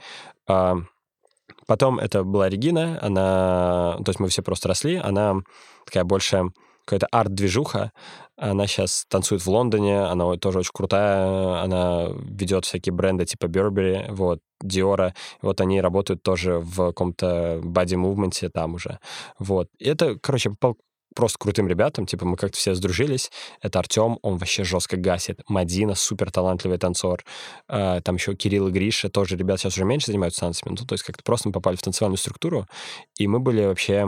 А, 0.47 0.77
потом 1.67 1.99
это 1.99 2.23
была 2.23 2.49
Регина, 2.49 2.99
она, 3.01 3.97
то 4.03 4.09
есть 4.09 4.19
мы 4.19 4.29
все 4.29 4.41
просто 4.41 4.67
росли, 4.67 4.95
она 4.95 5.35
такая 5.85 6.03
больше 6.03 6.51
какая-то 6.85 7.07
арт-движуха. 7.11 7.91
Она 8.37 8.67
сейчас 8.67 9.05
танцует 9.09 9.41
в 9.45 9.49
Лондоне, 9.49 10.01
она 10.01 10.35
тоже 10.37 10.59
очень 10.59 10.71
крутая, 10.73 11.61
она 11.61 12.07
ведет 12.23 12.65
всякие 12.65 12.93
бренды 12.93 13.25
типа 13.25 13.45
Burberry, 13.45 14.11
вот, 14.11 14.39
Диора. 14.61 15.13
Вот 15.41 15.61
они 15.61 15.81
работают 15.81 16.23
тоже 16.23 16.59
в 16.59 16.87
каком-то 16.87 17.59
body-мувменте 17.63 18.49
там 18.49 18.75
уже. 18.75 18.99
Вот. 19.39 19.67
И 19.79 19.87
это, 19.87 20.17
короче, 20.19 20.55
просто 21.13 21.37
крутым 21.39 21.67
ребятам, 21.67 22.05
типа 22.05 22.25
мы 22.25 22.37
как-то 22.37 22.57
все 22.57 22.75
сдружились. 22.75 23.31
Это 23.61 23.79
Артем, 23.79 24.19
он 24.21 24.37
вообще 24.37 24.63
жестко 24.63 24.97
гасит. 24.97 25.41
Мадина, 25.47 25.95
супер 25.95 26.31
талантливый 26.31 26.77
танцор. 26.77 27.23
А, 27.67 28.01
там 28.01 28.15
еще 28.15 28.35
Кирилл 28.35 28.67
и 28.67 28.71
Гриша, 28.71 29.09
тоже 29.09 29.35
ребят 29.35 29.59
сейчас 29.59 29.73
уже 29.73 29.85
меньше 29.85 30.07
занимаются 30.07 30.41
танцами. 30.41 30.75
Ну, 30.77 30.85
то 30.85 30.93
есть 30.93 31.03
как-то 31.03 31.23
просто 31.23 31.49
мы 31.49 31.53
попали 31.53 31.75
в 31.75 31.81
танцевальную 31.81 32.17
структуру, 32.17 32.67
и 33.17 33.27
мы 33.27 33.39
были 33.39 33.65
вообще, 33.65 34.05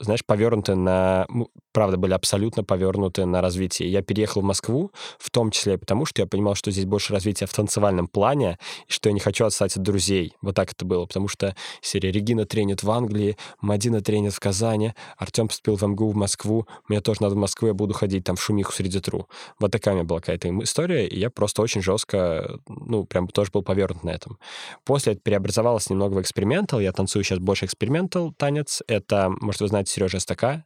знаешь, 0.00 0.24
повернуты 0.24 0.74
на... 0.74 1.26
Правда, 1.72 1.96
были 1.96 2.12
абсолютно 2.12 2.62
повернуты 2.62 3.24
на 3.26 3.40
развитие. 3.40 3.90
Я 3.90 4.02
переехал 4.02 4.42
в 4.42 4.44
Москву, 4.44 4.92
в 5.18 5.30
том 5.30 5.50
числе 5.50 5.76
потому, 5.76 6.06
что 6.06 6.22
я 6.22 6.26
понимал, 6.26 6.54
что 6.54 6.70
здесь 6.70 6.84
больше 6.84 7.12
развития 7.12 7.46
в 7.46 7.52
танцевальном 7.52 8.06
плане, 8.06 8.58
и 8.86 8.92
что 8.92 9.08
я 9.08 9.12
не 9.12 9.20
хочу 9.20 9.44
отстать 9.44 9.76
от 9.76 9.82
друзей. 9.82 10.34
Вот 10.40 10.54
так 10.54 10.72
это 10.72 10.84
было, 10.84 11.06
потому 11.06 11.26
что 11.26 11.56
серия 11.80 12.12
Регина 12.12 12.46
тренит 12.46 12.82
в 12.84 12.90
Англии, 12.90 13.36
Мадина 13.60 14.00
тренит 14.00 14.32
в 14.32 14.40
Казани, 14.40 14.94
Артем 15.16 15.48
поступил 15.48 15.76
в 15.76 15.82
МГУ 15.82 16.03
бегу 16.04 16.12
в 16.12 16.16
Москву, 16.16 16.66
мне 16.88 17.00
тоже 17.00 17.22
надо 17.22 17.34
в 17.34 17.38
Москву, 17.38 17.68
я 17.68 17.74
буду 17.74 17.94
ходить 17.94 18.24
там 18.24 18.36
в 18.36 18.42
шумиху 18.42 18.72
среди 18.72 19.00
тру. 19.00 19.28
У 19.58 19.64
меня 19.64 20.04
была 20.04 20.20
какая-то 20.20 20.48
история, 20.62 21.06
и 21.06 21.18
я 21.18 21.30
просто 21.30 21.62
очень 21.62 21.82
жестко, 21.82 22.58
ну, 22.68 23.04
прям 23.04 23.28
тоже 23.28 23.50
был 23.52 23.62
повернут 23.62 24.04
на 24.04 24.10
этом. 24.10 24.38
После 24.84 25.12
это 25.12 25.22
преобразовалось 25.22 25.90
немного 25.90 26.14
в 26.14 26.20
экспериментал, 26.20 26.80
я 26.80 26.92
танцую 26.92 27.24
сейчас 27.24 27.38
больше 27.38 27.66
экспериментал 27.66 28.32
танец. 28.32 28.82
Это, 28.86 29.30
может, 29.40 29.60
вы 29.60 29.68
знаете, 29.68 29.92
Сережа 29.92 30.20
СТК, 30.20 30.64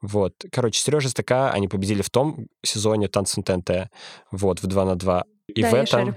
вот. 0.00 0.34
Короче, 0.52 0.80
Сережа 0.80 1.08
СТК, 1.08 1.50
они 1.52 1.68
победили 1.68 2.02
в 2.02 2.10
том 2.10 2.46
сезоне 2.62 3.08
танцем 3.08 3.42
ТНТ, 3.42 3.90
вот, 4.30 4.60
в 4.62 4.66
2 4.66 4.84
на 4.84 4.94
2. 4.94 5.24
И 5.48 5.62
да, 5.62 5.70
в 5.70 5.74
этом... 5.74 5.86
Шарю. 5.86 6.16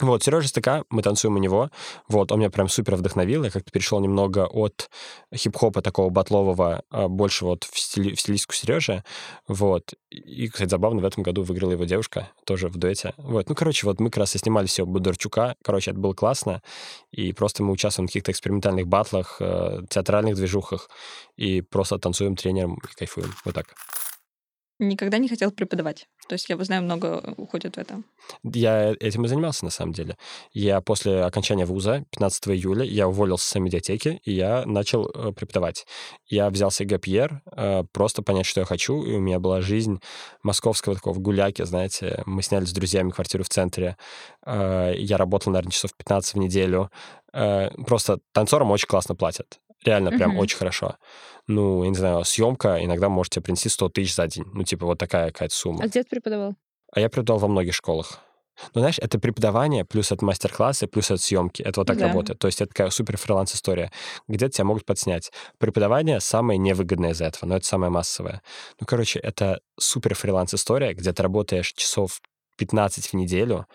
Вот, 0.00 0.24
Сережа 0.24 0.48
СТК, 0.48 0.84
мы 0.90 1.02
танцуем 1.02 1.36
у 1.36 1.38
него. 1.38 1.70
Вот, 2.08 2.32
он 2.32 2.40
меня 2.40 2.50
прям 2.50 2.68
супер 2.68 2.96
вдохновил. 2.96 3.44
Я 3.44 3.50
как-то 3.50 3.70
перешел 3.70 4.00
немного 4.00 4.46
от 4.46 4.90
хип-хопа 5.32 5.82
такого 5.82 6.10
батлового, 6.10 6.82
а, 6.90 7.06
больше 7.06 7.44
вот 7.44 7.62
в, 7.62 7.78
стили, 7.78 8.12
в 8.14 8.20
стилистику 8.20 8.54
Сережи. 8.54 9.04
Вот. 9.46 9.94
И, 10.10 10.48
кстати, 10.48 10.68
забавно, 10.68 11.00
в 11.00 11.04
этом 11.04 11.22
году 11.22 11.44
выиграла 11.44 11.72
его 11.72 11.84
девушка, 11.84 12.30
тоже 12.44 12.68
в 12.68 12.76
дуэте. 12.76 13.14
Вот, 13.16 13.48
ну, 13.48 13.54
короче, 13.54 13.86
вот 13.86 14.00
мы 14.00 14.10
как 14.10 14.18
раз 14.18 14.34
и 14.34 14.38
снимали 14.38 14.66
все 14.66 14.84
Бондарчука. 14.84 15.54
Короче, 15.62 15.92
это 15.92 16.00
было 16.00 16.12
классно. 16.12 16.60
И 17.12 17.32
просто 17.32 17.62
мы 17.62 17.72
участвуем 17.72 18.08
в 18.08 18.10
каких-то 18.10 18.32
экспериментальных 18.32 18.88
батлах, 18.88 19.36
э, 19.38 19.82
театральных 19.88 20.34
движухах. 20.34 20.90
И 21.36 21.60
просто 21.60 21.98
танцуем 21.98 22.34
тренером 22.34 22.80
и 22.82 22.94
кайфуем. 22.96 23.32
Вот 23.44 23.54
так. 23.54 23.66
Никогда 24.80 25.18
не 25.18 25.28
хотел 25.28 25.52
преподавать. 25.52 26.06
То 26.28 26.32
есть 26.34 26.48
я 26.48 26.62
знаю, 26.64 26.82
много 26.82 27.34
уходит 27.36 27.76
в 27.76 27.78
это. 27.78 28.02
Я 28.42 28.92
этим 28.98 29.24
и 29.24 29.28
занимался, 29.28 29.64
на 29.64 29.70
самом 29.70 29.92
деле. 29.92 30.16
Я 30.52 30.80
после 30.80 31.22
окончания 31.22 31.64
вуза, 31.64 32.04
15 32.10 32.48
июля, 32.48 32.84
я 32.84 33.06
уволился 33.06 33.48
с 33.48 33.58
медиатеки, 33.58 34.20
и 34.24 34.32
я 34.32 34.64
начал 34.66 35.08
э, 35.08 35.32
преподавать. 35.32 35.86
Я 36.26 36.50
взялся 36.50 36.84
ГПР, 36.84 37.42
э, 37.56 37.84
просто 37.92 38.22
понять, 38.22 38.46
что 38.46 38.60
я 38.60 38.66
хочу, 38.66 39.04
и 39.04 39.12
у 39.12 39.20
меня 39.20 39.38
была 39.38 39.60
жизнь 39.60 40.00
московского 40.42 40.96
такого 40.96 41.18
гуляки, 41.20 41.62
знаете. 41.62 42.22
Мы 42.26 42.42
сняли 42.42 42.64
с 42.64 42.72
друзьями 42.72 43.10
квартиру 43.10 43.44
в 43.44 43.48
центре. 43.48 43.96
Э, 44.44 44.92
я 44.96 45.16
работал, 45.18 45.52
наверное, 45.52 45.72
часов 45.72 45.94
15 45.96 46.34
в 46.34 46.38
неделю. 46.38 46.90
Э, 47.32 47.70
просто 47.86 48.18
танцорам 48.32 48.72
очень 48.72 48.88
классно 48.88 49.14
платят. 49.14 49.60
Реально, 49.84 50.10
прям 50.10 50.36
mm-hmm. 50.36 50.40
очень 50.40 50.58
хорошо. 50.58 50.96
Ну, 51.46 51.84
я 51.84 51.90
не 51.90 51.96
знаю, 51.96 52.24
съемка 52.24 52.82
иногда 52.82 53.08
может 53.08 53.34
тебе 53.34 53.42
принести 53.42 53.68
100 53.68 53.88
тысяч 53.90 54.14
за 54.14 54.26
день. 54.26 54.46
Ну, 54.52 54.62
типа 54.64 54.86
вот 54.86 54.98
такая 54.98 55.30
какая-то 55.30 55.54
сумма. 55.54 55.84
А 55.84 55.88
где 55.88 56.02
ты 56.02 56.10
преподавал? 56.10 56.54
А 56.92 57.00
я 57.00 57.08
преподавал 57.08 57.40
во 57.40 57.48
многих 57.48 57.74
школах. 57.74 58.20
Ну, 58.72 58.80
знаешь, 58.80 58.98
это 58.98 59.18
преподавание, 59.18 59.84
плюс 59.84 60.12
это 60.12 60.24
мастер-классы, 60.24 60.86
плюс 60.86 61.10
это 61.10 61.20
съемки. 61.20 61.62
Это 61.62 61.80
вот 61.80 61.86
так 61.86 61.98
да. 61.98 62.08
работает. 62.08 62.38
То 62.38 62.46
есть 62.46 62.60
это 62.60 62.68
такая 62.68 62.90
супер 62.90 63.16
фриланс-история. 63.16 63.90
Где-то 64.28 64.52
тебя 64.52 64.64
могут 64.64 64.84
подснять. 64.84 65.32
Преподавание 65.58 66.20
самое 66.20 66.58
невыгодное 66.58 67.10
из 67.10 67.20
этого, 67.20 67.48
но 67.48 67.56
это 67.56 67.66
самое 67.66 67.90
массовое. 67.90 68.42
Ну, 68.80 68.86
короче, 68.86 69.18
это 69.18 69.60
супер 69.78 70.14
фриланс-история, 70.14 70.94
где 70.94 71.12
ты 71.12 71.22
работаешь 71.22 71.72
часов 71.72 72.20
15 72.56 73.08
в 73.08 73.14
неделю, 73.14 73.66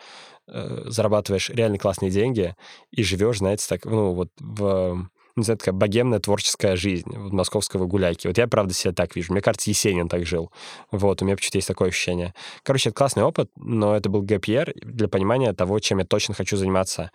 э, 0.47 0.83
зарабатываешь 0.85 1.49
реально 1.49 1.77
классные 1.77 2.09
деньги 2.09 2.55
и 2.91 3.03
живешь, 3.03 3.39
знаете, 3.39 3.65
так, 3.67 3.83
ну, 3.83 4.13
вот 4.13 4.29
в 4.39 5.09
не 5.39 5.45
знаю, 5.45 5.57
такая 5.57 5.73
богемная 5.73 6.19
творческая 6.19 6.75
жизнь 6.75 7.09
вот, 7.15 7.33
московского 7.33 7.85
гуляйки. 7.85 8.27
Вот 8.27 8.37
я, 8.37 8.47
правда, 8.47 8.73
себя 8.73 8.93
так 8.93 9.15
вижу. 9.15 9.33
Мне 9.33 9.41
кажется, 9.41 9.69
Есенин 9.69 10.07
так 10.07 10.25
жил. 10.25 10.51
Вот, 10.91 11.21
у 11.21 11.25
меня 11.25 11.35
почему-то 11.35 11.57
есть 11.57 11.67
такое 11.67 11.89
ощущение. 11.89 12.33
Короче, 12.63 12.89
это 12.89 12.97
классный 12.97 13.23
опыт, 13.23 13.49
но 13.55 13.95
это 13.95 14.09
был 14.09 14.21
ГПР 14.21 14.73
для 14.75 15.07
понимания 15.07 15.53
того, 15.53 15.79
чем 15.79 15.99
я 15.99 16.05
точно 16.05 16.33
хочу 16.33 16.57
заниматься. 16.57 17.11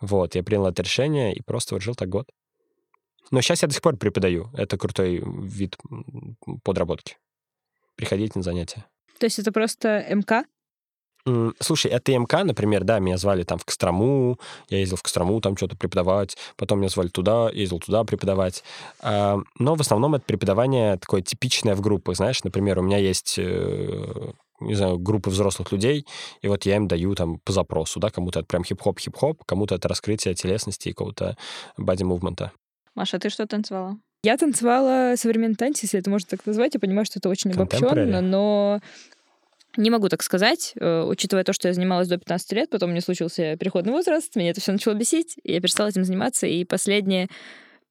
Вот, 0.00 0.34
я 0.34 0.42
принял 0.42 0.66
это 0.66 0.82
решение 0.82 1.34
и 1.34 1.42
просто 1.42 1.74
вот 1.74 1.82
жил 1.82 1.94
так 1.94 2.08
год. 2.08 2.28
Но 3.30 3.40
сейчас 3.40 3.62
я 3.62 3.68
до 3.68 3.74
сих 3.74 3.82
пор 3.82 3.96
преподаю. 3.96 4.50
Это 4.54 4.78
крутой 4.78 5.22
вид 5.24 5.76
подработки. 6.62 7.16
Приходите 7.96 8.32
на 8.36 8.42
занятия. 8.42 8.86
То 9.18 9.26
есть 9.26 9.38
это 9.38 9.52
просто 9.52 10.06
МК? 10.08 10.44
Слушай, 11.60 11.90
это 11.90 12.12
МК, 12.12 12.44
например, 12.44 12.84
да, 12.84 12.98
меня 12.98 13.16
звали 13.16 13.42
там 13.42 13.58
в 13.58 13.64
Кострому, 13.64 14.38
я 14.68 14.78
ездил 14.78 14.96
в 14.96 15.02
Кострому 15.02 15.40
там 15.40 15.56
что-то 15.56 15.76
преподавать, 15.76 16.36
потом 16.56 16.80
меня 16.80 16.88
звали 16.88 17.08
туда, 17.08 17.50
ездил 17.50 17.80
туда 17.80 18.04
преподавать. 18.04 18.64
А, 19.00 19.38
но 19.58 19.74
в 19.74 19.80
основном 19.80 20.14
это 20.14 20.24
преподавание 20.24 20.96
такое 20.96 21.22
типичное 21.22 21.74
в 21.74 21.80
группах, 21.80 22.16
знаешь, 22.16 22.42
например, 22.44 22.78
у 22.78 22.82
меня 22.82 22.98
есть 22.98 23.36
э, 23.38 24.32
не 24.60 24.74
знаю, 24.74 24.98
группы 24.98 25.30
взрослых 25.30 25.72
людей, 25.72 26.06
и 26.42 26.48
вот 26.48 26.66
я 26.66 26.76
им 26.76 26.88
даю 26.88 27.14
там 27.14 27.38
по 27.38 27.52
запросу, 27.52 28.00
да, 28.00 28.10
кому-то 28.10 28.40
это 28.40 28.48
прям 28.48 28.64
хип-хоп, 28.64 28.98
хип-хоп, 28.98 29.44
кому-то 29.44 29.74
это 29.74 29.88
раскрытие 29.88 30.34
телесности 30.34 30.88
и 30.88 30.92
какого-то 30.92 31.36
боди-мувмента. 31.76 32.52
Маша, 32.94 33.18
ты 33.18 33.30
что 33.30 33.46
танцевала? 33.46 33.98
Я 34.24 34.36
танцевала 34.36 35.14
современный 35.16 35.54
танец, 35.54 35.80
если 35.82 36.00
это 36.00 36.10
можно 36.10 36.28
так 36.28 36.44
назвать. 36.44 36.74
Я 36.74 36.80
понимаю, 36.80 37.06
что 37.06 37.20
это 37.20 37.28
очень 37.28 37.52
обобщенно, 37.52 38.20
но 38.20 38.80
не 39.78 39.90
могу 39.90 40.08
так 40.08 40.22
сказать, 40.22 40.72
э, 40.78 41.02
учитывая 41.02 41.44
то, 41.44 41.52
что 41.52 41.68
я 41.68 41.74
занималась 41.74 42.08
до 42.08 42.18
15 42.18 42.52
лет, 42.52 42.70
потом 42.70 42.90
меня 42.90 43.00
случился 43.00 43.56
переходный 43.56 43.92
возраст, 43.92 44.34
меня 44.36 44.50
это 44.50 44.60
все 44.60 44.72
начало 44.72 44.94
бесить, 44.94 45.36
и 45.42 45.52
я 45.52 45.60
перестала 45.60 45.88
этим 45.88 46.04
заниматься, 46.04 46.46
и 46.46 46.64
последние 46.64 47.28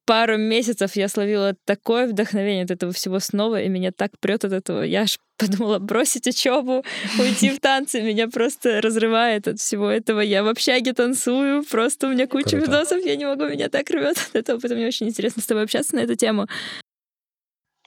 пару 0.08 0.38
месяцев 0.38 0.96
я 0.96 1.06
словила 1.06 1.54
такое 1.66 2.06
вдохновение 2.06 2.64
от 2.64 2.70
этого 2.70 2.92
всего 2.92 3.18
снова, 3.20 3.60
и 3.60 3.68
меня 3.68 3.92
так 3.92 4.12
прет 4.18 4.42
от 4.42 4.52
этого. 4.52 4.82
Я 4.82 5.02
аж 5.02 5.18
подумала 5.38 5.78
бросить 5.78 6.26
учебу, 6.26 6.82
уйти 7.18 7.50
в 7.50 7.60
танцы. 7.60 8.00
Меня 8.00 8.28
просто 8.28 8.80
разрывает 8.80 9.46
от 9.48 9.60
всего 9.60 9.90
этого. 9.90 10.20
Я 10.20 10.42
в 10.42 10.48
общаге 10.48 10.94
танцую, 10.94 11.62
просто 11.62 12.06
у 12.06 12.10
меня 12.10 12.26
куча 12.26 12.56
Круто. 12.56 12.64
видосов, 12.64 13.04
я 13.04 13.16
не 13.16 13.26
могу, 13.26 13.44
меня 13.48 13.68
так 13.68 13.90
рвет 13.90 14.16
от 14.16 14.34
этого. 14.34 14.58
Поэтому 14.58 14.80
мне 14.80 14.88
очень 14.88 15.08
интересно 15.08 15.42
с 15.42 15.46
тобой 15.46 15.64
общаться 15.64 15.94
на 15.94 16.00
эту 16.00 16.14
тему. 16.14 16.46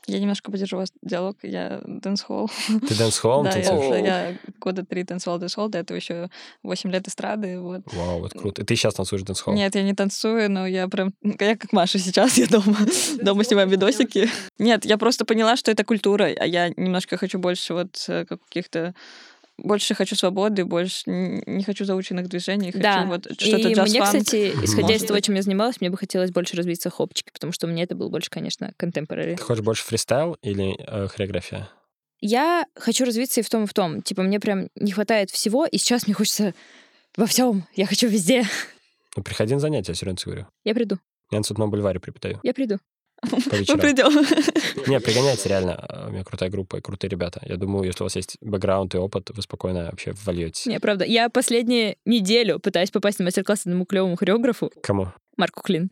Я 0.08 0.20
немножко 0.20 0.52
поддержу 0.52 0.78
ваш 0.78 0.92
диалог. 1.02 1.38
Я 1.44 1.82
dancehall. 1.86 2.50
Ты 2.88 2.96
dancehall 2.96 3.44
Да, 3.44 3.58
я, 3.58 3.98
я 3.98 4.38
года 4.60 4.86
три 4.86 5.04
танцевала 5.04 5.40
dancehall, 5.40 5.70
до 5.70 5.78
этого 5.78 5.98
еще 5.98 6.30
8 6.64 6.92
лет 6.92 7.08
эстрады. 7.08 7.60
Вот. 7.60 7.82
Вау, 7.94 8.20
вот 8.20 8.34
круто. 8.34 8.62
И 8.62 8.66
ты 8.66 8.76
сейчас 8.76 8.96
танцуешь 8.96 9.24
dancehall? 9.24 9.54
Нет, 9.54 9.76
я 9.76 9.84
не 9.84 9.94
танцую, 9.94 10.50
но 10.50 10.66
я 10.68 10.88
прям... 10.88 11.14
Я 11.40 11.56
как 11.56 11.74
Маша 11.74 12.00
сейчас, 12.00 12.38
я 12.38 12.48
дома, 12.48 12.78
дома 13.22 13.44
снимаю 13.44 13.68
видосики. 13.68 14.30
Нет, 14.60 14.86
я 14.86 14.98
просто 14.98 15.26
поняла, 15.26 15.56
что 15.56 15.72
это 15.72 15.84
культура, 15.84 16.26
а 16.38 16.46
я 16.46 16.70
немножко 16.70 17.18
хочу 17.18 17.40
больше 17.40 17.74
вот 17.74 18.06
э, 18.08 18.26
каких-то 18.26 18.94
больше 19.64 19.94
хочу 19.94 20.16
свободы, 20.16 20.66
больше 20.66 21.04
не 21.08 21.64
хочу 21.64 21.86
заученных 21.86 22.28
движений, 22.28 22.72
хочу 22.72 22.84
да. 22.84 23.06
вот 23.06 23.26
что-то 23.32 23.70
И 23.70 23.76
мне, 23.76 24.02
кстати, 24.02 24.54
исходя 24.64 24.96
из 24.96 25.04
того, 25.04 25.20
чем 25.20 25.36
я 25.36 25.42
занималась, 25.42 25.82
мне 25.82 25.90
бы 25.90 25.98
хотелось 25.98 26.32
больше 26.32 26.56
развиться 26.56 26.90
хопчики, 26.90 27.30
потому 27.32 27.54
что 27.54 27.68
у 27.68 27.70
меня 27.70 27.84
это 27.84 27.96
был 27.96 28.10
больше, 28.10 28.30
конечно, 28.30 28.74
contemporary. 28.78 29.36
Ты 29.38 29.44
хочешь 29.44 29.64
больше 29.64 29.84
фристайл 29.84 30.38
или 30.42 30.76
э, 30.80 31.08
хореография? 31.08 31.70
Я 32.20 32.66
хочу 32.76 33.06
развиться 33.06 33.40
и 33.40 33.44
в 33.44 33.50
том, 33.50 33.64
и 33.64 33.68
в 33.68 33.74
том. 33.74 34.02
Типа, 34.02 34.22
мне 34.22 34.40
прям 34.40 34.70
не 34.76 34.92
хватает 34.92 35.32
всего, 35.32 35.66
и 35.66 35.78
сейчас 35.78 36.06
мне 36.06 36.14
хочется 36.14 36.54
во 37.18 37.26
всем. 37.26 37.66
Я 37.76 37.88
хочу 37.88 38.08
везде. 38.08 38.46
Ну, 39.16 39.24
приходи 39.24 39.54
на 39.54 39.60
занятия, 39.60 39.96
серьезно 39.96 40.22
говорю. 40.24 40.48
Я 40.64 40.74
приду. 40.74 41.00
Я 41.32 41.40
на 41.40 41.44
Цветном 41.44 41.72
бульваре 41.72 42.00
преподаю. 42.00 42.40
Я 42.44 42.54
приду. 42.54 42.78
Мы 43.24 43.40
придем. 43.78 44.12
Не, 44.88 45.00
пригоняйте 45.00 45.50
реально. 45.50 45.76
А, 45.76 46.08
у 46.08 46.12
меня 46.12 46.24
крутая 46.24 46.50
группа 46.50 46.78
и 46.78 46.82
крутые 46.82 47.10
ребята. 47.10 47.42
Я 47.46 47.58
думаю, 47.58 47.86
если 47.86 48.04
у 48.04 48.06
вас 48.06 48.16
есть 48.16 48.38
бэкграунд 48.42 48.96
и 48.96 48.98
опыт, 48.98 49.30
вы 49.30 49.42
спокойно 49.42 49.86
вообще 49.86 50.14
вольетесь. 50.26 50.66
Не, 50.66 50.80
правда. 50.80 51.06
Я 51.06 51.30
последнюю 51.30 51.96
неделю 52.06 52.60
пытаюсь 52.60 52.92
попасть 52.92 53.20
на 53.20 53.26
мастер-класс 53.26 53.62
одному 53.66 53.86
клевому 53.86 54.16
хореографу. 54.16 54.72
Кому? 54.82 55.08
Марку 55.38 55.62
Клин. 55.62 55.92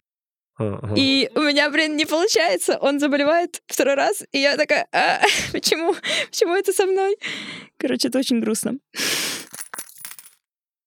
И 0.96 1.32
у 1.36 1.42
меня, 1.42 1.70
блин, 1.70 1.96
не 1.96 2.06
получается. 2.06 2.78
Он 2.82 3.00
заболевает 3.00 3.62
второй 3.68 3.96
раз, 3.96 4.24
и 4.34 4.40
я 4.40 4.58
такая, 4.58 4.88
а, 4.92 5.22
почему? 5.54 5.96
Почему 6.30 6.54
это 6.54 6.74
со 6.74 6.86
мной? 6.86 7.18
Короче, 7.78 8.10
это 8.10 8.20
очень 8.20 8.42
грустно. 8.42 8.78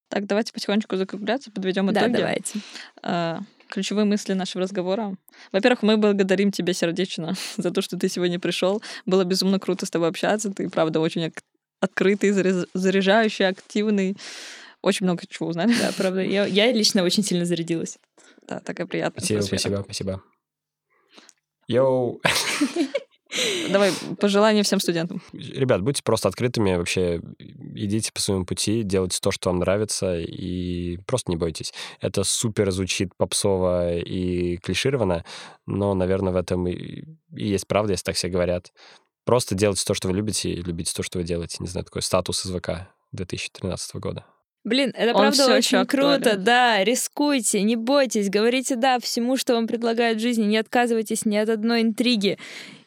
Так, 0.08 0.26
давайте 0.26 0.52
потихонечку 0.52 0.96
закругляться, 0.96 1.50
подведем 1.50 1.90
итоги. 1.90 2.12
Да, 2.12 2.18
давайте. 2.18 2.60
Ключевые 3.72 4.04
мысли 4.04 4.34
нашего 4.34 4.64
разговора. 4.64 5.16
Во-первых, 5.50 5.82
мы 5.82 5.96
благодарим 5.96 6.52
тебя 6.52 6.74
сердечно 6.74 7.32
за 7.56 7.70
то, 7.70 7.80
что 7.80 7.96
ты 7.98 8.10
сегодня 8.10 8.38
пришел. 8.38 8.82
Было 9.06 9.24
безумно 9.24 9.58
круто 9.58 9.86
с 9.86 9.90
тобой 9.90 10.08
общаться. 10.08 10.50
Ты, 10.50 10.68
правда, 10.68 11.00
очень 11.00 11.32
открытый, 11.80 12.32
заряжающий, 12.74 13.48
активный. 13.48 14.18
Очень 14.82 15.06
много 15.06 15.22
чего 15.26 15.48
узнали. 15.48 15.72
Да, 15.72 15.90
правда. 15.96 16.20
Я, 16.20 16.44
я 16.44 16.70
лично 16.70 17.02
очень 17.02 17.24
сильно 17.24 17.46
зарядилась. 17.46 17.96
Да, 18.46 18.60
такая 18.60 18.86
приятная 18.86 19.24
Спасибо, 19.24 19.40
спасибо, 19.40 19.82
спасибо. 19.86 20.22
Йоу! 21.66 22.20
Давай, 23.70 23.92
пожелания 24.20 24.62
всем 24.62 24.80
студентам. 24.80 25.22
Ребят, 25.32 25.82
будьте 25.82 26.02
просто 26.02 26.28
открытыми, 26.28 26.76
вообще 26.76 27.20
идите 27.38 28.12
по 28.12 28.20
своему 28.20 28.44
пути, 28.44 28.82
делайте 28.82 29.18
то, 29.20 29.30
что 29.30 29.50
вам 29.50 29.60
нравится, 29.60 30.18
и 30.18 30.98
просто 31.06 31.30
не 31.30 31.36
бойтесь. 31.36 31.72
Это 32.00 32.24
супер 32.24 32.70
звучит 32.70 33.16
попсово 33.16 33.96
и 33.96 34.58
клишированно, 34.58 35.24
но, 35.66 35.94
наверное, 35.94 36.32
в 36.32 36.36
этом 36.36 36.68
и 36.68 37.04
есть 37.30 37.66
правда, 37.66 37.92
если 37.92 38.04
так 38.04 38.16
все 38.16 38.28
говорят. 38.28 38.72
Просто 39.24 39.54
делайте 39.54 39.84
то, 39.84 39.94
что 39.94 40.08
вы 40.08 40.14
любите, 40.14 40.50
и 40.50 40.62
любите 40.62 40.92
то, 40.94 41.02
что 41.02 41.18
вы 41.18 41.24
делаете. 41.24 41.58
Не 41.60 41.68
знаю, 41.68 41.84
такой 41.84 42.02
статус 42.02 42.44
из 42.44 42.54
ВК 42.54 42.88
2013 43.12 43.96
года. 43.96 44.26
Блин, 44.64 44.92
это 44.94 45.12
Он 45.12 45.22
правда 45.22 45.56
очень 45.56 45.84
круто, 45.86 46.36
да, 46.36 46.84
рискуйте, 46.84 47.62
не 47.62 47.74
бойтесь, 47.74 48.30
говорите 48.30 48.76
«да» 48.76 49.00
всему, 49.00 49.36
что 49.36 49.54
вам 49.54 49.66
предлагают 49.66 50.18
в 50.18 50.20
жизни, 50.20 50.44
не 50.44 50.56
отказывайтесь 50.56 51.24
ни 51.24 51.36
от 51.36 51.48
одной 51.48 51.82
интриги, 51.82 52.38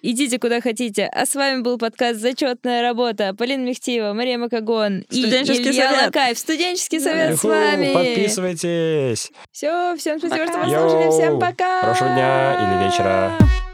идите 0.01 0.39
куда 0.39 0.61
хотите. 0.61 1.09
А 1.11 1.25
с 1.25 1.35
вами 1.35 1.63
был 1.63 1.77
подкаст 1.77 2.21
«Зачетная 2.21 2.81
работа», 2.81 3.33
Полина 3.37 3.65
Мехтиева, 3.65 4.13
Мария 4.13 4.37
Макагон 4.37 5.03
и 5.09 5.25
Илья 5.25 5.43
совет. 5.43 6.05
Лакаев. 6.05 6.39
Студенческий 6.39 7.01
совет 7.01 7.31
Юху, 7.31 7.47
с 7.47 7.49
вами. 7.49 7.93
Подписывайтесь. 7.93 9.31
Все, 9.51 9.97
всем 9.97 10.19
спасибо, 10.19 10.45
пока. 10.45 10.51
что 10.51 10.61
послушали, 10.61 11.09
всем 11.11 11.39
пока. 11.41 11.81
Хорошего 11.81 12.09
дня 12.11 12.79
или 12.79 12.85
вечера. 12.85 13.64